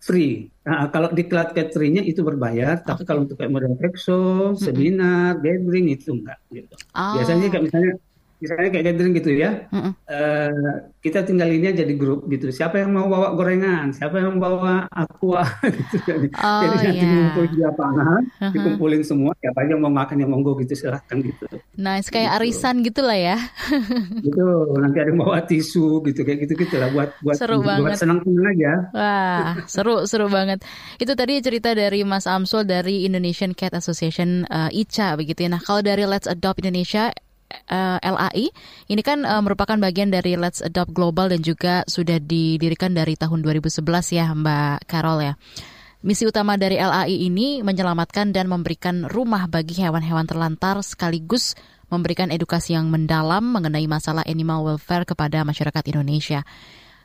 Free. 0.00 0.48
Nah, 0.64 0.88
kalau 0.88 1.10
di 1.10 1.26
cloud 1.26 1.52
catering 1.52 2.04
itu 2.06 2.20
berbayar, 2.22 2.80
tapi 2.82 3.02
kalau 3.02 3.26
untuk 3.26 3.40
kayak 3.40 3.52
model 3.52 3.74
workshop, 3.76 4.58
seminar, 4.60 5.38
gathering 5.42 5.90
itu 5.92 6.14
enggak 6.14 6.38
gitu. 6.54 6.74
Oh. 6.94 7.18
Biasanya 7.18 7.46
kayak 7.50 7.64
misalnya 7.70 7.92
misalnya 8.38 8.70
kayak 8.70 8.84
gathering 8.94 9.14
gitu 9.18 9.30
ya, 9.34 9.50
uh-uh. 9.70 9.92
uh, 10.06 10.74
kita 11.02 11.26
tinggal 11.26 11.50
ini 11.50 11.74
aja 11.74 11.82
di 11.82 11.94
grup 11.98 12.26
gitu. 12.30 12.50
Siapa 12.54 12.78
yang 12.82 12.94
mau 12.94 13.10
bawa 13.10 13.34
gorengan, 13.34 13.90
siapa 13.94 14.18
yang 14.18 14.38
mau 14.38 14.50
bawa 14.50 14.86
aqua 14.90 15.42
gitu. 15.78 15.96
Jadi, 16.06 16.26
oh, 16.34 16.62
jadi 16.62 16.76
nanti 16.78 17.04
yeah. 17.04 17.12
ngumpul 17.14 17.44
di 17.50 17.58
lapangan, 17.62 18.22
uh-huh. 18.22 18.52
dikumpulin 18.54 19.02
semua. 19.02 19.32
Siapa 19.42 19.66
yang 19.66 19.82
mau 19.82 19.90
makan 19.90 20.16
yang 20.22 20.30
monggo 20.30 20.54
gitu 20.62 20.74
silahkan 20.78 21.18
gitu. 21.18 21.44
Nice 21.74 22.10
kayak 22.10 22.30
gitu. 22.30 22.36
arisan 22.42 22.74
gitulah 22.86 23.18
ya. 23.18 23.38
gitu. 24.26 24.46
Nanti 24.78 24.96
ada 25.02 25.08
yang 25.10 25.18
bawa 25.18 25.42
tisu 25.42 26.02
gitu 26.06 26.20
kayak 26.22 26.38
gitu 26.46 26.54
gitu 26.58 26.74
lah 26.78 26.90
buat 26.94 27.10
buat 27.22 27.36
seru 27.38 27.62
buat 27.62 27.82
banget. 27.82 27.98
senang-senang 27.98 28.46
aja. 28.54 28.72
Wah 28.94 29.48
seru 29.66 30.06
seru 30.06 30.26
banget. 30.30 30.62
Itu 31.02 31.14
tadi 31.18 31.38
cerita 31.42 31.74
dari 31.74 32.02
Mas 32.06 32.26
Amsul 32.26 32.66
dari 32.66 33.02
Indonesian 33.06 33.54
Cat 33.54 33.74
Association 33.74 34.46
uh, 34.50 34.70
ICA 34.70 35.18
begitu 35.18 35.46
ya. 35.46 35.50
Nah 35.58 35.62
kalau 35.62 35.82
dari 35.82 36.06
Let's 36.06 36.26
Adopt 36.26 36.62
Indonesia 36.62 37.10
uh, 37.48 37.98
eh, 37.98 37.98
LAI. 38.02 38.46
Ini 38.88 39.02
kan 39.04 39.24
uh, 39.24 39.42
merupakan 39.44 39.76
bagian 39.76 40.12
dari 40.12 40.36
Let's 40.36 40.60
Adopt 40.60 40.92
Global 40.92 41.32
dan 41.32 41.40
juga 41.44 41.82
sudah 41.88 42.20
didirikan 42.20 42.92
dari 42.92 43.16
tahun 43.16 43.40
2011 43.44 43.84
ya 44.14 44.26
Mbak 44.32 44.88
Carol 44.88 45.18
ya. 45.24 45.34
Misi 45.98 46.30
utama 46.30 46.54
dari 46.54 46.78
LAI 46.78 47.26
ini 47.26 47.58
menyelamatkan 47.66 48.30
dan 48.30 48.46
memberikan 48.46 49.02
rumah 49.10 49.50
bagi 49.50 49.74
hewan-hewan 49.82 50.30
terlantar 50.30 50.78
sekaligus 50.86 51.58
memberikan 51.90 52.30
edukasi 52.30 52.78
yang 52.78 52.86
mendalam 52.86 53.42
mengenai 53.42 53.88
masalah 53.90 54.22
animal 54.28 54.62
welfare 54.62 55.02
kepada 55.02 55.42
masyarakat 55.42 55.82
Indonesia. 55.90 56.46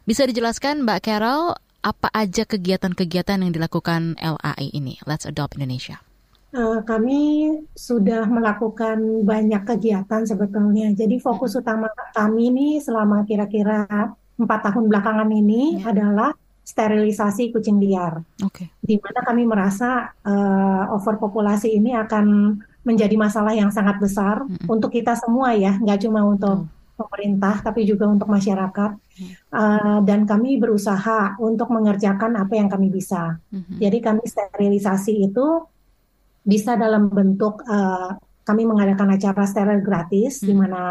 Bisa 0.05 0.27
dijelaskan 0.29 0.85
Mbak 0.85 0.99
Carol 1.09 1.57
apa 1.83 2.07
aja 2.13 2.45
kegiatan-kegiatan 2.45 3.43
yang 3.43 3.51
dilakukan 3.51 4.15
LAI 4.21 4.71
ini, 4.71 4.99
Let's 5.09 5.25
Adopt 5.25 5.57
Indonesia? 5.57 6.12
Uh, 6.53 6.79
kami 6.85 7.21
sudah 7.73 8.29
melakukan 8.29 9.25
banyak 9.25 9.61
kegiatan 9.65 10.23
sebetulnya. 10.23 10.93
Jadi 10.93 11.17
fokus 11.19 11.57
utama 11.57 11.89
kami 12.13 12.53
ini 12.53 12.67
selama 12.79 13.25
kira-kira 13.25 13.85
empat 14.37 14.59
tahun 14.69 14.89
belakangan 14.89 15.29
ini 15.29 15.81
ya. 15.81 15.91
adalah 15.93 16.31
sterilisasi 16.63 17.51
kucing 17.51 17.77
liar. 17.77 18.23
Okay. 18.39 18.71
Di 18.79 18.95
mana 18.95 19.19
kami 19.21 19.43
merasa 19.43 20.15
uh, 20.23 20.95
overpopulasi 20.95 21.75
ini 21.75 21.91
akan 21.91 22.55
menjadi 22.87 23.15
masalah 23.19 23.51
yang 23.51 23.71
sangat 23.71 23.99
besar 23.99 24.43
mm 24.43 24.63
-hmm. 24.63 24.67
untuk 24.71 24.91
kita 24.91 25.15
semua 25.19 25.55
ya, 25.55 25.75
nggak 25.75 26.07
cuma 26.07 26.23
untuk 26.23 26.67
mm. 26.67 26.99
pemerintah 26.99 27.55
tapi 27.59 27.83
juga 27.83 28.07
untuk 28.07 28.31
masyarakat. 28.31 28.91
Mm. 28.95 29.31
Uh, 29.51 29.99
dan 30.07 30.23
kami 30.23 30.55
berusaha 30.55 31.35
untuk 31.43 31.67
mengerjakan 31.67 32.39
apa 32.39 32.53
yang 32.55 32.71
kami 32.71 32.87
bisa. 32.87 33.43
Mm 33.51 33.59
-hmm. 33.59 33.77
Jadi 33.83 33.97
kami 33.99 34.23
sterilisasi 34.23 35.13
itu 35.19 35.67
bisa 36.43 36.75
dalam 36.75 37.07
bentuk 37.07 37.63
uh, 37.63 38.15
kami 38.43 38.67
mengadakan 38.67 39.15
acara 39.15 39.47
steril 39.47 39.79
gratis 39.79 40.43
hmm. 40.43 40.45
di 40.45 40.53
mana 40.53 40.81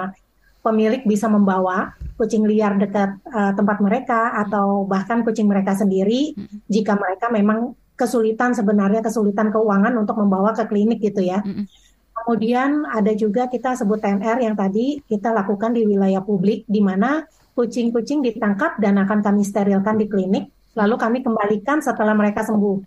pemilik 0.65 1.05
bisa 1.05 1.29
membawa 1.29 1.93
kucing 2.17 2.49
liar 2.49 2.81
dekat 2.81 3.21
uh, 3.29 3.53
tempat 3.53 3.79
mereka 3.85 4.33
atau 4.47 4.89
bahkan 4.89 5.21
kucing 5.21 5.45
mereka 5.45 5.77
sendiri 5.77 6.33
hmm. 6.33 6.69
jika 6.73 6.97
mereka 6.97 7.29
memang 7.29 7.77
kesulitan 7.93 8.57
sebenarnya 8.57 9.05
kesulitan 9.05 9.53
keuangan 9.53 9.93
untuk 10.01 10.17
membawa 10.17 10.57
ke 10.57 10.65
klinik 10.67 10.99
gitu 11.05 11.21
ya. 11.23 11.45
Hmm. 11.45 11.69
Kemudian 12.13 12.87
ada 12.87 13.13
juga 13.19 13.51
kita 13.51 13.75
sebut 13.75 13.99
TNR 13.99 14.39
yang 14.41 14.55
tadi 14.55 15.03
kita 15.05 15.35
lakukan 15.35 15.75
di 15.75 15.85
wilayah 15.85 16.23
publik 16.23 16.65
di 16.71 16.79
mana 16.79 17.27
kucing-kucing 17.53 18.25
ditangkap 18.25 18.81
dan 18.81 18.97
akan 18.97 19.21
kami 19.21 19.43
sterilkan 19.45 20.01
di 20.01 20.09
klinik 20.09 20.49
lalu 20.73 20.97
kami 20.97 21.19
kembalikan 21.21 21.85
setelah 21.85 22.17
mereka 22.17 22.41
sembuh 22.47 22.81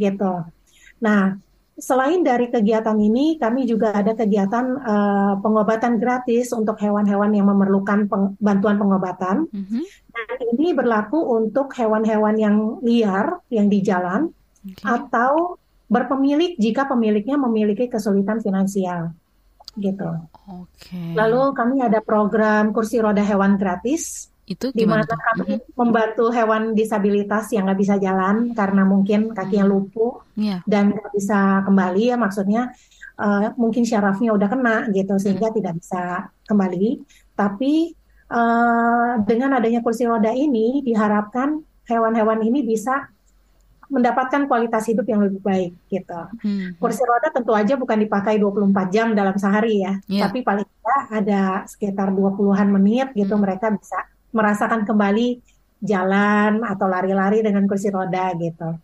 gitu. 0.00 0.32
Nah, 1.04 1.36
Selain 1.76 2.24
dari 2.24 2.48
kegiatan 2.48 2.96
ini, 2.96 3.36
kami 3.36 3.68
juga 3.68 3.92
ada 3.92 4.16
kegiatan 4.16 4.64
uh, 4.80 5.34
pengobatan 5.44 6.00
gratis 6.00 6.56
untuk 6.56 6.80
hewan-hewan 6.80 7.36
yang 7.36 7.52
memerlukan 7.52 8.08
peng 8.08 8.32
bantuan 8.40 8.80
pengobatan. 8.80 9.44
Mm 9.52 9.64
-hmm. 9.68 9.84
Dan 10.08 10.40
ini 10.56 10.72
berlaku 10.72 11.20
untuk 11.20 11.76
hewan-hewan 11.76 12.40
yang 12.40 12.56
liar, 12.80 13.44
yang 13.52 13.68
di 13.68 13.84
jalan, 13.84 14.32
okay. 14.64 14.88
atau 14.88 15.60
berpemilik 15.92 16.56
jika 16.56 16.88
pemiliknya 16.88 17.36
memiliki 17.36 17.92
kesulitan 17.92 18.40
finansial, 18.40 19.12
gitu. 19.76 20.08
Okay. 20.48 21.12
Lalu 21.12 21.52
kami 21.52 21.84
ada 21.84 22.00
program 22.00 22.72
kursi 22.72 23.04
roda 23.04 23.20
hewan 23.20 23.60
gratis 23.60 24.32
itu 24.46 24.70
di 24.70 24.86
mana 24.86 25.02
kami 25.02 25.58
mm-hmm. 25.58 25.74
membantu 25.74 26.30
hewan 26.30 26.70
disabilitas 26.70 27.50
yang 27.50 27.66
nggak 27.66 27.80
bisa 27.82 27.94
jalan 27.98 28.54
karena 28.54 28.86
mungkin 28.86 29.34
kakinya 29.34 29.66
mm-hmm. 29.66 29.74
lumpuh 29.74 30.22
yeah. 30.38 30.62
dan 30.70 30.94
nggak 30.94 31.10
bisa 31.10 31.66
kembali 31.66 32.14
ya 32.14 32.16
maksudnya 32.16 32.62
uh, 33.18 33.50
mungkin 33.58 33.82
syarafnya 33.82 34.30
udah 34.30 34.48
kena 34.48 34.76
gitu 34.92 35.18
sehingga 35.18 35.50
hmm. 35.50 35.56
tidak 35.60 35.74
bisa 35.82 36.02
kembali 36.46 37.02
tapi 37.34 37.96
uh, 38.30 39.20
dengan 39.24 39.58
adanya 39.58 39.80
kursi 39.82 40.06
roda 40.06 40.30
ini 40.30 40.80
diharapkan 40.86 41.60
hewan-hewan 41.90 42.46
ini 42.46 42.62
bisa 42.62 43.10
mendapatkan 43.86 44.50
kualitas 44.50 44.82
hidup 44.90 45.06
yang 45.06 45.22
lebih 45.22 45.38
baik 45.38 45.72
gitu. 45.86 46.20
Hmm. 46.42 46.74
Kursi 46.74 47.06
roda 47.06 47.30
tentu 47.30 47.54
aja 47.54 47.78
bukan 47.78 48.02
dipakai 48.02 48.34
24 48.42 48.90
jam 48.90 49.14
dalam 49.14 49.38
sehari 49.38 49.86
ya, 49.86 49.94
yeah. 50.10 50.26
tapi 50.26 50.42
paling 50.42 50.66
tidak 50.66 51.02
ada 51.14 51.42
sekitar 51.70 52.10
20-an 52.10 52.66
menit 52.66 53.14
gitu 53.14 53.38
hmm. 53.38 53.42
mereka 53.46 53.70
bisa 53.70 54.02
merasakan 54.36 54.84
kembali 54.84 55.40
jalan 55.80 56.60
atau 56.60 56.86
lari-lari 56.88 57.40
dengan 57.40 57.64
kursi 57.64 57.88
roda 57.88 58.36
gitu. 58.36 58.76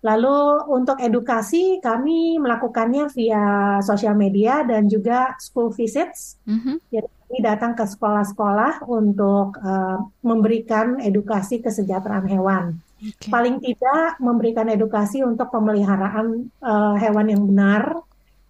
Lalu 0.00 0.64
untuk 0.72 0.96
edukasi 0.96 1.76
kami 1.84 2.40
melakukannya 2.40 3.12
via 3.12 3.76
sosial 3.84 4.16
media 4.16 4.64
dan 4.64 4.88
juga 4.88 5.36
school 5.36 5.68
visits. 5.76 6.40
Mm-hmm. 6.48 6.76
Jadi 6.88 7.08
kami 7.08 7.38
datang 7.44 7.72
ke 7.76 7.84
sekolah-sekolah 7.84 8.88
untuk 8.88 9.60
uh, 9.60 10.00
memberikan 10.24 10.96
edukasi 11.04 11.60
kesejahteraan 11.60 12.24
hewan. 12.32 12.80
Okay. 13.00 13.28
Paling 13.28 13.60
tidak 13.60 14.16
memberikan 14.24 14.72
edukasi 14.72 15.20
untuk 15.20 15.52
pemeliharaan 15.52 16.48
uh, 16.64 16.96
hewan 16.96 17.28
yang 17.28 17.44
benar 17.44 18.00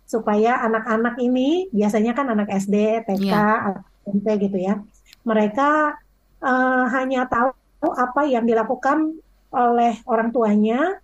supaya 0.07 0.63
anak-anak 0.67 1.19
ini 1.23 1.71
biasanya 1.71 2.15
kan 2.15 2.31
anak 2.31 2.51
SD, 2.51 3.07
TK, 3.07 3.27
yeah. 3.27 3.79
SMP 4.07 4.27
gitu 4.43 4.59
ya. 4.59 4.79
Mereka 5.23 5.99
uh, 6.41 6.85
hanya 6.93 7.25
tahu 7.31 7.55
apa 7.97 8.29
yang 8.29 8.45
dilakukan 8.45 9.17
oleh 9.51 9.97
orang 10.05 10.29
tuanya, 10.31 11.01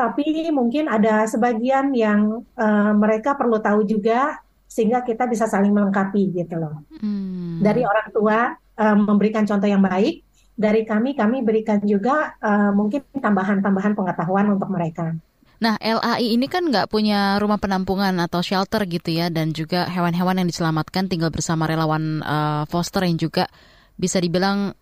tapi 0.00 0.48
mungkin 0.48 0.88
ada 0.88 1.28
sebagian 1.28 1.92
yang 1.92 2.40
uh, 2.56 2.92
mereka 2.96 3.36
perlu 3.36 3.60
tahu 3.60 3.84
juga 3.84 4.40
sehingga 4.64 5.04
kita 5.04 5.28
bisa 5.28 5.44
saling 5.44 5.74
melengkapi 5.74 6.30
gitu 6.32 6.56
loh. 6.56 6.80
Hmm. 7.02 7.60
Dari 7.60 7.84
orang 7.84 8.08
tua 8.14 8.38
uh, 8.56 8.96
memberikan 8.96 9.44
contoh 9.44 9.68
yang 9.68 9.84
baik, 9.84 10.24
dari 10.56 10.88
kami 10.88 11.12
kami 11.12 11.44
berikan 11.44 11.84
juga 11.84 12.32
uh, 12.40 12.72
mungkin 12.72 13.04
tambahan-tambahan 13.12 13.92
pengetahuan 13.92 14.46
untuk 14.56 14.72
mereka. 14.72 15.12
Nah, 15.60 15.76
LAI 15.76 16.32
ini 16.32 16.48
kan 16.48 16.64
nggak 16.72 16.88
punya 16.88 17.36
rumah 17.36 17.60
penampungan 17.60 18.16
atau 18.24 18.40
shelter 18.40 18.80
gitu 18.88 19.12
ya, 19.12 19.28
dan 19.28 19.52
juga 19.52 19.84
hewan-hewan 19.84 20.40
yang 20.40 20.48
diselamatkan 20.48 21.12
tinggal 21.12 21.28
bersama 21.28 21.68
relawan 21.68 22.24
uh, 22.24 22.64
foster 22.64 23.04
yang 23.04 23.20
juga 23.20 23.44
bisa 24.00 24.16
dibilang 24.16 24.72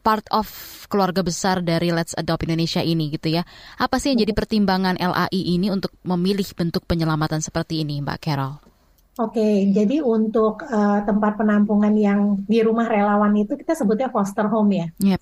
part 0.00 0.24
of 0.32 0.48
keluarga 0.88 1.20
besar 1.20 1.60
dari 1.60 1.92
Let's 1.92 2.16
Adopt 2.16 2.48
Indonesia 2.48 2.80
ini 2.80 3.12
gitu 3.12 3.30
ya. 3.30 3.44
Apa 3.76 4.00
sih 4.00 4.12
yang 4.12 4.24
jadi 4.24 4.32
pertimbangan 4.32 4.96
LAI 4.96 5.40
ini 5.60 5.68
untuk 5.68 5.92
memilih 6.02 6.48
bentuk 6.56 6.88
penyelamatan 6.88 7.44
seperti 7.44 7.84
ini, 7.84 8.00
Mbak 8.00 8.18
Carol? 8.18 8.58
Oke, 9.20 9.68
jadi 9.68 10.00
untuk 10.00 10.64
uh, 10.64 11.04
tempat 11.04 11.36
penampungan 11.36 11.92
yang 11.92 12.40
di 12.48 12.64
rumah 12.64 12.88
relawan 12.88 13.36
itu 13.36 13.52
kita 13.52 13.76
sebutnya 13.76 14.08
foster 14.08 14.48
home 14.48 14.72
ya. 14.72 14.86
Yep. 14.96 15.20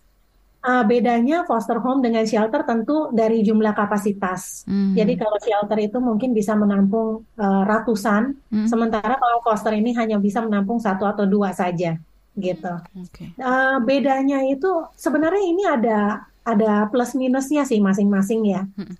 Uh, 0.58 0.84
bedanya 0.86 1.46
foster 1.46 1.78
home 1.82 2.02
dengan 2.02 2.22
shelter 2.26 2.62
tentu 2.62 3.10
dari 3.10 3.42
jumlah 3.42 3.74
kapasitas. 3.74 4.66
Mm. 4.70 4.94
Jadi 4.94 5.12
kalau 5.18 5.38
shelter 5.38 5.78
itu 5.82 5.98
mungkin 5.98 6.30
bisa 6.30 6.54
menampung 6.54 7.26
uh, 7.38 7.62
ratusan, 7.66 8.38
mm. 8.50 8.66
sementara 8.70 9.18
kalau 9.18 9.38
foster 9.42 9.74
ini 9.74 9.94
hanya 9.98 10.18
bisa 10.18 10.42
menampung 10.46 10.78
satu 10.78 11.02
atau 11.06 11.26
dua 11.26 11.50
saja 11.50 11.98
gitu. 12.38 12.74
Okay. 13.10 13.34
Uh, 13.36 13.82
bedanya 13.82 14.46
itu 14.46 14.86
sebenarnya 14.94 15.44
ini 15.44 15.62
ada 15.66 16.00
ada 16.46 16.88
plus 16.88 17.12
minusnya 17.12 17.66
sih 17.68 17.82
masing-masing 17.82 18.40
ya. 18.48 18.62
Hmm. 18.64 18.94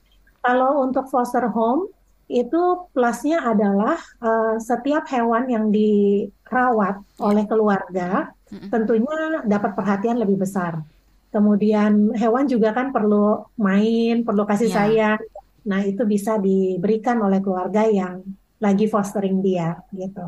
Kalau 0.44 0.84
untuk 0.84 1.08
foster 1.08 1.48
home 1.48 1.88
itu 2.28 2.84
plusnya 2.92 3.40
adalah 3.40 3.96
uh, 4.20 4.60
setiap 4.60 5.08
hewan 5.08 5.48
yang 5.48 5.72
dirawat 5.72 7.00
oleh 7.16 7.48
keluarga 7.48 8.36
hmm. 8.52 8.68
tentunya 8.68 9.40
dapat 9.48 9.72
perhatian 9.72 10.20
lebih 10.20 10.44
besar. 10.44 10.84
Kemudian 11.32 12.12
hewan 12.16 12.48
juga 12.48 12.72
kan 12.72 12.92
perlu 12.92 13.48
main, 13.56 14.24
perlu 14.24 14.44
kasih 14.44 14.68
yeah. 14.68 14.76
sayang. 14.76 15.20
Nah 15.68 15.80
itu 15.84 16.04
bisa 16.04 16.36
diberikan 16.36 17.20
oleh 17.24 17.40
keluarga 17.40 17.88
yang 17.88 18.20
lagi 18.58 18.90
fostering 18.90 19.38
dia 19.40 19.78
gitu 19.94 20.26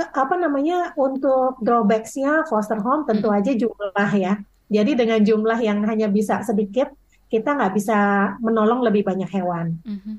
apa 0.00 0.34
namanya 0.38 0.94
untuk 0.94 1.58
drawbacksnya 1.62 2.46
foster 2.46 2.78
home 2.78 3.04
tentu 3.08 3.28
hmm. 3.28 3.38
aja 3.38 3.52
jumlah 3.54 4.10
ya. 4.14 4.38
Jadi 4.68 4.92
dengan 4.94 5.20
jumlah 5.24 5.58
yang 5.64 5.80
hanya 5.88 6.12
bisa 6.12 6.44
sedikit, 6.44 6.92
kita 7.32 7.56
nggak 7.56 7.72
bisa 7.72 7.96
menolong 8.40 8.84
lebih 8.84 9.04
banyak 9.04 9.28
hewan. 9.32 9.80
Mm-hmm. 9.84 10.16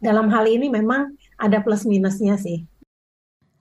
Dalam 0.00 0.32
hal 0.32 0.48
ini 0.48 0.72
memang 0.72 1.12
ada 1.36 1.60
plus 1.60 1.84
minusnya 1.84 2.40
sih. 2.40 2.64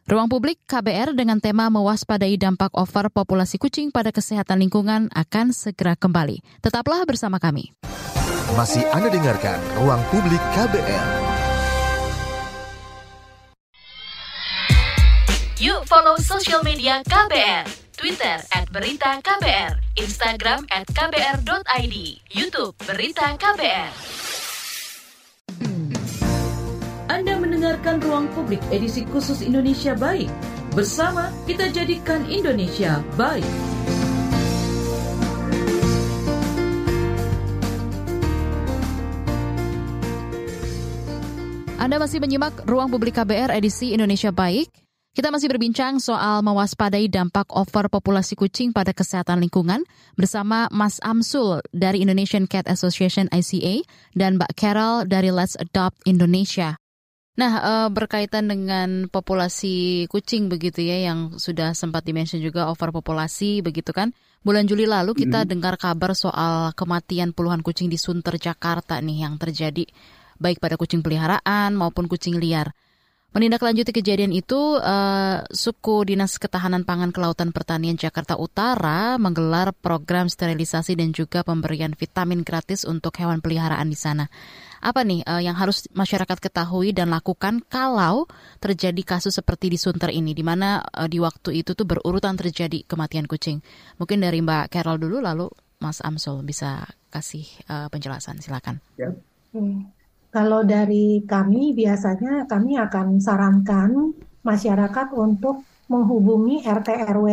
Ruang 0.10 0.32
publik 0.32 0.58
KBR 0.66 1.14
dengan 1.14 1.38
tema 1.38 1.70
mewaspadai 1.70 2.34
dampak 2.40 2.74
over 2.74 3.12
populasi 3.14 3.62
kucing 3.62 3.94
pada 3.94 4.10
kesehatan 4.10 4.58
lingkungan 4.58 5.12
akan 5.14 5.54
segera 5.54 5.94
kembali. 5.94 6.42
Tetaplah 6.64 7.06
bersama 7.06 7.38
kami. 7.38 7.76
Masih 8.58 8.82
Anda 8.90 9.14
dengarkan 9.14 9.62
Ruang 9.78 10.02
Publik 10.10 10.42
KBR. 10.58 11.19
Yuk 15.60 15.84
follow 15.92 16.16
social 16.24 16.64
media 16.64 17.04
KBR. 17.04 17.68
Twitter 17.92 18.40
at 18.56 18.64
Berita 18.72 19.20
KBR, 19.20 19.76
Instagram 20.00 20.64
at 20.72 20.88
KBR.id, 20.88 21.96
Youtube 22.32 22.72
Berita 22.88 23.36
KBR. 23.36 23.92
Anda 27.12 27.36
mendengarkan 27.36 28.00
Ruang 28.00 28.32
Publik 28.32 28.64
edisi 28.72 29.04
khusus 29.12 29.44
Indonesia 29.44 29.92
Baik. 30.00 30.32
Bersama 30.72 31.28
kita 31.44 31.68
jadikan 31.76 32.24
Indonesia 32.32 33.04
baik. 33.20 33.44
Anda 41.76 42.00
masih 42.00 42.24
menyimak 42.24 42.64
Ruang 42.64 42.88
Publik 42.88 43.20
KBR 43.20 43.52
edisi 43.60 43.92
Indonesia 43.92 44.32
Baik. 44.32 44.89
Kita 45.10 45.34
masih 45.34 45.50
berbincang 45.50 45.98
soal 45.98 46.46
mewaspadai 46.46 47.10
dampak 47.10 47.50
overpopulasi 47.50 48.38
kucing 48.38 48.70
pada 48.70 48.94
kesehatan 48.94 49.42
lingkungan 49.42 49.82
bersama 50.14 50.70
Mas 50.70 51.02
Amsul 51.02 51.66
dari 51.74 52.06
Indonesian 52.06 52.46
Cat 52.46 52.70
Association 52.70 53.26
ICA 53.34 53.82
dan 54.14 54.38
Mbak 54.38 54.54
Carol 54.54 55.10
dari 55.10 55.34
Let's 55.34 55.58
Adopt 55.58 56.06
Indonesia. 56.06 56.78
Nah, 57.42 57.54
eh, 57.58 57.90
berkaitan 57.90 58.54
dengan 58.54 59.10
populasi 59.10 60.06
kucing 60.14 60.46
begitu 60.46 60.86
ya 60.86 61.10
yang 61.10 61.42
sudah 61.42 61.74
sempat 61.74 62.06
dimention 62.06 62.38
juga 62.38 62.70
overpopulasi 62.70 63.66
begitu 63.66 63.90
kan. 63.90 64.14
Bulan 64.46 64.70
Juli 64.70 64.86
lalu 64.86 65.18
kita 65.18 65.42
hmm. 65.42 65.50
dengar 65.50 65.76
kabar 65.82 66.14
soal 66.14 66.76
kematian 66.78 67.34
puluhan 67.34 67.66
kucing 67.66 67.90
di 67.90 67.98
Sunter 67.98 68.38
Jakarta 68.38 69.02
nih 69.02 69.26
yang 69.26 69.42
terjadi 69.42 69.90
baik 70.38 70.62
pada 70.62 70.78
kucing 70.78 71.02
peliharaan 71.02 71.74
maupun 71.74 72.06
kucing 72.06 72.38
liar. 72.38 72.78
Menindaklanjuti 73.30 73.94
kejadian 73.94 74.34
itu, 74.34 74.58
uh, 74.82 75.46
suku 75.54 76.02
Dinas 76.02 76.42
Ketahanan 76.42 76.82
Pangan 76.82 77.14
Kelautan 77.14 77.54
Pertanian 77.54 77.94
Jakarta 77.94 78.34
Utara 78.34 79.22
menggelar 79.22 79.70
program 79.70 80.26
sterilisasi 80.26 80.98
dan 80.98 81.14
juga 81.14 81.46
pemberian 81.46 81.94
vitamin 81.94 82.42
gratis 82.42 82.90
untuk 82.90 83.14
hewan 83.22 83.38
peliharaan 83.38 83.86
di 83.86 83.94
sana. 83.94 84.34
Apa 84.82 85.06
nih 85.06 85.22
uh, 85.30 85.38
yang 85.46 85.54
harus 85.54 85.86
masyarakat 85.94 86.42
ketahui 86.42 86.90
dan 86.90 87.14
lakukan 87.14 87.62
kalau 87.70 88.26
terjadi 88.58 89.06
kasus 89.06 89.38
seperti 89.38 89.70
di 89.70 89.78
Sunter 89.78 90.10
ini, 90.10 90.34
di 90.34 90.42
mana 90.42 90.82
uh, 90.82 91.06
di 91.06 91.22
waktu 91.22 91.62
itu 91.62 91.78
tuh 91.78 91.86
berurutan 91.86 92.34
terjadi 92.34 92.82
kematian 92.90 93.30
kucing? 93.30 93.62
Mungkin 94.02 94.26
dari 94.26 94.42
Mbak 94.42 94.74
Carol 94.74 94.98
dulu, 94.98 95.22
lalu 95.22 95.46
Mas 95.78 96.02
Amsul 96.02 96.42
bisa 96.42 96.82
kasih 97.14 97.46
uh, 97.70 97.94
penjelasan, 97.94 98.42
silakan. 98.42 98.82
Ya. 98.98 99.14
Hmm. 99.54 99.94
Kalau 100.30 100.62
dari 100.62 101.26
kami 101.26 101.74
biasanya 101.74 102.46
kami 102.46 102.78
akan 102.78 103.18
sarankan 103.18 104.14
masyarakat 104.46 105.08
untuk 105.18 105.66
menghubungi 105.90 106.62
RT 106.62 106.90
RW 107.10 107.28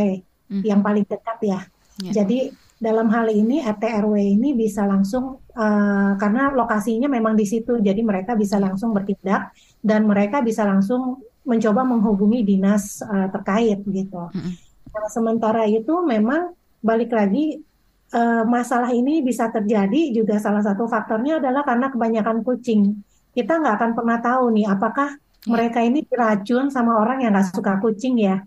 hmm. 0.49 0.63
yang 0.65 0.81
paling 0.81 1.05
dekat 1.05 1.39
ya. 1.45 1.61
Yeah. 2.01 2.25
Jadi 2.25 2.53
dalam 2.77 3.09
hal 3.13 3.29
ini 3.33 3.61
RT 3.61 3.85
RW 4.05 4.17
ini 4.41 4.57
bisa 4.57 4.89
langsung 4.89 5.45
uh, 5.57 6.13
karena 6.17 6.53
lokasinya 6.53 7.09
memang 7.09 7.37
di 7.37 7.45
situ, 7.45 7.81
jadi 7.81 8.01
mereka 8.01 8.33
bisa 8.33 8.57
langsung 8.57 8.97
bertindak 8.97 9.53
dan 9.85 10.09
mereka 10.09 10.41
bisa 10.41 10.65
langsung 10.65 11.21
mencoba 11.47 11.85
menghubungi 11.85 12.43
dinas 12.43 13.05
uh, 13.05 13.29
terkait 13.33 13.81
gitu. 13.85 14.29
Hmm. 14.33 14.53
Nah, 14.93 15.09
sementara 15.13 15.69
itu 15.69 16.01
memang 16.01 16.57
balik 16.81 17.13
lagi 17.13 17.61
uh, 18.13 18.43
masalah 18.47 18.93
ini 18.95 19.25
bisa 19.25 19.51
terjadi 19.51 20.15
juga 20.15 20.39
salah 20.39 20.63
satu 20.63 20.87
faktornya 20.87 21.43
adalah 21.43 21.67
karena 21.67 21.91
kebanyakan 21.91 22.45
kucing. 22.47 23.03
Kita 23.35 23.59
nggak 23.59 23.75
akan 23.81 23.91
pernah 23.97 24.19
tahu 24.23 24.45
nih 24.55 24.67
apakah 24.71 25.09
ya. 25.17 25.51
mereka 25.51 25.79
ini 25.83 26.05
diracun 26.07 26.71
sama 26.71 27.01
orang 27.01 27.27
yang 27.27 27.33
nggak 27.35 27.51
suka 27.55 27.79
kucing 27.83 28.21
ya. 28.21 28.43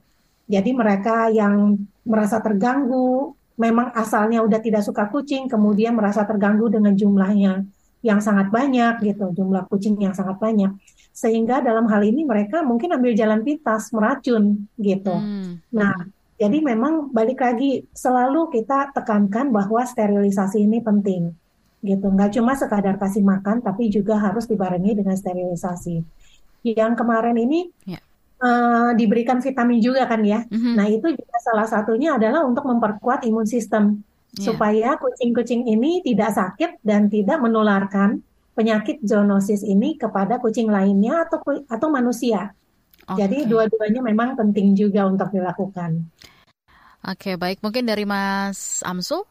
Jadi 0.49 0.73
mereka 0.73 1.29
yang 1.29 1.77
merasa 2.01 2.41
terganggu, 2.41 3.37
memang 3.59 3.93
asalnya 3.93 4.41
udah 4.41 4.57
tidak 4.57 4.81
suka 4.81 5.05
kucing, 5.13 5.45
kemudian 5.45 5.93
merasa 5.93 6.25
terganggu 6.25 6.73
dengan 6.73 6.97
jumlahnya 6.97 7.69
yang 7.99 8.19
sangat 8.23 8.49
banyak 8.49 9.03
gitu, 9.03 9.29
jumlah 9.35 9.67
kucing 9.69 9.99
yang 10.01 10.15
sangat 10.17 10.41
banyak. 10.41 10.73
Sehingga 11.13 11.59
dalam 11.59 11.85
hal 11.91 12.01
ini 12.01 12.23
mereka 12.23 12.63
mungkin 12.63 12.95
ambil 12.95 13.11
jalan 13.13 13.43
pintas, 13.43 13.91
meracun 13.91 14.65
gitu. 14.79 15.13
Hmm. 15.13 15.59
Nah, 15.69 16.07
jadi 16.39 16.63
memang 16.63 17.11
balik 17.11 17.43
lagi 17.43 17.83
selalu 17.91 18.47
kita 18.55 18.95
tekankan 18.95 19.51
bahwa 19.51 19.83
sterilisasi 19.83 20.63
ini 20.63 20.79
penting 20.79 21.35
gitu. 21.83 22.07
Nggak 22.11 22.39
cuma 22.39 22.55
sekadar 22.55 22.95
kasih 22.95 23.23
makan, 23.23 23.59
tapi 23.59 23.91
juga 23.91 24.19
harus 24.19 24.47
dibarengi 24.47 24.95
dengan 24.95 25.15
sterilisasi. 25.15 25.99
Yang 26.63 26.93
kemarin 26.95 27.35
ini 27.39 27.71
yeah. 27.87 27.99
Ya. 27.99 28.01
uh, 28.43 28.91
diberikan 28.95 29.43
vitamin 29.43 29.79
juga 29.79 30.07
kan 30.07 30.23
ya. 30.23 30.43
Mm-hmm. 30.47 30.73
Nah 30.75 30.87
itu 30.87 31.07
juga 31.11 31.37
salah 31.43 31.67
satunya 31.67 32.15
adalah 32.15 32.43
untuk 32.43 32.67
memperkuat 32.67 33.23
imun 33.27 33.47
sistem 33.47 34.03
yeah. 34.35 34.43
supaya 34.43 34.89
kucing-kucing 34.99 35.67
ini 35.67 36.03
tidak 36.03 36.35
sakit 36.35 36.83
dan 36.83 37.07
tidak 37.07 37.39
menularkan 37.39 38.23
penyakit 38.55 38.99
zoonosis 39.03 39.63
ini 39.63 39.95
kepada 39.95 40.35
kucing 40.43 40.67
lainnya 40.67 41.23
atau 41.27 41.39
atau 41.67 41.87
manusia. 41.87 42.51
Okay. 43.09 43.25
Jadi 43.25 43.37
dua-duanya 43.49 44.01
memang 44.05 44.37
penting 44.37 44.77
juga 44.77 45.09
untuk 45.09 45.33
dilakukan. 45.33 46.05
Oke, 47.09 47.41
baik. 47.41 47.65
Mungkin 47.65 47.89
dari 47.89 48.05
Mas 48.05 48.85
Amsu? 48.85 49.25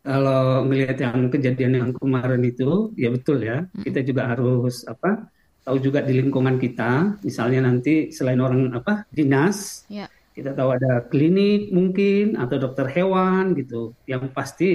Kalau 0.00 0.64
melihat 0.64 0.96
yang 0.96 1.28
kejadian 1.28 1.72
yang 1.76 1.90
kemarin 1.92 2.40
itu, 2.40 2.94
ya 2.96 3.12
betul 3.12 3.44
ya. 3.44 3.68
Hmm. 3.68 3.84
Kita 3.84 4.00
juga 4.00 4.32
harus 4.32 4.86
apa? 4.88 5.28
Tahu 5.68 5.76
juga 5.84 6.00
di 6.00 6.16
lingkungan 6.16 6.56
kita, 6.56 7.20
misalnya 7.20 7.68
nanti 7.68 8.08
selain 8.08 8.40
orang 8.40 8.72
apa 8.72 9.04
dinas, 9.12 9.84
ya. 9.92 10.08
kita 10.32 10.56
tahu 10.56 10.72
ada 10.72 11.04
klinik 11.12 11.68
mungkin 11.68 12.40
atau 12.40 12.56
dokter 12.56 12.88
hewan 12.88 13.52
gitu. 13.52 13.92
Yang 14.08 14.32
pasti 14.32 14.70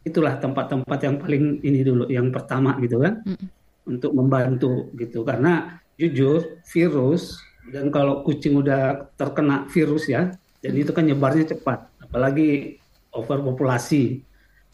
itulah 0.00 0.40
tempat-tempat 0.40 0.98
yang 1.04 1.20
paling 1.20 1.60
ini 1.60 1.84
dulu, 1.84 2.08
yang 2.08 2.32
pertama 2.32 2.80
gitu 2.80 3.04
kan, 3.04 3.20
hmm. 3.28 3.46
untuk 3.92 4.16
membantu 4.16 4.88
gitu. 4.96 5.20
Karena 5.20 5.76
jujur 6.00 6.64
virus 6.64 7.36
dan 7.68 7.92
kalau 7.92 8.24
kucing 8.24 8.58
udah 8.58 9.12
terkena 9.14 9.68
virus 9.68 10.08
ya, 10.08 10.32
jadi 10.64 10.78
itu 10.82 10.92
kan 10.96 11.04
nyebarnya 11.04 11.44
cepat, 11.54 11.88
apalagi 12.02 12.80
overpopulasi. 13.12 14.24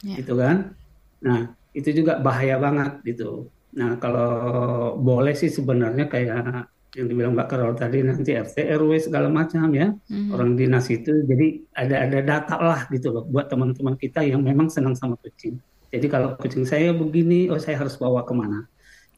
yeah. 0.05 0.17
gitu 0.21 0.37
kan. 0.37 0.77
Nah 1.25 1.57
itu 1.73 1.89
juga 1.91 2.21
bahaya 2.21 2.61
banget 2.61 3.01
gitu. 3.03 3.49
Nah 3.75 3.97
kalau 3.99 4.95
boleh 5.01 5.35
sih 5.35 5.51
sebenarnya 5.51 6.07
kayak 6.07 6.69
yang 6.95 7.11
dibilang 7.11 7.35
Mbak 7.35 7.49
Karol 7.51 7.75
tadi 7.75 8.07
nanti 8.07 8.39
RT 8.39 8.71
RW 8.79 9.11
segala 9.11 9.27
macam 9.27 9.67
ya 9.75 9.91
mm-hmm. 9.91 10.31
orang 10.31 10.55
dinas 10.55 10.87
itu 10.87 11.11
jadi 11.27 11.59
ada 11.75 12.07
ada 12.07 12.19
data 12.23 12.55
lah 12.63 12.81
gitu 12.87 13.11
loh 13.11 13.27
buat 13.27 13.51
teman-teman 13.51 13.99
kita 13.99 14.23
yang 14.23 14.47
memang 14.47 14.71
senang 14.71 14.95
sama 14.95 15.19
kucing. 15.19 15.59
Jadi 15.91 16.07
kalau 16.11 16.35
kucing 16.35 16.67
saya 16.67 16.91
begini, 16.91 17.47
oh 17.51 17.59
saya 17.59 17.79
harus 17.79 17.95
bawa 17.95 18.27
ke 18.27 18.35
mana? 18.35 18.67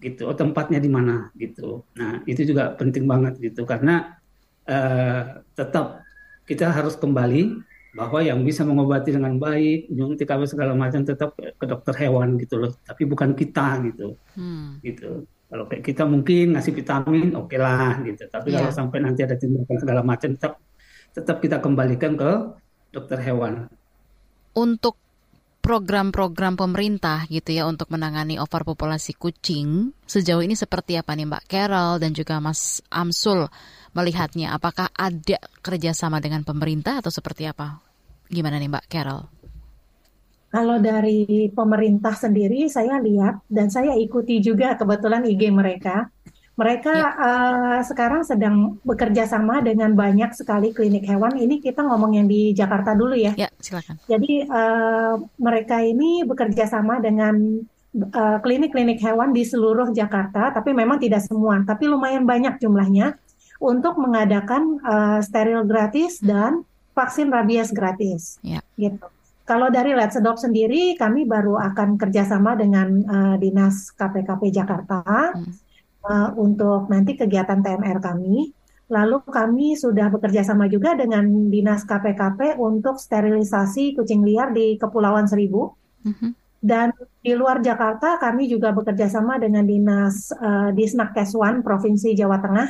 Gitu. 0.01 0.29
Oh 0.29 0.37
tempatnya 0.37 0.79
di 0.83 0.91
mana? 0.91 1.31
Gitu. 1.37 1.85
Nah 1.97 2.21
itu 2.29 2.43
juga 2.45 2.75
penting 2.77 3.05
banget 3.09 3.39
gitu. 3.41 3.65
Karena 3.65 4.17
uh, 4.69 5.43
tetap 5.57 6.05
kita 6.47 6.71
harus 6.71 6.95
kembali 6.99 7.63
bahwa 7.97 8.21
yang 8.21 8.45
bisa 8.45 8.61
mengobati 8.61 9.17
dengan 9.17 9.41
baik 9.41 9.89
nyuntik 9.89 10.29
apa 10.29 10.45
segala 10.45 10.77
macam 10.77 11.01
tetap 11.01 11.33
ke 11.33 11.65
dokter 11.65 11.95
hewan 11.97 12.37
gitu 12.37 12.61
loh. 12.61 12.73
Tapi 12.85 13.09
bukan 13.09 13.33
kita 13.33 13.81
gitu. 13.89 14.21
Hmm. 14.37 14.79
gitu. 14.85 15.25
Kalau 15.47 15.65
kayak 15.71 15.87
kita 15.87 16.03
mungkin 16.03 16.59
ngasih 16.59 16.75
vitamin 16.75 17.33
oke 17.39 17.49
okay 17.55 17.59
lah 17.63 18.03
gitu. 18.05 18.27
Tapi 18.29 18.53
yeah. 18.53 18.67
kalau 18.67 18.73
sampai 18.75 18.99
nanti 19.01 19.25
ada 19.25 19.39
tindakan 19.39 19.79
segala 19.79 20.01
macam 20.05 20.35
tetap 20.35 20.61
tetap 21.17 21.37
kita 21.41 21.57
kembalikan 21.65 22.13
ke 22.19 22.31
dokter 22.93 23.17
hewan. 23.25 23.73
Untuk 24.53 25.01
program-program 25.67 26.55
pemerintah 26.55 27.27
gitu 27.27 27.51
ya 27.51 27.67
untuk 27.67 27.91
menangani 27.91 28.39
overpopulasi 28.39 29.19
kucing 29.19 29.91
sejauh 30.07 30.39
ini 30.39 30.55
seperti 30.55 30.95
apa 30.95 31.19
nih 31.19 31.27
Mbak 31.27 31.45
Carol 31.51 31.99
dan 31.99 32.15
juga 32.15 32.39
Mas 32.39 32.79
Amsul 32.87 33.51
melihatnya? 33.91 34.55
Apakah 34.55 34.95
ada 34.95 35.43
kerjasama 35.67 36.23
dengan 36.23 36.47
pemerintah 36.47 37.03
atau 37.03 37.11
seperti 37.11 37.51
apa? 37.51 37.83
Gimana 38.31 38.63
nih 38.63 38.71
Mbak 38.71 38.87
Carol? 38.87 39.27
Kalau 40.55 40.79
dari 40.79 41.51
pemerintah 41.51 42.15
sendiri 42.15 42.71
saya 42.71 43.03
lihat 43.03 43.43
dan 43.51 43.67
saya 43.67 43.99
ikuti 43.99 44.39
juga 44.39 44.79
kebetulan 44.79 45.27
IG 45.27 45.51
mereka 45.51 46.15
mereka 46.57 46.89
ya. 46.93 47.09
uh, 47.21 47.81
sekarang 47.85 48.25
sedang 48.25 48.81
bekerja 48.81 49.29
sama 49.29 49.61
dengan 49.61 49.93
banyak 49.93 50.33
sekali 50.33 50.73
klinik 50.73 51.05
hewan. 51.05 51.37
Ini 51.37 51.61
kita 51.61 51.85
ngomong 51.85 52.17
yang 52.17 52.25
di 52.25 52.57
Jakarta 52.57 52.97
dulu 52.97 53.13
ya. 53.13 53.37
Ya, 53.37 53.53
silakan. 53.61 54.01
Jadi 54.09 54.49
uh, 54.49 55.21
mereka 55.37 55.85
ini 55.85 56.25
bekerja 56.25 56.65
sama 56.65 56.97
dengan 56.97 57.61
eh, 57.97 58.39
klinik-klinik 58.41 59.05
uh, 59.05 59.13
hewan 59.13 59.37
di 59.37 59.45
seluruh 59.45 59.93
Jakarta, 59.93 60.49
tapi 60.49 60.73
memang 60.73 60.97
tidak 60.97 61.29
semua, 61.29 61.61
tapi 61.61 61.93
lumayan 61.93 62.25
banyak 62.25 62.57
jumlahnya 62.57 63.21
untuk 63.61 64.01
mengadakan 64.01 64.81
uh, 64.81 65.21
steril 65.21 65.65
gratis 65.69 66.25
dan 66.25 66.65
vaksin 66.97 67.29
rabies 67.29 67.69
gratis. 67.69 68.41
Ya. 68.41 68.65
Gitu. 68.81 69.05
Kalau 69.45 69.69
dari 69.69 69.93
Let's 69.93 70.17
Adopt 70.17 70.43
sendiri, 70.43 70.97
kami 70.97 71.29
baru 71.29 71.61
akan 71.61 72.01
kerjasama 72.01 72.57
dengan 72.57 72.89
uh, 73.05 73.37
dinas 73.37 73.93
KPKP 73.93 74.57
Jakarta. 74.57 75.37
Hmm 75.37 75.66
uh, 76.07 76.31
untuk 76.39 76.87
nanti 76.87 77.19
kegiatan 77.19 77.61
TMR 77.61 77.99
kami. 77.99 78.55
Lalu 78.87 79.19
kami 79.27 79.75
sudah 79.75 80.15
bekerja 80.15 80.47
sama 80.47 80.71
juga 80.71 80.95
dengan 80.95 81.27
Dinas 81.51 81.83
KPKP 81.83 82.55
untuk 82.63 83.03
sterilisasi 83.03 83.99
kucing 83.99 84.23
liar 84.23 84.55
di 84.55 84.79
Kepulauan 84.79 85.27
Seribu. 85.27 85.75
Mm-hmm. 86.07 86.31
Dan 86.63 86.95
di 87.21 87.35
luar 87.35 87.63
Jakarta 87.63 88.17
kami 88.19 88.47
juga 88.47 88.71
bekerja 88.71 89.11
sama 89.11 89.43
dengan 89.43 89.67
Dinas 89.67 90.31
uh, 90.35 90.71
Disnakkeswan 90.71 91.67
Provinsi 91.67 92.15
Jawa 92.15 92.39
Tengah 92.39 92.69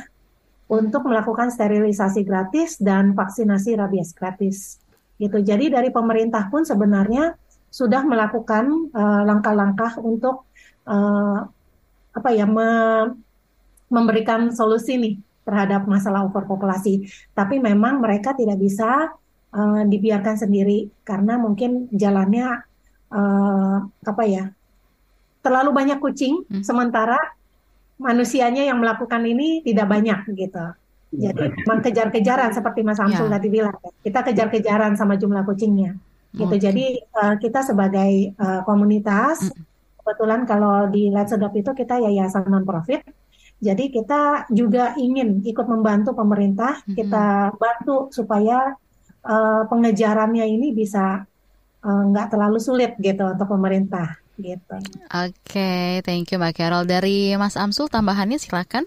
untuk 0.67 1.07
melakukan 1.07 1.53
sterilisasi 1.53 2.27
gratis 2.27 2.81
dan 2.81 3.15
vaksinasi 3.15 3.77
rabies 3.77 4.11
gratis. 4.11 4.81
Gitu. 5.17 5.37
Jadi 5.41 5.71
dari 5.71 5.89
pemerintah 5.89 6.49
pun 6.51 6.65
sebenarnya 6.67 7.37
sudah 7.71 8.03
melakukan 8.03 8.91
uh, 8.91 9.21
langkah-langkah 9.25 10.01
untuk 10.01 10.49
uh, 10.89 11.45
apa 12.17 12.29
ya 12.33 12.45
me, 12.49 12.69
memberikan 13.87 14.51
solusi 14.51 14.99
nih 14.99 15.15
terhadap 15.47 15.87
masalah 15.87 16.27
overpopulasi. 16.27 17.07
Tapi 17.31 17.63
memang 17.63 18.03
mereka 18.03 18.35
tidak 18.35 18.59
bisa 18.59 19.15
uh, 19.55 19.81
dibiarkan 19.87 20.35
sendiri 20.35 20.91
karena 21.07 21.39
mungkin 21.39 21.87
jalannya 21.95 22.63
uh, 23.11 23.77
apa 23.87 24.23
ya 24.27 24.51
terlalu 25.39 25.71
banyak 25.71 26.03
kucing, 26.03 26.43
hmm. 26.43 26.59
sementara 26.59 27.15
manusianya 27.95 28.67
yang 28.67 28.83
melakukan 28.83 29.23
ini 29.23 29.63
tidak 29.63 29.87
banyak 29.87 30.19
gitu. 30.35 30.65
Jadi 31.07 31.55
memang 31.63 31.79
kejar-kejaran 31.79 32.51
seperti 32.51 32.83
Mas 32.83 32.99
Amsul 32.99 33.31
ya. 33.31 33.39
tadi 33.39 33.47
bilang, 33.47 33.71
kita 34.03 34.27
kejar-kejaran 34.27 34.99
sama 34.99 35.15
jumlah 35.15 35.47
kucingnya. 35.47 35.95
Gitu. 36.35 36.51
Okay. 36.51 36.59
Jadi 36.59 36.85
uh, 37.15 37.39
kita 37.39 37.63
sebagai 37.63 38.35
uh, 38.35 38.67
komunitas, 38.67 39.47
hmm. 39.47 39.63
kebetulan 40.03 40.43
kalau 40.43 40.91
di 40.91 41.07
Let's 41.07 41.31
Adopt 41.31 41.55
itu 41.55 41.71
kita 41.71 42.03
yayasan 42.03 42.51
non 42.51 42.67
profit 42.67 43.07
jadi 43.57 43.89
kita 43.89 44.53
juga 44.53 44.93
ingin 45.01 45.41
ikut 45.41 45.65
membantu 45.65 46.13
pemerintah, 46.13 46.77
mm-hmm. 46.85 46.93
kita 46.93 47.25
bantu 47.57 48.13
supaya 48.13 48.77
uh, 49.25 49.65
pengejarannya 49.65 50.45
ini 50.45 50.77
bisa 50.77 51.25
uh, 51.81 52.03
nggak 52.13 52.37
terlalu 52.37 52.61
sulit 52.61 52.93
gitu 53.01 53.25
untuk 53.25 53.49
pemerintah 53.49 54.21
gitu. 54.37 54.77
Oke, 55.09 55.33
okay, 55.41 56.05
thank 56.05 56.29
you 56.29 56.37
Mbak 56.37 56.53
Carol. 56.53 56.85
Dari 56.85 57.33
Mas 57.33 57.57
Amsul 57.57 57.89
tambahannya 57.89 58.37
silakan. 58.37 58.85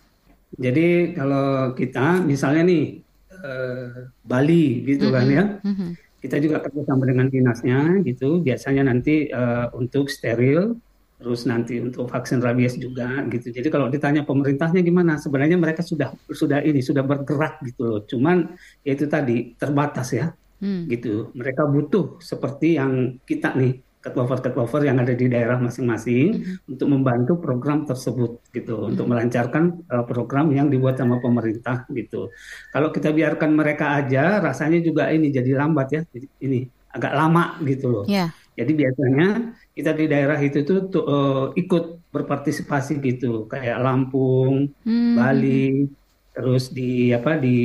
Jadi 0.55 1.19
kalau 1.19 1.75
kita 1.75 2.23
misalnya 2.23 2.63
nih 2.71 3.03
uh, 3.43 4.07
Bali 4.23 4.87
gitu 4.87 5.11
mm-hmm. 5.11 5.19
kan 5.19 5.27
ya, 5.27 5.45
mm-hmm. 5.67 5.91
kita 6.23 6.37
juga 6.39 6.63
kerjasama 6.63 7.11
dengan 7.11 7.27
dinasnya 7.27 8.07
gitu. 8.07 8.39
Biasanya 8.39 8.87
nanti 8.87 9.27
uh, 9.35 9.67
untuk 9.75 10.07
steril 10.07 10.79
terus 11.21 11.45
nanti 11.45 11.77
untuk 11.77 12.09
vaksin 12.09 12.41
rabies 12.41 12.81
juga 12.81 13.21
gitu. 13.29 13.53
Jadi 13.53 13.69
kalau 13.69 13.93
ditanya 13.93 14.25
pemerintahnya 14.25 14.81
gimana, 14.81 15.21
sebenarnya 15.21 15.61
mereka 15.61 15.85
sudah 15.85 16.17
sudah 16.33 16.65
ini 16.65 16.81
sudah 16.81 17.05
bergerak 17.05 17.61
gitu 17.69 17.83
loh. 17.85 18.01
Cuman 18.09 18.57
ya 18.81 18.97
itu 18.97 19.05
tadi 19.05 19.53
terbatas 19.61 20.17
ya, 20.17 20.33
hmm. 20.65 20.89
gitu. 20.89 21.29
Mereka 21.37 21.69
butuh 21.69 22.17
seperti 22.25 22.81
yang 22.81 23.21
kita 23.29 23.53
nih 23.53 23.85
ketua-ketua 24.01 24.65
yang 24.81 24.97
ada 24.97 25.13
di 25.13 25.29
daerah 25.29 25.61
masing-masing 25.61 26.41
hmm. 26.41 26.73
untuk 26.73 26.89
membantu 26.89 27.37
program 27.37 27.85
tersebut 27.85 28.41
gitu, 28.57 28.81
hmm. 28.81 28.97
untuk 28.97 29.05
melancarkan 29.13 29.85
uh, 29.93 30.09
program 30.09 30.49
yang 30.57 30.73
dibuat 30.73 30.97
sama 30.97 31.21
pemerintah 31.21 31.85
gitu. 31.93 32.33
Kalau 32.73 32.89
kita 32.89 33.13
biarkan 33.13 33.53
mereka 33.53 34.01
aja, 34.01 34.41
rasanya 34.41 34.81
juga 34.81 35.13
ini 35.13 35.29
jadi 35.29 35.53
lambat 35.53 35.89
ya, 35.93 36.01
ini 36.41 36.65
agak 36.97 37.13
lama 37.13 37.61
gitu 37.69 37.87
loh. 37.93 38.05
Yeah. 38.09 38.33
Jadi 38.59 38.73
biasanya 38.77 39.29
kita 39.73 39.91
di 39.95 40.05
daerah 40.11 40.39
itu 40.43 40.67
tuh, 40.67 40.91
tuh 40.91 41.05
uh, 41.07 41.45
ikut 41.55 42.11
berpartisipasi 42.11 42.99
gitu, 43.01 43.47
kayak 43.47 43.79
Lampung, 43.81 44.75
hmm. 44.83 45.15
Bali, 45.15 45.87
terus 46.35 46.75
di 46.75 47.15
apa 47.15 47.39
di 47.39 47.59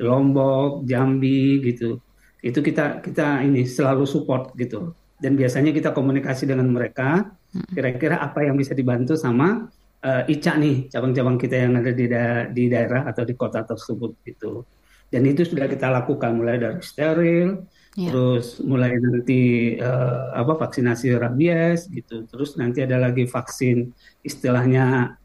Lombok, 0.00 0.88
Jambi 0.88 1.60
gitu. 1.62 2.00
Itu 2.42 2.58
kita 2.64 3.04
kita 3.04 3.44
ini 3.44 3.68
selalu 3.68 4.08
support 4.08 4.56
gitu. 4.58 4.96
Dan 5.22 5.38
biasanya 5.38 5.70
kita 5.70 5.94
komunikasi 5.94 6.50
dengan 6.50 6.66
mereka, 6.72 7.30
hmm. 7.54 7.76
kira-kira 7.76 8.18
apa 8.18 8.42
yang 8.42 8.58
bisa 8.58 8.74
dibantu 8.74 9.14
sama 9.14 9.70
uh, 10.02 10.22
ICA 10.26 10.58
nih, 10.58 10.76
cabang-cabang 10.90 11.36
kita 11.38 11.56
yang 11.62 11.78
ada 11.78 11.92
di 11.94 12.06
da 12.10 12.50
di 12.50 12.66
daerah 12.66 13.06
atau 13.06 13.22
di 13.22 13.34
kota 13.38 13.62
tersebut 13.62 14.18
gitu. 14.26 14.66
Dan 15.12 15.28
itu 15.28 15.44
sudah 15.44 15.68
kita 15.68 15.92
lakukan 15.92 16.32
mulai 16.34 16.56
dari 16.56 16.80
steril, 16.80 17.68
Yeah. 17.92 18.08
Terus 18.08 18.56
mulai 18.64 18.96
nanti 18.96 19.76
uh, 19.76 20.32
apa 20.32 20.56
vaksinasi 20.56 21.12
rabies 21.12 21.92
gitu. 21.92 22.24
Terus 22.24 22.56
nanti 22.56 22.80
ada 22.80 22.96
lagi 22.96 23.28
vaksin 23.28 23.92
istilahnya 24.24 25.16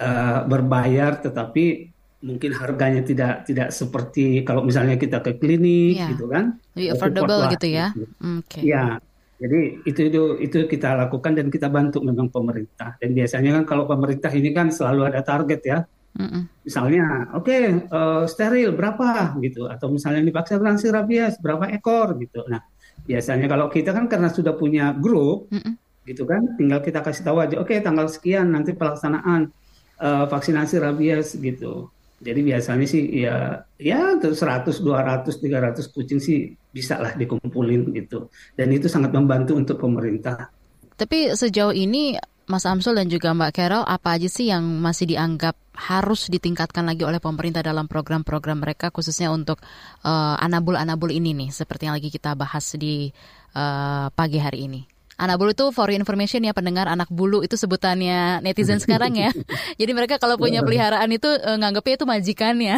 uh, 0.00 0.40
berbayar 0.48 1.20
tetapi 1.20 1.92
mungkin 2.24 2.56
harganya 2.56 3.04
tidak 3.04 3.44
tidak 3.44 3.68
seperti 3.68 4.40
kalau 4.48 4.64
misalnya 4.64 4.96
kita 4.96 5.20
ke 5.20 5.36
klinik 5.36 6.00
yeah. 6.00 6.08
gitu 6.16 6.24
kan. 6.32 6.56
Lebih 6.72 6.88
affordable 6.96 7.40
gitu 7.52 7.68
ya. 7.68 7.92
Gitu. 7.92 8.08
Okay. 8.48 8.62
Ya. 8.64 8.96
Jadi 9.36 9.84
itu 9.84 10.00
itu 10.08 10.22
itu 10.40 10.58
kita 10.64 10.96
lakukan 10.96 11.36
dan 11.36 11.52
kita 11.52 11.68
bantu 11.68 12.00
memang 12.00 12.32
pemerintah. 12.32 12.96
Dan 12.96 13.12
biasanya 13.12 13.60
kan 13.60 13.64
kalau 13.68 13.84
pemerintah 13.84 14.32
ini 14.32 14.56
kan 14.56 14.72
selalu 14.72 15.12
ada 15.12 15.20
target 15.20 15.60
ya 15.60 15.78
Mm-mm. 16.16 16.42
Misalnya, 16.64 17.28
oke 17.36 17.44
okay, 17.44 17.62
uh, 17.92 18.24
eh, 18.24 18.24
steril 18.24 18.72
berapa 18.72 19.36
gitu, 19.44 19.68
atau 19.68 19.92
misalnya 19.92 20.24
divaksinasi 20.24 20.88
rabies 20.88 21.36
berapa 21.44 21.68
ekor 21.76 22.16
gitu. 22.16 22.40
Nah, 22.48 22.64
biasanya 23.04 23.46
kalau 23.46 23.68
kita 23.68 23.92
kan 23.92 24.08
karena 24.08 24.32
sudah 24.32 24.56
punya 24.56 24.96
grup, 24.96 25.52
Mm-mm. 25.52 25.76
gitu 26.08 26.24
kan, 26.24 26.56
tinggal 26.56 26.80
kita 26.80 27.04
kasih 27.04 27.22
tahu 27.22 27.44
aja, 27.44 27.60
oke 27.60 27.68
okay, 27.68 27.84
tanggal 27.84 28.08
sekian 28.08 28.48
nanti 28.48 28.72
pelaksanaan 28.72 29.52
uh, 30.00 30.24
vaksinasi 30.24 30.80
rabies 30.80 31.36
gitu. 31.36 31.92
Jadi 32.16 32.40
biasanya 32.40 32.86
sih 32.88 33.28
ya 33.28 33.60
ya 33.76 34.16
100, 34.16 34.32
200, 34.32 35.36
300 35.36 35.92
kucing 35.92 36.16
sih 36.16 36.48
bisa 36.72 36.96
lah 36.96 37.12
dikumpulin 37.12 37.92
gitu. 37.92 38.32
Dan 38.56 38.72
itu 38.72 38.88
sangat 38.88 39.12
membantu 39.12 39.52
untuk 39.52 39.76
pemerintah. 39.76 40.48
Tapi 40.96 41.36
sejauh 41.36 41.76
ini 41.76 42.16
Mas 42.46 42.62
Amsul 42.62 42.94
dan 42.94 43.10
juga 43.10 43.34
Mbak 43.34 43.52
Carol, 43.58 43.82
apa 43.82 44.14
aja 44.14 44.30
sih 44.30 44.54
yang 44.54 44.62
masih 44.78 45.10
dianggap 45.10 45.58
harus 45.74 46.30
ditingkatkan 46.30 46.86
lagi 46.86 47.02
oleh 47.02 47.18
pemerintah 47.18 47.58
dalam 47.58 47.90
program-program 47.90 48.62
mereka 48.62 48.94
khususnya 48.94 49.34
untuk 49.34 49.58
uh, 50.06 50.38
anabul-anabul 50.38 51.10
ini 51.10 51.34
nih, 51.34 51.50
seperti 51.50 51.90
yang 51.90 51.98
lagi 51.98 52.06
kita 52.06 52.38
bahas 52.38 52.70
di 52.78 53.10
uh, 53.58 54.14
pagi 54.14 54.38
hari 54.38 54.70
ini? 54.70 54.80
Anak 55.16 55.40
bulu 55.40 55.50
itu 55.56 55.66
for 55.72 55.88
information 55.90 56.44
ya 56.44 56.52
pendengar 56.52 56.92
anak 56.92 57.08
bulu 57.08 57.40
itu 57.40 57.56
sebutannya 57.56 58.44
netizen 58.44 58.78
sekarang 58.78 59.16
ya. 59.16 59.32
Jadi 59.80 59.90
mereka 59.96 60.20
kalau 60.20 60.36
punya 60.36 60.60
peliharaan 60.60 61.08
itu 61.10 61.26
uh, 61.26 61.56
nganggepnya 61.56 61.94
itu 61.98 62.06
majikannya. 62.06 62.76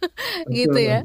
gitu 0.56 0.78
ya. 0.78 1.04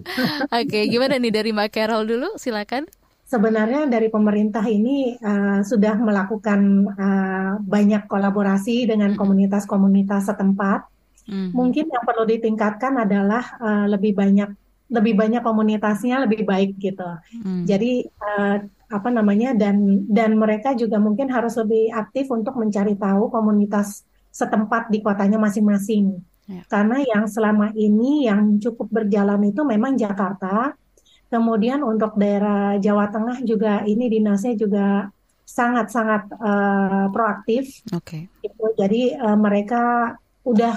Oke, 0.54 0.86
gimana 0.88 1.18
nih 1.20 1.34
dari 1.34 1.50
Mbak 1.50 1.70
Carol 1.74 2.06
dulu? 2.06 2.30
Silakan. 2.40 2.86
Sebenarnya 3.28 3.92
dari 3.92 4.08
pemerintah 4.08 4.64
ini 4.64 5.20
uh, 5.20 5.60
sudah 5.60 6.00
melakukan 6.00 6.88
uh, 6.96 7.52
banyak 7.60 8.08
kolaborasi 8.08 8.88
dengan 8.88 9.20
komunitas-komunitas 9.20 10.32
setempat. 10.32 10.88
Mm-hmm. 11.28 11.52
Mungkin 11.52 11.86
yang 11.92 12.04
perlu 12.08 12.24
ditingkatkan 12.24 13.04
adalah 13.04 13.44
uh, 13.60 13.86
lebih 13.92 14.16
banyak 14.16 14.48
lebih 14.88 15.20
banyak 15.20 15.44
komunitasnya 15.44 16.24
lebih 16.24 16.48
baik 16.48 16.80
gitu. 16.80 17.04
Mm. 17.44 17.68
Jadi 17.68 18.08
uh, 18.08 18.64
apa 18.88 19.10
namanya 19.12 19.52
dan 19.52 20.08
dan 20.08 20.40
mereka 20.40 20.72
juga 20.72 20.96
mungkin 20.96 21.28
harus 21.28 21.60
lebih 21.60 21.92
aktif 21.92 22.32
untuk 22.32 22.56
mencari 22.56 22.96
tahu 22.96 23.28
komunitas 23.28 24.08
setempat 24.32 24.88
di 24.88 25.04
kotanya 25.04 25.36
masing-masing. 25.36 26.16
Ya. 26.48 26.64
Karena 26.72 27.04
yang 27.04 27.28
selama 27.28 27.76
ini 27.76 28.32
yang 28.32 28.56
cukup 28.64 28.88
berjalan 28.88 29.52
itu 29.52 29.68
memang 29.68 30.00
Jakarta. 30.00 30.80
Kemudian 31.28 31.84
untuk 31.84 32.16
daerah 32.16 32.80
Jawa 32.80 33.12
Tengah 33.12 33.44
juga 33.44 33.84
ini 33.84 34.08
dinasnya 34.08 34.56
juga 34.56 35.12
sangat-sangat 35.48 36.32
uh, 36.40 37.08
proaktif. 37.12 37.84
Oke. 37.96 38.28
Okay. 38.28 38.44
Gitu. 38.44 38.66
Jadi 38.76 39.02
uh, 39.16 39.36
mereka 39.40 40.16
udah 40.48 40.76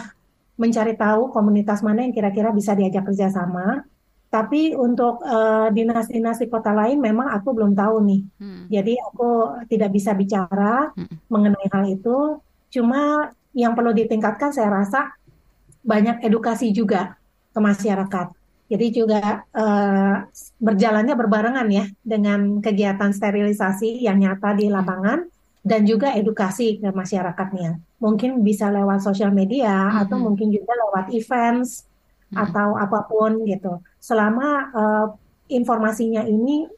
mencari 0.59 0.95
tahu 0.95 1.33
komunitas 1.35 1.83
mana 1.83 2.07
yang 2.07 2.15
kira-kira 2.15 2.55
bisa 2.55 2.75
diajak 2.75 3.07
kerjasama. 3.07 3.83
Tapi 4.31 4.79
untuk 4.79 5.27
uh, 5.27 5.75
dinas-dinas 5.75 6.39
di 6.39 6.47
kota 6.47 6.71
lain 6.71 7.03
memang 7.03 7.35
aku 7.35 7.51
belum 7.51 7.75
tahu 7.75 7.99
nih. 8.07 8.23
Hmm. 8.39 8.63
Jadi 8.71 8.95
aku 8.95 9.31
tidak 9.67 9.91
bisa 9.91 10.15
bicara 10.15 10.95
hmm. 10.95 11.27
mengenai 11.27 11.67
hal 11.67 11.85
itu. 11.91 12.39
Cuma 12.71 13.27
yang 13.51 13.75
perlu 13.75 13.91
ditingkatkan 13.91 14.55
saya 14.55 14.71
rasa 14.71 15.19
banyak 15.83 16.23
edukasi 16.23 16.71
juga 16.71 17.19
ke 17.51 17.59
masyarakat. 17.59 18.40
Jadi 18.71 18.87
juga 18.95 19.43
uh, 19.51 20.31
berjalannya 20.63 21.19
berbarengan 21.19 21.67
ya 21.75 21.91
dengan 22.07 22.63
kegiatan 22.63 23.11
sterilisasi 23.11 23.99
yang 24.07 24.23
nyata 24.23 24.55
di 24.55 24.71
lapangan 24.71 25.27
dan 25.61 25.83
juga 25.83 26.15
edukasi 26.15 26.79
ke 26.79 26.89
masyarakatnya. 26.95 27.83
Mungkin 27.99 28.47
bisa 28.47 28.71
lewat 28.71 29.03
sosial 29.03 29.35
media 29.35 29.91
hmm. 29.91 30.01
atau 30.07 30.17
mungkin 30.23 30.55
juga 30.55 30.71
lewat 30.87 31.11
events 31.11 31.91
hmm. 32.31 32.39
atau 32.39 32.79
apa 32.79 33.11
pun 33.11 33.43
gitu. 33.43 33.83
Selama 33.99 34.49
uh, 34.71 35.07
informasinya 35.51 36.23
ini 36.23 36.71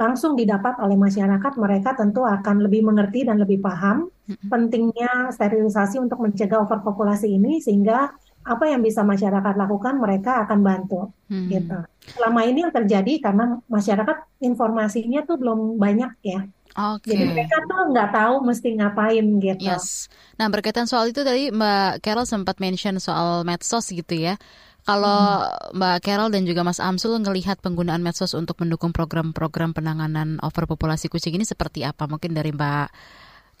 langsung 0.00 0.32
didapat 0.32 0.80
oleh 0.80 0.96
masyarakat, 0.96 1.52
mereka 1.60 1.92
tentu 1.92 2.24
akan 2.24 2.64
lebih 2.64 2.80
mengerti 2.80 3.28
dan 3.28 3.36
lebih 3.36 3.60
paham 3.60 4.08
hmm. 4.24 4.48
pentingnya 4.48 5.28
sterilisasi 5.36 6.00
untuk 6.00 6.24
mencegah 6.24 6.64
overpopulasi 6.64 7.28
ini 7.28 7.60
sehingga 7.60 8.08
apa 8.40 8.64
yang 8.72 8.80
bisa 8.80 9.04
masyarakat 9.04 9.54
lakukan 9.54 10.00
mereka 10.00 10.48
akan 10.48 10.60
bantu 10.64 11.12
hmm. 11.28 11.48
gitu. 11.52 11.78
Selama 12.16 12.40
ini 12.48 12.64
yang 12.64 12.72
terjadi 12.72 13.12
karena 13.20 13.60
masyarakat 13.68 14.16
informasinya 14.40 15.22
tuh 15.28 15.36
belum 15.36 15.76
banyak 15.76 16.12
ya. 16.24 16.40
Oke. 16.70 17.10
Okay. 17.10 17.18
Jadi 17.18 17.24
mereka 17.34 17.56
tuh 17.66 17.80
nggak 17.92 18.10
tahu 18.14 18.34
mesti 18.46 18.68
ngapain 18.78 19.26
gitu. 19.42 19.64
Yes. 19.66 20.08
Nah 20.40 20.46
berkaitan 20.48 20.86
soal 20.88 21.10
itu 21.10 21.20
tadi 21.20 21.50
Mbak 21.52 22.00
Carol 22.00 22.24
sempat 22.24 22.62
mention 22.62 22.96
soal 23.02 23.44
medsos 23.44 23.90
gitu 23.92 24.14
ya. 24.16 24.40
Kalau 24.88 25.44
hmm. 25.44 25.76
Mbak 25.76 25.98
Carol 26.00 26.32
dan 26.32 26.48
juga 26.48 26.64
Mas 26.64 26.80
Amsul 26.80 27.20
ngelihat 27.20 27.60
penggunaan 27.60 28.00
medsos 28.00 28.32
untuk 28.32 28.56
mendukung 28.64 28.96
program-program 28.96 29.76
penanganan 29.76 30.40
overpopulasi 30.40 31.12
kucing 31.12 31.36
ini 31.36 31.44
seperti 31.44 31.84
apa? 31.84 32.08
Mungkin 32.08 32.32
dari 32.32 32.54
Mbak 32.56 32.88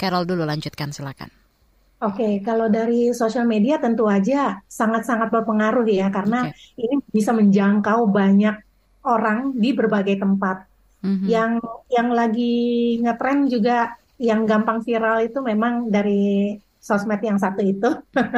Carol 0.00 0.24
dulu 0.24 0.48
lanjutkan 0.48 0.96
silakan. 0.96 1.39
Oke, 2.00 2.24
okay, 2.24 2.32
kalau 2.40 2.72
dari 2.72 3.12
sosial 3.12 3.44
media 3.44 3.76
tentu 3.76 4.08
aja 4.08 4.64
sangat-sangat 4.64 5.28
berpengaruh 5.28 5.84
ya 5.84 6.08
karena 6.08 6.48
okay. 6.48 6.80
ini 6.80 6.96
bisa 7.12 7.36
menjangkau 7.36 8.08
banyak 8.08 8.56
orang 9.04 9.52
di 9.52 9.76
berbagai 9.76 10.16
tempat. 10.16 10.64
Mm-hmm. 11.04 11.28
Yang 11.28 11.52
yang 11.92 12.08
lagi 12.08 12.56
ngetren 13.04 13.52
juga 13.52 14.00
yang 14.16 14.48
gampang 14.48 14.80
viral 14.80 15.28
itu 15.28 15.44
memang 15.44 15.92
dari 15.92 16.56
sosmed 16.80 17.20
yang 17.20 17.36
satu 17.36 17.60
itu 17.60 17.88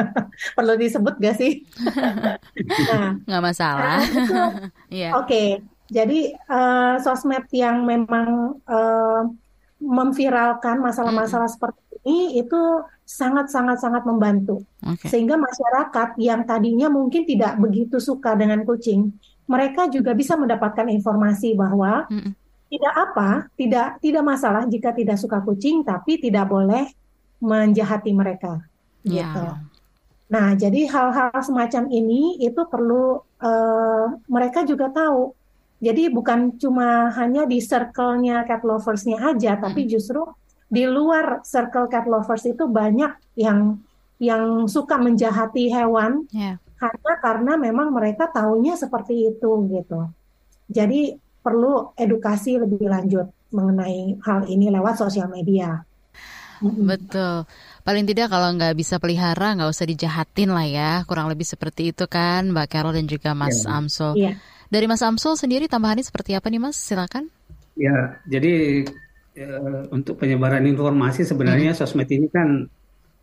perlu 0.59 0.75
disebut 0.75 1.15
gak 1.23 1.39
sih? 1.39 1.63
nah, 2.91 3.15
nggak 3.23 3.43
masalah. 3.47 4.03
Yeah. 4.91 5.15
Oke, 5.19 5.27
okay. 5.27 5.49
jadi 5.87 6.35
uh, 6.51 6.99
sosmed 6.99 7.47
yang 7.55 7.87
memang 7.87 8.59
uh, 8.67 9.23
memviralkan 9.79 10.83
masalah-masalah 10.83 11.47
mm-hmm. 11.47 11.55
seperti 11.55 11.83
ini 12.03 12.43
itu 12.43 12.61
sangat-sangat-sangat 13.13 14.03
membantu. 14.09 14.65
Okay. 14.81 15.05
Sehingga 15.13 15.37
masyarakat 15.37 16.17
yang 16.17 16.41
tadinya 16.49 16.89
mungkin 16.89 17.29
tidak 17.29 17.61
begitu 17.61 18.01
suka 18.01 18.33
dengan 18.33 18.65
kucing, 18.65 19.13
mereka 19.45 19.85
juga 19.85 20.17
bisa 20.17 20.33
mendapatkan 20.33 20.89
informasi 20.89 21.53
bahwa 21.53 22.09
mm 22.09 22.19
-mm. 22.19 22.31
tidak 22.73 22.93
apa, 22.97 23.29
tidak 23.53 23.87
tidak 24.01 24.23
masalah 24.25 24.65
jika 24.65 24.89
tidak 24.97 25.21
suka 25.21 25.45
kucing, 25.45 25.85
tapi 25.85 26.17
tidak 26.17 26.49
boleh 26.49 26.89
menjahati 27.37 28.11
mereka. 28.17 28.65
Yeah. 29.05 29.29
Gitu. 29.29 29.43
Nah, 30.33 30.57
jadi 30.57 30.89
hal-hal 30.89 31.37
semacam 31.45 31.93
ini 31.93 32.41
itu 32.41 32.65
perlu 32.65 33.21
uh, 33.21 34.05
mereka 34.25 34.65
juga 34.65 34.89
tahu. 34.89 35.37
Jadi 35.83 36.09
bukan 36.09 36.57
cuma 36.57 37.11
hanya 37.19 37.43
di 37.45 37.59
circle-nya 37.59 38.47
cat 38.47 38.63
lovers-nya 38.65 39.19
aja, 39.19 39.59
tapi 39.59 39.85
justru 39.85 40.23
di 40.73 40.89
luar 40.89 41.45
circle 41.45 41.85
cat 41.85 42.09
lovers 42.09 42.49
itu 42.49 42.65
banyak 42.65 43.37
yang 43.37 43.77
yang 44.17 44.65
suka 44.65 44.97
menjahati 44.97 45.69
hewan 45.69 46.25
yeah. 46.33 46.57
hanya 46.81 47.13
karena 47.21 47.53
memang 47.61 47.93
mereka 47.93 48.25
tahunya 48.33 48.73
seperti 48.73 49.29
itu 49.29 49.51
gitu. 49.69 50.09
Jadi 50.65 51.13
perlu 51.45 51.93
edukasi 51.93 52.57
lebih 52.57 52.89
lanjut 52.89 53.29
mengenai 53.53 54.17
hal 54.25 54.49
ini 54.49 54.73
lewat 54.73 54.97
sosial 54.97 55.29
media. 55.29 55.85
Betul. 56.63 57.45
Paling 57.83 58.07
tidak 58.07 58.31
kalau 58.31 58.55
nggak 58.55 58.73
bisa 58.79 58.95
pelihara 58.97 59.53
nggak 59.53 59.69
usah 59.69 59.85
dijahatin 59.85 60.49
lah 60.55 60.65
ya. 60.65 60.91
Kurang 61.03 61.27
lebih 61.27 61.43
seperti 61.43 61.91
itu 61.91 62.07
kan 62.07 62.49
Mbak 62.49 62.67
Carol 62.71 62.95
dan 62.95 63.05
juga 63.05 63.35
Mas 63.35 63.61
yeah. 63.61 63.75
Amsul. 63.77 64.13
Yeah. 64.17 64.35
Dari 64.71 64.89
Mas 64.89 65.03
Amsul 65.05 65.37
sendiri 65.37 65.69
tambahannya 65.69 66.01
seperti 66.01 66.33
apa 66.33 66.49
nih 66.49 66.63
Mas? 66.63 66.79
Silakan. 66.79 67.29
Ya, 67.77 68.17
jadi 68.29 68.85
uh, 69.37 69.89
untuk 69.93 70.19
penyebaran 70.21 70.65
informasi 70.65 71.25
sebenarnya 71.25 71.73
hmm. 71.73 71.79
sosmed 71.79 72.09
ini 72.09 72.27
kan 72.29 72.69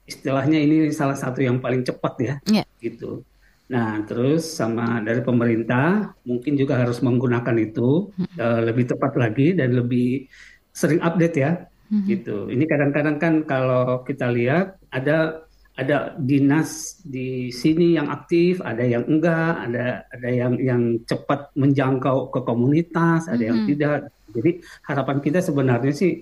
istilahnya 0.08 0.58
ini 0.58 0.90
salah 0.90 1.14
satu 1.14 1.38
yang 1.38 1.62
paling 1.62 1.86
cepat 1.86 2.14
ya, 2.18 2.34
yeah. 2.50 2.66
gitu. 2.82 3.22
Nah, 3.70 4.02
terus 4.02 4.42
sama 4.50 4.98
dari 4.98 5.22
pemerintah 5.22 6.10
mungkin 6.26 6.58
juga 6.58 6.82
harus 6.82 6.98
menggunakan 6.98 7.54
itu 7.62 8.10
hmm. 8.10 8.34
uh, 8.34 8.60
lebih 8.66 8.90
tepat 8.90 9.14
lagi 9.14 9.54
dan 9.54 9.78
lebih 9.78 10.26
sering 10.74 10.98
update 10.98 11.36
ya, 11.38 11.62
hmm. 11.94 12.06
gitu. 12.10 12.50
Ini 12.50 12.66
kadang-kadang 12.66 13.16
kan 13.22 13.34
kalau 13.46 14.02
kita 14.02 14.26
lihat 14.34 14.74
ada 14.90 15.46
ada 15.80 16.12
dinas 16.20 17.00
di 17.00 17.48
sini 17.48 17.96
yang 17.96 18.12
aktif, 18.12 18.60
ada 18.60 18.84
yang 18.84 19.08
enggak, 19.08 19.64
ada 19.64 20.04
ada 20.12 20.28
yang 20.28 20.60
yang 20.60 20.82
cepat 21.08 21.56
menjangkau 21.56 22.28
ke 22.28 22.40
komunitas, 22.44 23.32
ada 23.32 23.40
-hmm. 23.40 23.48
yang 23.48 23.58
tidak. 23.64 23.98
Jadi 24.30 24.50
harapan 24.84 25.18
kita 25.24 25.40
sebenarnya 25.40 25.92
sih 25.96 26.20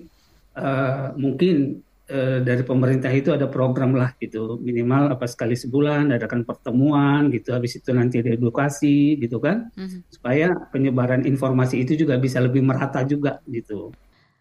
uh, 0.55 1.11
mungkin 1.19 1.83
uh, 2.09 2.39
dari 2.41 2.63
pemerintah 2.65 3.11
itu 3.13 3.29
ada 3.29 3.45
program 3.45 3.93
lah 3.93 4.17
gitu 4.17 4.57
minimal 4.57 5.13
apa 5.13 5.29
sekali 5.29 5.53
sebulan 5.53 6.09
adakan 6.09 6.41
pertemuan 6.43 7.29
gitu 7.29 7.53
habis 7.53 7.77
itu 7.77 7.93
nanti 7.93 8.25
ada 8.25 8.33
edukasi 8.33 9.21
gitu 9.21 9.37
kan 9.37 9.69
mm-hmm. 9.77 10.09
supaya 10.09 10.57
penyebaran 10.73 11.23
informasi 11.23 11.85
itu 11.85 11.93
juga 11.93 12.17
bisa 12.17 12.41
lebih 12.41 12.65
merata 12.65 13.05
juga 13.05 13.43
gitu. 13.45 13.93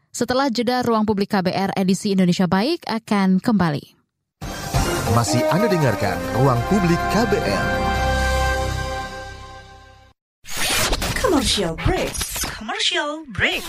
Setelah 0.09 0.49
jeda 0.49 0.81
ruang 0.81 1.05
publik 1.05 1.29
KBR 1.29 1.77
edisi 1.77 2.16
Indonesia 2.16 2.49
Baik 2.49 2.89
akan 2.89 3.45
kembali. 3.45 3.97
Masih 5.17 5.41
Anda 5.49 5.71
dengarkan 5.71 6.17
ruang 6.37 6.61
publik 6.69 7.01
KBR. 7.13 7.67
Commercial 11.17 11.77
break 11.87 12.29
commercial 12.59 13.23
break. 13.31 13.63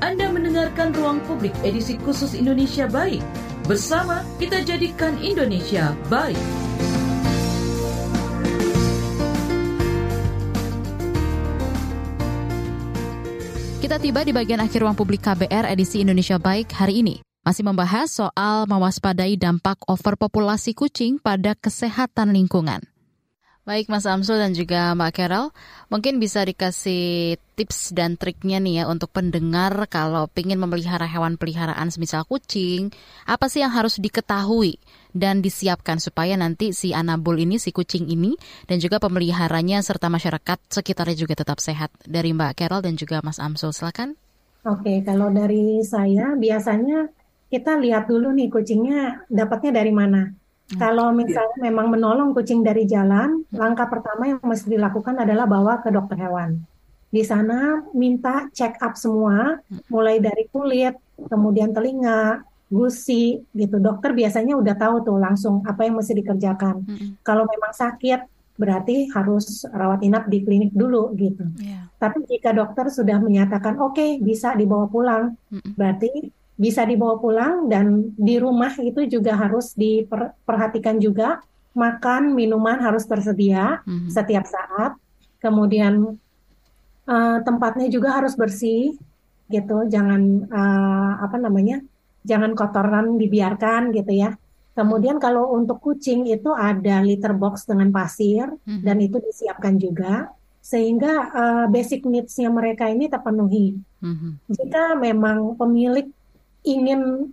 Anda 0.00 0.32
mendengarkan 0.32 0.96
Ruang 0.96 1.20
Publik 1.28 1.52
edisi 1.60 2.00
khusus 2.00 2.32
Indonesia 2.32 2.88
Baik. 2.88 3.20
Bersama 3.68 4.24
kita 4.40 4.64
jadikan 4.64 5.20
Indonesia 5.20 5.92
baik. 6.08 6.63
Kita 13.84 14.00
tiba 14.00 14.24
di 14.24 14.32
bagian 14.32 14.64
akhir 14.64 14.80
ruang 14.80 14.96
publik 14.96 15.20
KBR 15.20 15.68
edisi 15.68 16.00
Indonesia 16.00 16.40
Baik 16.40 16.72
hari 16.72 17.04
ini. 17.04 17.20
Masih 17.44 17.68
membahas 17.68 18.08
soal 18.08 18.64
mewaspadai 18.64 19.36
dampak 19.36 19.76
overpopulasi 19.84 20.72
kucing 20.72 21.20
pada 21.20 21.52
kesehatan 21.52 22.32
lingkungan. 22.32 22.80
Baik 23.68 23.92
Mas 23.92 24.08
Amsul 24.08 24.40
dan 24.40 24.56
juga 24.56 24.96
Mbak 24.96 25.12
Carol, 25.12 25.52
mungkin 25.92 26.16
bisa 26.16 26.48
dikasih 26.48 27.36
tips 27.60 27.92
dan 27.92 28.16
triknya 28.16 28.56
nih 28.56 28.80
ya 28.80 28.84
untuk 28.88 29.12
pendengar 29.12 29.76
kalau 29.92 30.32
ingin 30.32 30.64
memelihara 30.64 31.04
hewan 31.04 31.36
peliharaan 31.36 31.92
semisal 31.92 32.24
kucing, 32.24 32.88
apa 33.28 33.52
sih 33.52 33.60
yang 33.60 33.72
harus 33.76 34.00
diketahui 34.00 34.80
dan 35.14 35.40
disiapkan 35.40 36.02
supaya 36.02 36.34
nanti 36.34 36.74
si 36.74 36.90
anabul 36.90 37.38
ini, 37.38 37.62
si 37.62 37.70
kucing 37.70 38.10
ini, 38.10 38.34
dan 38.66 38.82
juga 38.82 38.98
pemeliharanya 38.98 39.80
serta 39.80 40.10
masyarakat 40.10 40.58
sekitarnya 40.68 41.16
juga 41.16 41.38
tetap 41.38 41.62
sehat. 41.62 41.94
Dari 42.02 42.34
Mbak 42.34 42.58
Carol 42.58 42.82
dan 42.82 42.98
juga 42.98 43.22
Mas 43.22 43.38
Amsul, 43.38 43.70
silakan. 43.70 44.18
Oke, 44.66 45.00
kalau 45.06 45.30
dari 45.30 45.80
saya 45.86 46.34
biasanya 46.34 47.08
kita 47.48 47.78
lihat 47.78 48.10
dulu 48.10 48.34
nih 48.34 48.50
kucingnya 48.50 49.22
dapatnya 49.30 49.78
dari 49.78 49.92
mana. 49.94 50.34
Hmm. 50.74 50.80
Kalau 50.80 51.12
misalnya 51.14 51.70
memang 51.70 51.92
menolong 51.92 52.34
kucing 52.34 52.66
dari 52.66 52.88
jalan, 52.88 53.46
langkah 53.54 53.86
pertama 53.86 54.26
yang 54.26 54.40
mesti 54.42 54.74
dilakukan 54.74 55.20
adalah 55.22 55.46
bawa 55.46 55.84
ke 55.84 55.92
dokter 55.94 56.18
hewan. 56.18 56.64
Di 57.14 57.22
sana 57.22 57.84
minta 57.94 58.50
check 58.50 58.80
up 58.82 58.98
semua, 58.98 59.62
mulai 59.86 60.18
dari 60.18 60.50
kulit, 60.50 60.98
kemudian 61.30 61.70
telinga, 61.70 62.42
gusi, 62.72 63.40
gitu. 63.52 63.76
Dokter 63.78 64.12
biasanya 64.16 64.56
udah 64.56 64.74
tahu 64.74 65.04
tuh 65.04 65.18
langsung 65.20 65.62
apa 65.64 65.84
yang 65.86 65.98
mesti 66.00 66.12
dikerjakan. 66.16 66.84
Hmm. 66.84 67.08
Kalau 67.22 67.44
memang 67.44 67.72
sakit, 67.72 68.20
berarti 68.54 69.10
harus 69.10 69.66
rawat 69.66 70.00
inap 70.06 70.30
di 70.30 70.46
klinik 70.46 70.70
dulu 70.70 71.12
gitu. 71.18 71.42
Yeah. 71.58 71.90
Tapi 71.98 72.22
jika 72.30 72.54
dokter 72.54 72.86
sudah 72.86 73.18
menyatakan 73.18 73.82
oke 73.82 73.98
okay, 73.98 74.10
bisa 74.22 74.54
dibawa 74.54 74.86
pulang, 74.86 75.34
hmm. 75.50 75.74
berarti 75.74 76.30
bisa 76.54 76.86
dibawa 76.86 77.18
pulang 77.18 77.66
dan 77.66 78.14
di 78.14 78.38
rumah 78.38 78.70
itu 78.78 79.10
juga 79.10 79.34
harus 79.34 79.74
diperhatikan 79.74 81.02
juga 81.02 81.42
makan 81.74 82.30
minuman 82.32 82.78
harus 82.78 83.02
tersedia 83.04 83.82
mm-hmm. 83.82 84.10
setiap 84.14 84.46
saat 84.46 84.94
kemudian 85.42 86.14
uh, 87.10 87.38
tempatnya 87.42 87.90
juga 87.90 88.14
harus 88.14 88.38
bersih 88.38 88.94
gitu 89.50 89.90
jangan 89.90 90.46
uh, 90.46 91.26
apa 91.26 91.36
namanya 91.42 91.82
jangan 92.24 92.56
kotoran 92.56 93.20
dibiarkan 93.20 93.92
gitu 93.92 94.12
ya 94.12 94.34
kemudian 94.74 95.22
kalau 95.22 95.54
untuk 95.54 95.78
kucing 95.78 96.26
itu 96.26 96.50
ada 96.50 97.00
litter 97.00 97.32
box 97.32 97.64
dengan 97.64 97.94
pasir 97.94 98.50
mm-hmm. 98.50 98.82
dan 98.82 98.96
itu 98.98 99.16
disiapkan 99.22 99.78
juga 99.78 100.34
sehingga 100.64 101.12
uh, 101.30 101.64
basic 101.70 102.08
needs-nya 102.08 102.48
mereka 102.48 102.88
ini 102.88 103.06
terpenuhi. 103.06 103.78
Mm-hmm. 104.00 104.32
Jika 104.48 104.96
memang 104.96 105.54
pemilik 105.60 106.08
ingin 106.64 107.30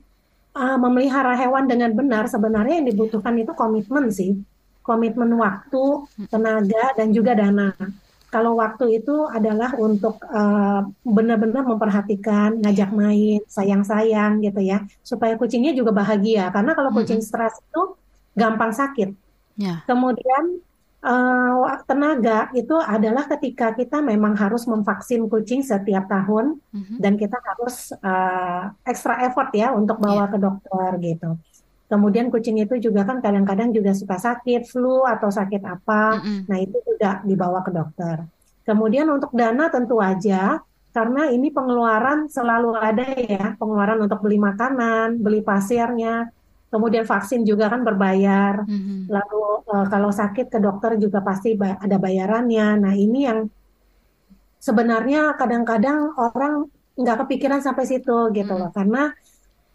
uh, 0.51 0.77
memelihara 0.77 1.33
hewan 1.39 1.65
dengan 1.65 1.95
benar, 1.95 2.27
sebenarnya 2.27 2.83
yang 2.83 2.87
dibutuhkan 2.91 3.39
itu 3.39 3.55
komitmen 3.55 4.11
sih, 4.11 4.35
komitmen 4.83 5.31
waktu, 5.39 6.11
tenaga, 6.27 6.91
dan 6.99 7.15
juga 7.15 7.31
dana. 7.31 7.71
Kalau 8.31 8.55
waktu 8.55 9.03
itu 9.03 9.27
adalah 9.27 9.75
untuk 9.75 10.23
uh, 10.31 10.87
benar-benar 11.03 11.67
memperhatikan, 11.67 12.63
ngajak 12.63 12.95
main, 12.95 13.43
sayang-sayang 13.43 14.39
gitu 14.39 14.63
ya, 14.63 14.87
supaya 15.03 15.35
kucingnya 15.35 15.75
juga 15.75 15.91
bahagia. 15.91 16.47
Karena 16.55 16.71
kalau 16.71 16.95
kucing 16.95 17.19
stres 17.19 17.59
itu 17.59 17.99
gampang 18.31 18.71
sakit. 18.71 19.11
Yeah. 19.59 19.83
Kemudian 19.83 20.63
uh, 21.03 21.83
tenaga 21.83 22.47
itu 22.55 22.73
adalah 22.79 23.27
ketika 23.27 23.75
kita 23.75 23.99
memang 23.99 24.37
harus 24.37 24.63
memvaksin 24.69 25.27
kucing 25.27 25.65
setiap 25.65 26.07
tahun 26.07 26.61
mm-hmm. 26.71 26.97
dan 27.01 27.13
kita 27.19 27.37
harus 27.41 27.91
uh, 27.99 28.71
extra 28.87 29.27
effort 29.27 29.51
ya 29.51 29.73
untuk 29.75 29.99
bawa 29.99 30.25
yeah. 30.25 30.31
ke 30.31 30.37
dokter 30.39 30.89
gitu. 31.01 31.29
Kemudian 31.91 32.31
kucing 32.31 32.55
itu 32.55 32.79
juga 32.79 33.03
kan 33.03 33.19
kadang-kadang 33.19 33.75
juga 33.75 33.91
suka 33.91 34.15
sakit 34.15 34.63
flu 34.63 35.03
atau 35.03 35.27
sakit 35.27 35.59
apa, 35.59 36.23
mm-hmm. 36.23 36.39
nah 36.47 36.55
itu 36.55 36.79
juga 36.87 37.19
dibawa 37.27 37.59
ke 37.67 37.71
dokter. 37.75 38.23
Kemudian 38.63 39.11
untuk 39.11 39.35
dana 39.35 39.67
tentu 39.67 39.99
aja 39.99 40.63
karena 40.95 41.27
ini 41.27 41.51
pengeluaran 41.51 42.31
selalu 42.31 42.79
ada 42.79 43.11
ya, 43.11 43.59
pengeluaran 43.59 43.99
untuk 44.07 44.23
beli 44.23 44.39
makanan, 44.39 45.19
beli 45.19 45.43
pasirnya, 45.43 46.31
kemudian 46.71 47.03
vaksin 47.03 47.43
juga 47.43 47.67
kan 47.67 47.83
berbayar. 47.83 48.63
Mm-hmm. 48.63 49.11
Lalu 49.11 49.43
uh, 49.67 49.85
kalau 49.91 50.15
sakit 50.15 50.47
ke 50.47 50.63
dokter 50.63 50.95
juga 50.95 51.19
pasti 51.19 51.59
ba- 51.59 51.75
ada 51.75 51.99
bayarannya. 51.99 52.87
Nah 52.87 52.95
ini 52.95 53.19
yang 53.27 53.51
sebenarnya 54.63 55.35
kadang-kadang 55.35 56.15
orang 56.15 56.71
nggak 56.95 57.27
kepikiran 57.27 57.59
sampai 57.59 57.83
situ 57.83 58.31
gitu 58.31 58.47
mm-hmm. 58.47 58.63
loh, 58.63 58.71
karena 58.71 59.03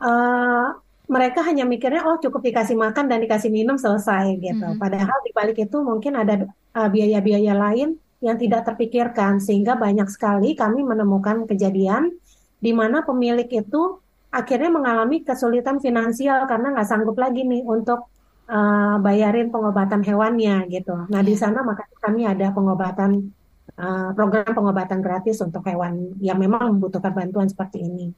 uh, 0.01 0.81
mereka 1.07 1.43
hanya 1.47 1.63
mikirnya 1.63 2.03
oh 2.03 2.19
cukup 2.19 2.43
dikasih 2.43 2.75
makan 2.75 3.07
dan 3.07 3.23
dikasih 3.23 3.51
minum 3.51 3.79
selesai 3.79 4.37
gitu. 4.43 4.59
Mm-hmm. 4.59 4.83
Padahal 4.83 5.19
di 5.23 5.31
balik 5.31 5.59
itu 5.63 5.79
mungkin 5.83 6.19
ada 6.19 6.51
uh, 6.75 6.89
biaya-biaya 6.91 7.55
lain 7.55 7.95
yang 8.19 8.37
tidak 8.37 8.67
terpikirkan 8.67 9.39
sehingga 9.39 9.79
banyak 9.79 10.09
sekali 10.11 10.59
kami 10.59 10.83
menemukan 10.83 11.47
kejadian 11.47 12.11
di 12.59 12.73
mana 12.75 13.07
pemilik 13.07 13.47
itu 13.47 14.03
akhirnya 14.35 14.71
mengalami 14.73 15.23
kesulitan 15.23 15.79
finansial 15.79 16.45
karena 16.51 16.75
nggak 16.75 16.89
sanggup 16.89 17.15
lagi 17.15 17.47
nih 17.47 17.63
untuk 17.63 18.11
uh, 18.51 18.97
bayarin 18.99 19.55
pengobatan 19.55 20.03
hewannya 20.03 20.67
gitu. 20.73 21.07
Nah 21.07 21.21
di 21.23 21.39
iya. 21.39 21.41
sana 21.47 21.63
maka 21.63 21.87
kami 22.03 22.27
ada 22.27 22.51
pengobatan 22.51 23.31
uh, 23.79 24.11
program 24.17 24.51
pengobatan 24.51 24.99
gratis 25.05 25.39
untuk 25.39 25.63
hewan 25.71 26.19
yang 26.19 26.41
memang 26.41 26.77
membutuhkan 26.77 27.15
bantuan 27.15 27.47
seperti 27.47 27.87
ini. 27.87 28.11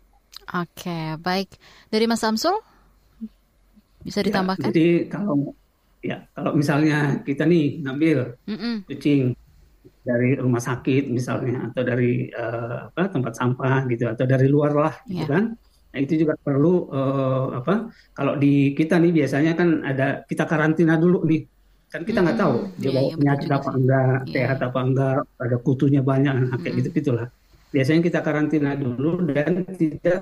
Oke, 0.49 1.21
baik. 1.21 1.61
Dari 1.93 2.09
Mas 2.09 2.25
Samsul 2.25 2.57
bisa 4.09 4.21
ya, 4.25 4.27
ditambahkan? 4.33 4.65
Ya, 4.65 4.69
jadi 4.73 4.89
kalau 5.13 5.37
ya 6.01 6.17
kalau 6.33 6.53
misalnya 6.57 6.99
kita 7.27 7.45
nih 7.45 7.85
ngambil 7.85 8.19
mm 8.49 8.57
-mm. 8.57 8.75
kucing 8.89 9.23
dari 10.03 10.39
rumah 10.41 10.63
sakit 10.63 11.13
misalnya 11.13 11.69
atau 11.69 11.83
dari 11.85 12.33
uh, 12.33 12.89
apa 12.89 13.13
tempat 13.13 13.37
sampah 13.37 13.85
gitu 13.93 14.09
atau 14.09 14.25
dari 14.25 14.49
luar 14.49 14.73
lah 14.73 14.95
yeah. 15.05 15.23
gitu 15.23 15.33
iya. 15.33 15.37
kan 15.37 15.45
Nah, 15.89 15.99
itu 16.05 16.21
juga 16.21 16.37
perlu 16.37 16.93
uh, 16.93 17.59
apa? 17.65 17.89
Kalau 18.13 18.37
di 18.37 18.77
kita 18.77 19.01
nih 19.01 19.25
biasanya 19.25 19.57
kan 19.57 19.81
ada 19.83 20.23
kita 20.29 20.45
karantina 20.45 21.01
dulu 21.01 21.25
nih. 21.25 21.49
Kan 21.89 22.05
kita 22.05 22.21
nggak 22.21 22.37
hmm, 22.37 22.45
tahu 22.45 22.57
dia 22.77 22.93
iya, 22.93 22.97
bawa 23.01 23.09
iya, 23.09 23.17
penyakit 23.17 23.49
apa 23.49 23.71
enggak, 23.73 24.19
iya. 24.29 24.33
sehat 24.37 24.59
apa 24.61 24.81
enggak, 24.85 25.19
ada 25.41 25.57
kutunya 25.57 26.05
banyak, 26.05 26.35
nah, 26.37 26.57
kayak 26.61 26.73
hmm. 26.77 26.81
gitu 26.85 26.89
gitulah. 27.01 27.27
Biasanya 27.73 28.01
kita 28.05 28.21
karantina 28.21 28.77
dulu 28.77 29.25
dan 29.33 29.65
tidak 29.73 30.21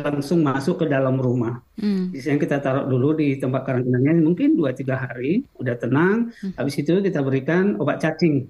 langsung 0.00 0.42
masuk 0.42 0.82
ke 0.82 0.86
dalam 0.90 1.16
rumah. 1.20 1.62
Hmm. 1.78 2.10
Biasanya 2.10 2.38
kita 2.40 2.56
taruh 2.58 2.86
dulu 2.90 3.14
di 3.14 3.38
tempat 3.38 3.62
karantinanya 3.62 4.18
mungkin 4.18 4.58
2-3 4.58 4.94
hari, 4.94 5.46
udah 5.58 5.74
tenang. 5.78 6.34
Hmm. 6.34 6.52
Habis 6.58 6.82
itu 6.82 6.98
kita 6.98 7.22
berikan 7.22 7.78
obat 7.78 8.02
cacing. 8.02 8.48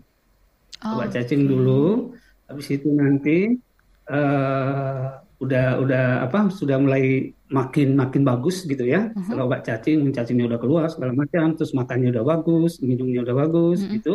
Oh, 0.84 0.98
obat 1.00 1.12
cacing 1.12 1.44
dulu. 1.44 2.16
Habis 2.48 2.80
itu 2.80 2.88
nanti 2.92 3.56
uh, 4.08 5.24
udah 5.44 5.66
udah 5.82 6.04
apa 6.24 6.48
sudah 6.48 6.80
mulai 6.80 7.34
makin 7.52 7.98
makin 7.98 8.24
bagus 8.24 8.64
gitu 8.64 8.88
ya 8.88 9.12
uh-huh. 9.12 9.28
kalau 9.28 9.44
obat 9.44 9.66
cacing 9.66 10.08
cacingnya 10.08 10.48
udah 10.48 10.58
keluar 10.62 10.88
segala 10.88 11.12
macam 11.12 11.52
terus 11.52 11.76
makannya 11.76 12.14
udah 12.16 12.24
bagus 12.24 12.80
minumnya 12.80 13.20
udah 13.20 13.36
bagus 13.44 13.84
uh-huh. 13.84 13.92
gitu 14.00 14.12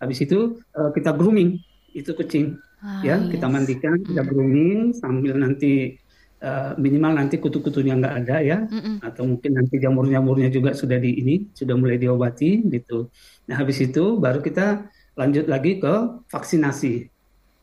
habis 0.00 0.18
itu 0.24 0.56
uh, 0.72 0.90
kita 0.96 1.12
grooming 1.12 1.60
itu 1.92 2.16
kucing 2.16 2.56
ah, 2.80 3.04
ya 3.04 3.20
yes. 3.20 3.28
kita 3.34 3.46
mandikan 3.50 4.00
kita 4.00 4.24
grooming 4.24 4.96
sambil 4.96 5.36
nanti 5.36 5.99
uh, 6.42 6.72
minimal 6.76 7.12
nanti 7.16 7.36
kutu-kutunya 7.38 7.96
nggak 7.96 8.14
ada 8.24 8.36
ya 8.40 8.58
uh-uh. 8.64 9.04
atau 9.04 9.28
mungkin 9.28 9.60
nanti 9.60 9.76
jamur-jamurnya 9.80 10.48
juga 10.48 10.72
sudah 10.72 10.98
di 11.00 11.20
ini 11.20 11.34
sudah 11.52 11.76
mulai 11.76 12.00
diobati 12.00 12.64
gitu 12.66 13.08
nah 13.46 13.60
habis 13.60 13.80
itu 13.80 14.16
baru 14.18 14.40
kita 14.40 14.88
lanjut 15.16 15.46
lagi 15.46 15.78
ke 15.78 15.94
vaksinasi 16.28 17.08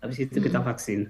habis 0.01 0.17
itu 0.21 0.37
uh-uh. 0.37 0.45
kita 0.45 0.59
vaksin 0.61 1.09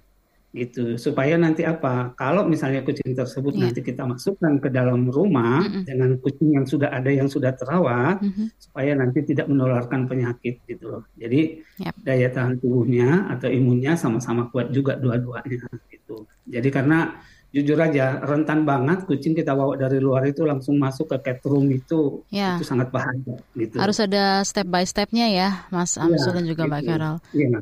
gitu 0.55 0.95
supaya 0.95 1.35
nanti 1.35 1.67
apa 1.67 2.15
kalau 2.15 2.47
misalnya 2.47 2.81
kucing 2.81 3.11
tersebut 3.13 3.53
yeah. 3.53 3.69
nanti 3.69 3.83
kita 3.83 4.07
masukkan 4.07 4.57
ke 4.63 4.71
dalam 4.71 5.05
rumah 5.11 5.61
mm 5.61 5.69
-mm. 5.69 5.83
dengan 5.83 6.11
kucing 6.17 6.55
yang 6.55 6.65
sudah 6.65 6.89
ada 6.89 7.11
yang 7.11 7.27
sudah 7.27 7.51
terawat 7.53 8.23
mm 8.23 8.31
-hmm. 8.31 8.47
supaya 8.57 8.95
nanti 8.95 9.27
tidak 9.27 9.51
menularkan 9.51 10.07
penyakit 10.07 10.63
gitu 10.65 10.97
loh 10.97 11.03
jadi 11.13 11.61
yep. 11.83 11.93
daya 11.99 12.31
tahan 12.31 12.57
tubuhnya 12.57 13.27
atau 13.27 13.51
imunnya 13.51 13.99
sama-sama 13.99 14.47
kuat 14.49 14.71
juga 14.73 14.97
dua-duanya 14.97 15.67
gitu 15.91 16.25
jadi 16.47 16.69
karena 16.71 17.19
jujur 17.57 17.79
aja 17.81 18.21
rentan 18.21 18.61
banget 18.63 19.09
kucing 19.09 19.33
kita 19.33 19.57
bawa 19.57 19.73
dari 19.73 19.97
luar 19.97 20.29
itu 20.29 20.45
langsung 20.45 20.77
masuk 20.77 21.09
ke 21.09 21.17
cat 21.25 21.41
room 21.49 21.65
itu 21.73 22.21
yeah. 22.29 22.61
itu 22.61 22.65
sangat 22.69 22.93
bahaya 22.93 23.41
gitu 23.57 23.75
harus 23.81 23.97
ada 23.97 24.45
step 24.45 24.69
by 24.69 24.85
stepnya 24.85 25.27
ya 25.33 25.49
Mas 25.73 25.97
iya, 25.97 26.05
Amsul 26.05 26.29
yeah, 26.29 26.35
dan 26.37 26.45
juga 26.45 26.63
gitu. 26.63 26.71
Mbak 26.71 26.81
Carol. 26.85 27.15
Yeah. 27.33 27.61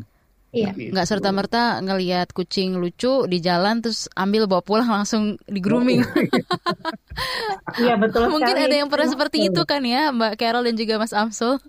Iya. 0.55 0.71
Nggak 0.71 1.05
gitu. 1.05 1.11
serta 1.11 1.29
merta 1.35 1.63
ngelihat 1.83 2.31
kucing 2.31 2.79
lucu 2.79 3.27
di 3.27 3.43
jalan 3.43 3.83
terus 3.83 4.07
ambil 4.15 4.47
bawa 4.47 4.63
pulang 4.63 4.87
langsung 4.87 5.35
di 5.43 5.59
grooming. 5.59 6.01
Iya 7.79 7.95
betul. 7.95 8.27
Mungkin 8.27 8.55
ada 8.55 8.75
yang 8.75 8.91
pernah 8.91 9.07
seperti 9.07 9.47
itu 9.51 9.63
kan 9.63 9.79
ya 9.83 10.11
Mbak 10.11 10.35
Carol 10.35 10.67
dan 10.67 10.75
juga 10.75 10.99
Mas 10.99 11.15
Amsul. 11.15 11.59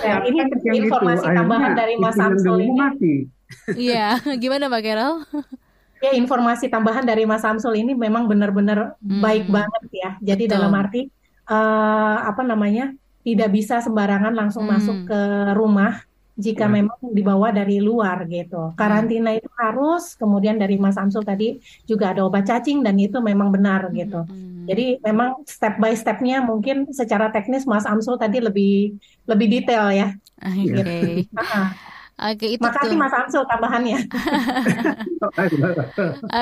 ya, 0.00 0.20
ini 0.24 0.40
informasi 0.84 1.24
itu. 1.24 1.36
tambahan 1.36 1.72
dari 1.72 1.96
Mas 1.96 2.16
Amsul 2.20 2.68
ini. 2.68 3.28
Iya, 3.76 4.20
gimana 4.42 4.68
Mbak 4.68 4.82
Carol? 4.84 5.14
ya 6.04 6.10
informasi 6.12 6.68
tambahan 6.68 7.08
dari 7.08 7.24
Mas 7.24 7.40
Samsul 7.40 7.80
ini 7.80 7.96
memang 7.96 8.28
benar-benar 8.28 9.00
hmm. 9.00 9.22
baik 9.24 9.48
banget 9.48 9.82
ya. 9.90 10.10
Jadi 10.20 10.44
Betul. 10.44 10.54
dalam 10.60 10.72
arti 10.76 11.08
uh, 11.48 12.18
apa 12.28 12.42
namanya 12.44 12.92
tidak 13.24 13.48
bisa 13.56 13.80
sembarangan 13.80 14.36
langsung 14.36 14.68
hmm. 14.68 14.72
masuk 14.76 14.98
ke 15.08 15.20
rumah 15.56 16.04
jika 16.34 16.66
hmm. 16.66 16.74
memang 16.74 17.00
dibawa 17.14 17.48
dari 17.54 17.78
luar 17.78 18.26
gitu. 18.26 18.74
Karantina 18.74 19.32
hmm. 19.32 19.38
itu 19.38 19.50
harus, 19.54 20.18
kemudian 20.18 20.58
dari 20.58 20.76
Mas 20.76 20.98
Amsul 20.98 21.22
tadi 21.22 21.62
juga 21.86 22.10
ada 22.10 22.26
obat 22.26 22.44
cacing 22.44 22.82
dan 22.82 22.98
itu 22.98 23.22
memang 23.22 23.54
benar 23.54 23.88
gitu. 23.94 24.26
Hmm. 24.26 24.66
Jadi 24.66 24.98
memang 25.00 25.46
step 25.46 25.78
by 25.78 25.94
stepnya 25.94 26.42
mungkin 26.42 26.90
secara 26.90 27.30
teknis 27.30 27.64
Mas 27.64 27.86
Amsul 27.86 28.18
tadi 28.18 28.42
lebih 28.42 28.98
lebih 29.30 29.46
detail 29.46 29.88
ya. 29.94 30.08
Oke. 30.42 30.74
Okay. 30.74 31.92
Oke, 32.24 32.56
itu 32.56 32.64
Makasih 32.64 32.96
tuh. 32.96 33.00
Mas 33.04 33.12
Amsul 33.12 33.44
tambahannya. 33.44 33.98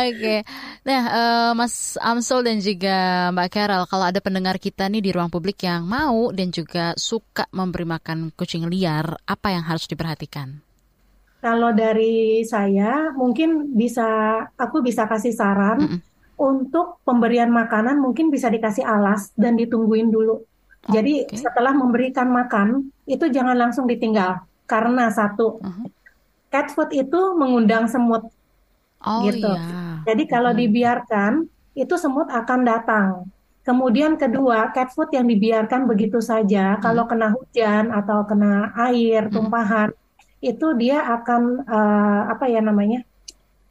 Oke. 0.07 0.37
Nah, 0.87 1.03
uh, 1.11 1.51
Mas 1.59 1.99
Amsul 1.99 2.47
dan 2.47 2.63
juga 2.63 3.29
Mbak 3.35 3.49
Carol, 3.51 3.83
kalau 3.91 4.07
ada 4.07 4.23
pendengar 4.23 4.63
kita 4.63 4.87
nih 4.87 5.03
di 5.03 5.11
ruang 5.11 5.27
publik 5.27 5.67
yang 5.67 5.83
mau 5.83 6.31
dan 6.31 6.55
juga 6.55 6.95
suka 6.95 7.51
memberi 7.51 7.83
makan 7.83 8.31
kucing 8.39 8.71
liar, 8.71 9.19
apa 9.27 9.51
yang 9.51 9.67
harus 9.67 9.91
diperhatikan? 9.91 10.63
Kalau 11.43 11.75
dari 11.75 12.47
saya, 12.47 13.11
mungkin 13.19 13.75
bisa 13.75 14.07
aku 14.55 14.87
bisa 14.87 15.11
kasih 15.11 15.35
saran 15.35 15.79
mm 15.83 15.89
-mm. 15.91 16.01
untuk 16.39 17.03
pemberian 17.03 17.51
makanan 17.51 17.99
mungkin 17.99 18.31
bisa 18.31 18.47
dikasih 18.47 18.87
alas 18.87 19.35
dan 19.35 19.59
ditungguin 19.59 20.15
dulu. 20.15 20.47
Jadi 20.95 21.27
setelah 21.35 21.75
memberikan 21.75 22.31
makan 22.31 22.91
itu 23.07 23.27
jangan 23.31 23.55
langsung 23.55 23.87
ditinggal 23.91 24.47
karena 24.73 25.13
satu 25.13 25.61
uh-huh. 25.61 25.87
cat 26.49 26.73
food 26.73 26.97
itu 26.97 27.21
mengundang 27.37 27.85
semut 27.93 28.25
oh, 29.05 29.21
gitu. 29.29 29.53
Iya. 29.53 30.09
Jadi 30.09 30.23
kalau 30.25 30.57
uh-huh. 30.57 30.63
dibiarkan 30.65 31.33
itu 31.77 31.95
semut 32.01 32.33
akan 32.33 32.61
datang. 32.65 33.29
Kemudian 33.63 34.19
kedua, 34.19 34.75
cat 34.75 34.91
food 34.91 35.15
yang 35.15 35.23
dibiarkan 35.31 35.87
begitu 35.87 36.19
saja, 36.19 36.75
hmm. 36.75 36.83
kalau 36.83 37.07
kena 37.07 37.31
hujan 37.31 37.95
atau 37.95 38.27
kena 38.27 38.75
air, 38.91 39.31
tumpahan, 39.31 39.95
hmm. 39.95 40.51
itu 40.51 40.67
dia 40.75 40.99
akan 40.99 41.63
uh, 41.63 42.23
apa 42.35 42.51
ya 42.51 42.59
namanya 42.59 43.07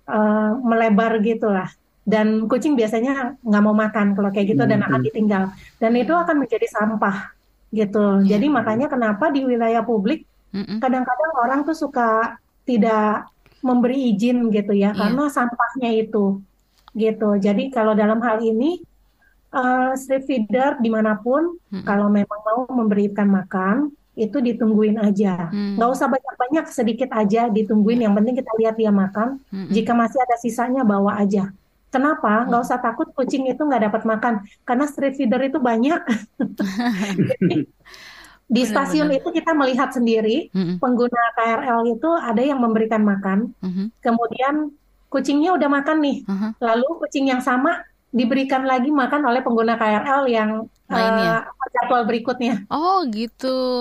uh, 0.08 0.56
melebar 0.64 1.20
gitulah. 1.20 1.68
Dan 2.08 2.48
kucing 2.48 2.80
biasanya 2.80 3.36
nggak 3.44 3.64
mau 3.68 3.76
makan 3.76 4.16
kalau 4.16 4.32
kayak 4.32 4.56
gitu 4.56 4.64
hmm. 4.64 4.72
dan 4.72 4.80
akan 4.88 5.02
ditinggal. 5.04 5.44
Dan 5.76 5.92
itu 6.00 6.16
akan 6.16 6.40
menjadi 6.40 6.72
sampah 6.72 7.36
gitu. 7.76 8.24
Yeah. 8.24 8.40
Jadi 8.40 8.48
makanya 8.48 8.88
kenapa 8.88 9.28
di 9.28 9.44
wilayah 9.44 9.84
publik 9.84 10.24
Kadang-kadang 10.84 11.32
orang 11.40 11.60
tuh 11.64 11.76
suka 11.76 12.36
tidak 12.68 13.32
memberi 13.62 14.12
izin 14.14 14.50
gitu 14.50 14.74
ya, 14.74 14.92
yeah. 14.92 14.98
karena 14.98 15.30
sampahnya 15.30 15.90
itu 15.96 16.42
gitu. 16.98 17.40
Jadi 17.40 17.72
kalau 17.72 17.96
dalam 17.96 18.20
hal 18.20 18.44
ini 18.44 18.84
uh, 19.56 19.96
street 19.96 20.28
feeder 20.28 20.80
di 20.82 20.90
mana 20.92 21.16
pun, 21.20 21.56
mm-hmm. 21.56 21.84
kalau 21.88 22.12
memang 22.12 22.40
mau 22.42 22.62
memberikan 22.84 23.28
makan 23.30 23.92
itu 24.12 24.44
ditungguin 24.44 25.00
aja, 25.00 25.48
mm. 25.50 25.80
nggak 25.80 25.92
usah 25.96 26.12
banyak-banyak, 26.12 26.66
sedikit 26.68 27.10
aja 27.16 27.48
ditungguin. 27.48 28.04
Yang 28.04 28.14
penting 28.20 28.36
kita 28.44 28.52
lihat 28.60 28.76
dia 28.76 28.92
makan. 28.92 29.40
Mm-hmm. 29.50 29.72
Jika 29.72 29.92
masih 29.96 30.20
ada 30.20 30.36
sisanya 30.42 30.84
bawa 30.84 31.16
aja. 31.16 31.54
Kenapa? 31.92 32.48
Nggak 32.48 32.62
usah 32.64 32.80
takut 32.80 33.08
kucing 33.12 33.52
itu 33.52 33.60
nggak 33.64 33.92
dapat 33.92 34.02
makan, 34.08 34.34
karena 34.68 34.86
street 34.88 35.16
feeder 35.16 35.42
itu 35.44 35.60
banyak. 35.60 36.00
Jadi, 37.36 37.68
di 38.52 38.68
stasiun 38.68 39.08
benar. 39.08 39.20
itu 39.24 39.30
kita 39.32 39.52
melihat 39.56 39.90
sendiri 39.96 40.52
mm-hmm. 40.52 40.84
pengguna 40.84 41.24
KRL 41.40 41.80
itu 41.88 42.10
ada 42.20 42.42
yang 42.44 42.60
memberikan 42.60 43.00
makan, 43.00 43.56
mm-hmm. 43.64 43.88
kemudian 44.04 44.76
kucingnya 45.08 45.56
udah 45.56 45.70
makan 45.72 45.98
nih, 46.04 46.18
mm-hmm. 46.28 46.52
lalu 46.60 46.88
kucing 47.00 47.32
yang 47.32 47.40
sama 47.40 47.88
diberikan 48.12 48.68
lagi 48.68 48.92
makan 48.92 49.24
oleh 49.24 49.40
pengguna 49.40 49.80
KRL 49.80 50.28
yang 50.28 50.68
uh, 50.92 51.40
jadwal 51.72 52.04
berikutnya. 52.04 52.68
Oh 52.68 53.08
gitu. 53.08 53.80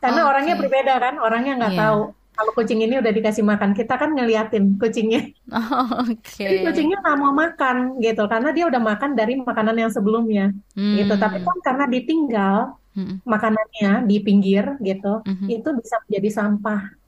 Karena 0.00 0.20
okay. 0.24 0.30
orangnya 0.32 0.54
berbeda 0.56 0.94
kan, 0.96 1.14
orangnya 1.20 1.52
nggak 1.60 1.74
yeah. 1.76 1.82
tahu 1.84 2.00
kalau 2.38 2.54
kucing 2.54 2.78
ini 2.86 3.02
udah 3.02 3.10
dikasih 3.10 3.42
makan, 3.42 3.74
kita 3.74 3.98
kan 3.98 4.14
ngeliatin 4.14 4.78
kucingnya. 4.78 5.34
Oh, 5.50 5.90
Oke. 6.06 6.22
Okay. 6.22 6.46
Jadi 6.46 6.58
kucingnya 6.70 6.98
nggak 7.02 7.18
mau 7.18 7.34
makan 7.34 7.98
gitu, 7.98 8.22
karena 8.30 8.54
dia 8.54 8.64
udah 8.70 8.78
makan 8.78 9.10
dari 9.18 9.42
makanan 9.42 9.74
yang 9.74 9.90
sebelumnya, 9.90 10.54
hmm. 10.78 11.02
gitu. 11.02 11.18
Tapi 11.18 11.42
kan 11.42 11.58
karena 11.66 11.84
ditinggal, 11.90 12.78
hmm. 12.98 13.22
makanannya 13.22 14.10
di 14.10 14.16
pinggir 14.18 14.74
gitu, 14.82 15.22
hmm. 15.22 15.46
itu 15.46 15.68
bisa 15.78 16.02
menjadi 16.10 16.28
sampah. 16.34 16.98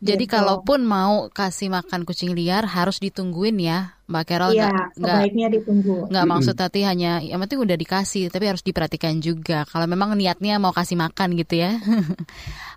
Jadi 0.00 0.24
gitu. 0.24 0.32
kalaupun 0.32 0.80
mau 0.80 1.28
kasih 1.28 1.68
makan 1.68 2.08
kucing 2.08 2.32
liar 2.32 2.64
harus 2.64 2.96
ditungguin 3.04 3.60
ya, 3.60 4.00
Mbak 4.08 4.24
Carol. 4.24 4.56
Iya, 4.56 4.72
sebaiknya 4.96 5.52
ditunggu. 5.52 6.08
Nggak 6.08 6.24
hmm. 6.24 6.32
maksud 6.32 6.54
tadi 6.56 6.80
hanya, 6.88 7.20
yang 7.20 7.36
penting 7.44 7.60
udah 7.60 7.76
dikasih, 7.76 8.32
tapi 8.32 8.48
harus 8.48 8.64
diperhatikan 8.64 9.20
juga. 9.20 9.68
Kalau 9.68 9.84
memang 9.84 10.16
niatnya 10.16 10.56
mau 10.56 10.72
kasih 10.72 10.96
makan 10.96 11.36
gitu 11.36 11.60
ya. 11.60 11.76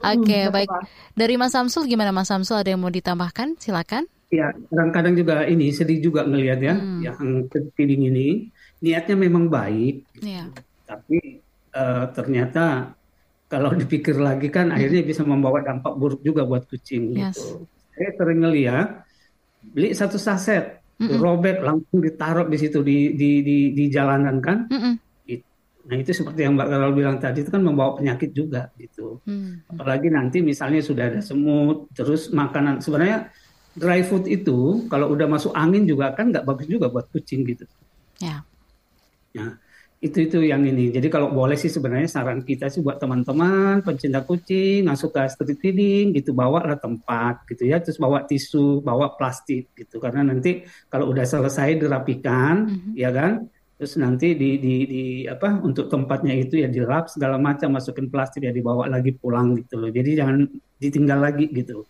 Oke, 0.03 0.19
okay, 0.19 0.43
hmm, 0.45 0.51
baik. 0.51 0.69
Dari 1.15 1.39
Mas 1.39 1.55
Samsul 1.55 1.87
gimana 1.87 2.11
Mas 2.11 2.27
Samsul? 2.27 2.59
Ada 2.59 2.75
yang 2.75 2.83
mau 2.83 2.91
ditambahkan? 2.91 3.55
Silakan. 3.55 4.03
Ya, 4.27 4.51
kadang-kadang 4.67 5.15
juga 5.15 5.47
ini 5.47 5.71
sedih 5.71 6.03
juga 6.03 6.27
ngelihat 6.27 6.59
ya, 6.59 6.75
hmm. 6.75 6.99
yang 7.07 7.17
feeding 7.77 8.11
ini 8.11 8.51
niatnya 8.83 9.15
memang 9.15 9.47
baik, 9.47 10.03
ya. 10.19 10.51
tapi 10.83 11.39
ternyata 12.13 12.93
kalau 13.49 13.69
dipikir 13.73 14.17
lagi 14.17 14.49
kan 14.49 14.69
hmm. 14.69 14.75
akhirnya 14.77 15.01
bisa 15.05 15.21
membawa 15.25 15.61
dampak 15.61 15.93
buruk 15.97 16.21
juga 16.25 16.45
buat 16.45 16.65
kucing 16.69 17.13
yes. 17.17 17.37
gitu. 17.37 17.65
Saya 17.93 18.09
sering 18.17 18.39
ngeliat 18.41 19.05
beli 19.63 19.93
satu 19.93 20.17
saset, 20.17 20.81
mm 20.97 21.17
robek 21.21 21.61
langsung 21.61 21.99
ditaruh 22.01 22.49
di 22.49 22.57
situ 22.57 22.81
di 22.81 23.13
di 23.13 23.45
di, 23.45 23.57
di 23.73 23.85
jalanan 23.89 24.37
kan. 24.41 24.69
Mm 24.69 24.95
Nah 25.83 25.99
itu 25.99 26.15
seperti 26.15 26.47
yang 26.47 26.55
Mbak 26.55 26.67
Carol 26.71 26.93
bilang 26.95 27.17
tadi 27.19 27.43
itu 27.43 27.51
kan 27.51 27.59
membawa 27.59 27.99
penyakit 27.99 28.31
juga 28.31 28.71
gitu. 28.79 29.19
Mm. 29.27 29.67
Apalagi 29.75 30.07
nanti 30.07 30.39
misalnya 30.39 30.79
sudah 30.79 31.11
ada 31.11 31.19
semut, 31.19 31.91
terus 31.91 32.31
makanan 32.31 32.79
sebenarnya 32.79 33.27
dry 33.75 33.99
food 34.05 34.29
itu 34.31 34.87
kalau 34.87 35.11
udah 35.11 35.27
masuk 35.27 35.51
angin 35.51 35.83
juga 35.83 36.15
kan 36.15 36.31
nggak 36.31 36.47
bagus 36.47 36.71
juga 36.71 36.87
buat 36.87 37.11
kucing 37.11 37.43
gitu. 37.43 37.67
Ya. 38.23 38.47
Yeah. 39.35 39.43
Nah, 39.43 39.49
itu 40.03 40.27
itu 40.27 40.39
yang 40.43 40.67
ini. 40.67 40.91
Jadi 40.91 41.07
kalau 41.07 41.31
boleh 41.31 41.55
sih 41.55 41.71
sebenarnya 41.71 42.11
saran 42.11 42.43
kita 42.43 42.67
sih 42.67 42.83
buat 42.83 42.99
teman-teman 42.99 43.79
pencinta 43.87 44.19
kucing 44.27 44.83
yang 44.83 44.99
suka 44.99 45.31
street 45.31 45.63
feeding 45.63 46.11
gitu 46.11 46.35
bawa 46.35 46.59
lah 46.67 46.75
tempat 46.75 47.47
gitu 47.47 47.71
ya, 47.71 47.79
terus 47.79 47.95
bawa 47.95 48.27
tisu, 48.27 48.83
bawa 48.83 49.15
plastik 49.15 49.71
gitu 49.71 50.03
karena 50.03 50.27
nanti 50.27 50.67
kalau 50.91 51.07
udah 51.15 51.23
selesai 51.23 51.79
dirapikan 51.79 52.67
mm-hmm. 52.67 52.93
ya 52.99 53.15
kan, 53.15 53.47
terus 53.79 53.95
nanti 53.95 54.35
di, 54.35 54.59
di 54.59 54.75
di 54.83 55.03
apa 55.23 55.63
untuk 55.63 55.87
tempatnya 55.87 56.35
itu 56.35 56.59
ya 56.59 56.67
dilap 56.67 57.07
segala 57.07 57.39
macam 57.39 57.71
masukin 57.71 58.11
plastik 58.11 58.43
ya 58.43 58.51
dibawa 58.51 58.91
lagi 58.91 59.15
pulang 59.15 59.55
gitu 59.55 59.79
loh. 59.79 59.87
Jadi 59.87 60.19
jangan 60.19 60.43
ditinggal 60.83 61.19
lagi 61.23 61.47
gitu. 61.47 61.87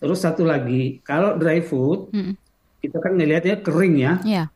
Terus 0.00 0.16
satu 0.16 0.48
lagi 0.48 1.04
kalau 1.04 1.36
dry 1.36 1.60
food 1.60 2.08
mm-hmm. 2.16 2.34
kita 2.80 2.96
kan 3.04 3.12
ngelihatnya 3.20 3.60
kering 3.60 4.00
ya. 4.00 4.16
Yeah 4.24 4.48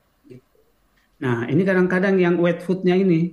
Nah, 1.25 1.49
ini 1.49 1.65
kadang-kadang 1.65 2.21
yang 2.21 2.37
wet 2.37 2.61
foodnya 2.61 2.93
ini 3.01 3.33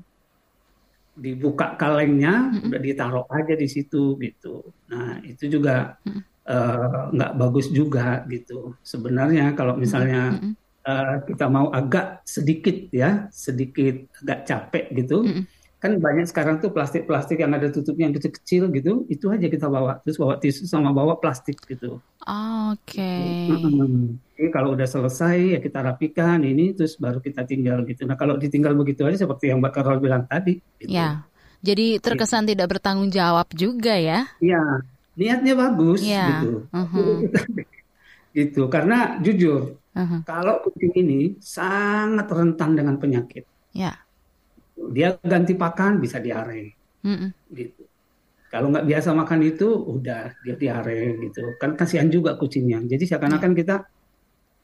dibuka 1.12 1.76
kalengnya, 1.76 2.48
mm-hmm. 2.48 2.68
udah 2.72 2.80
ditaruh 2.80 3.26
aja 3.28 3.54
di 3.60 3.68
situ 3.68 4.16
gitu. 4.16 4.64
Nah, 4.88 5.20
itu 5.28 5.52
juga 5.52 6.00
mm-hmm. 6.08 6.22
uh, 6.48 7.04
nggak 7.12 7.34
bagus 7.36 7.68
juga 7.68 8.24
gitu. 8.32 8.80
Sebenarnya 8.80 9.52
kalau 9.60 9.76
misalnya 9.76 10.40
mm-hmm. 10.40 10.54
uh, 10.88 11.16
kita 11.28 11.46
mau 11.52 11.68
agak 11.76 12.24
sedikit 12.24 12.88
ya, 12.96 13.28
sedikit 13.28 14.08
agak 14.24 14.40
capek 14.48 14.86
gitu. 14.96 15.28
Mm-hmm 15.28 15.61
kan 15.82 15.98
banyak 15.98 16.30
sekarang 16.30 16.62
tuh 16.62 16.70
plastik-plastik 16.70 17.42
yang 17.42 17.58
ada 17.58 17.74
tutupnya 17.74 18.06
yang 18.06 18.14
kecil-kecil 18.14 18.70
gitu, 18.70 19.02
itu 19.10 19.26
aja 19.34 19.50
kita 19.50 19.66
bawa. 19.66 19.98
Terus 20.06 20.22
bawa 20.22 20.38
tisu 20.38 20.70
sama 20.70 20.94
bawa 20.94 21.18
plastik 21.18 21.58
gitu. 21.66 21.98
Oke. 22.22 23.02
Okay. 23.02 23.50
Jadi 24.38 24.50
kalau 24.54 24.78
udah 24.78 24.86
selesai 24.86 25.58
ya 25.58 25.60
kita 25.60 25.82
rapikan 25.82 26.46
ini, 26.46 26.78
terus 26.78 27.02
baru 27.02 27.18
kita 27.18 27.50
tinggal 27.50 27.82
gitu. 27.90 28.06
Nah 28.06 28.14
kalau 28.14 28.38
ditinggal 28.38 28.78
begitu 28.78 29.10
aja 29.10 29.26
seperti 29.26 29.50
yang 29.50 29.58
Mbak 29.58 29.74
Karol 29.74 29.98
bilang 29.98 30.30
tadi. 30.30 30.62
Gitu. 30.78 30.94
Ya, 30.94 31.26
jadi 31.66 31.98
terkesan 31.98 32.46
ya. 32.46 32.54
tidak 32.54 32.78
bertanggung 32.78 33.10
jawab 33.10 33.50
juga 33.58 33.98
ya? 33.98 34.30
Iya, 34.38 34.86
niatnya 35.18 35.54
bagus 35.58 36.06
ya. 36.06 36.46
gitu. 36.46 36.70
Uh 36.70 36.78
-huh. 36.94 37.18
gitu, 38.38 38.70
karena 38.70 39.18
jujur, 39.18 39.82
uh 39.98 40.02
-huh. 40.06 40.22
kalau 40.30 40.62
kucing 40.62 40.94
ini 40.94 41.42
sangat 41.42 42.30
rentan 42.30 42.78
dengan 42.78 43.02
penyakit. 43.02 43.50
Ya 43.74 43.98
dia 44.90 45.14
ganti 45.22 45.54
pakan 45.54 46.02
bisa 46.02 46.18
diare 46.18 46.74
mm 47.06 47.30
gitu. 47.54 47.84
Kalau 48.52 48.68
nggak 48.68 48.84
biasa 48.84 49.16
makan 49.16 49.48
itu 49.48 49.68
udah 49.72 50.36
dia 50.44 50.56
diare 50.60 51.16
gitu. 51.24 51.56
Kan 51.56 51.80
kasihan 51.80 52.12
juga 52.12 52.36
kucingnya. 52.36 52.84
Jadi 52.84 53.08
seakan-akan 53.08 53.56
kita 53.56 53.88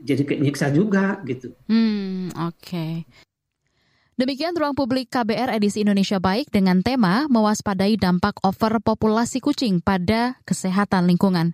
jadi 0.03 0.28
nyiksa 0.28 0.76
juga 0.76 1.24
gitu. 1.24 1.55
Hmm 1.72 2.28
oke. 2.36 2.51
Okay. 2.59 2.93
Demikian 4.18 4.57
ruang 4.57 4.74
publik 4.74 5.13
KBR 5.13 5.55
edisi 5.55 5.86
Indonesia 5.86 6.18
Baik 6.18 6.49
dengan 6.49 6.82
tema 6.82 7.30
mewaspadai 7.30 8.01
dampak 8.01 8.41
overpopulasi 8.41 9.39
kucing 9.39 9.80
pada 9.80 10.41
kesehatan 10.43 11.05
lingkungan. 11.05 11.53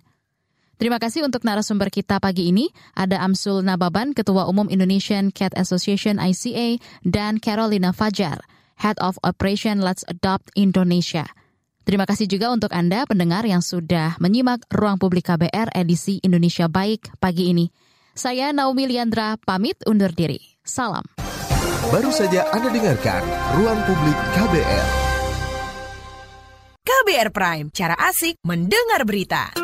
Terima 0.84 1.00
kasih 1.00 1.24
untuk 1.24 1.48
narasumber 1.48 1.88
kita 1.88 2.20
pagi 2.20 2.52
ini. 2.52 2.68
Ada 2.92 3.24
Amsul 3.24 3.64
Nababan, 3.64 4.12
Ketua 4.12 4.44
Umum 4.44 4.68
Indonesian 4.68 5.32
Cat 5.32 5.56
Association 5.56 6.20
ICA, 6.20 6.76
dan 7.08 7.40
Carolina 7.40 7.88
Fajar, 7.88 8.44
Head 8.84 9.00
of 9.00 9.16
Operation 9.24 9.80
Let's 9.80 10.04
Adopt 10.12 10.52
Indonesia. 10.52 11.24
Terima 11.88 12.04
kasih 12.04 12.28
juga 12.28 12.52
untuk 12.52 12.68
Anda 12.76 13.08
pendengar 13.08 13.48
yang 13.48 13.64
sudah 13.64 14.20
menyimak 14.20 14.68
Ruang 14.68 15.00
Publik 15.00 15.24
KBR 15.24 15.72
edisi 15.72 16.20
Indonesia 16.20 16.68
Baik 16.68 17.16
pagi 17.16 17.48
ini. 17.48 17.72
Saya 18.12 18.52
Naomi 18.52 18.84
Liandra 18.84 19.40
pamit 19.40 19.80
undur 19.88 20.12
diri. 20.12 20.36
Salam. 20.68 21.08
Baru 21.88 22.12
saja 22.12 22.44
Anda 22.52 22.68
dengarkan 22.68 23.24
Ruang 23.56 23.80
Publik 23.88 24.18
KBR. 24.36 24.86
KBR 26.84 27.32
Prime, 27.32 27.66
cara 27.72 27.96
asik 27.96 28.36
mendengar 28.44 29.08
berita. 29.08 29.63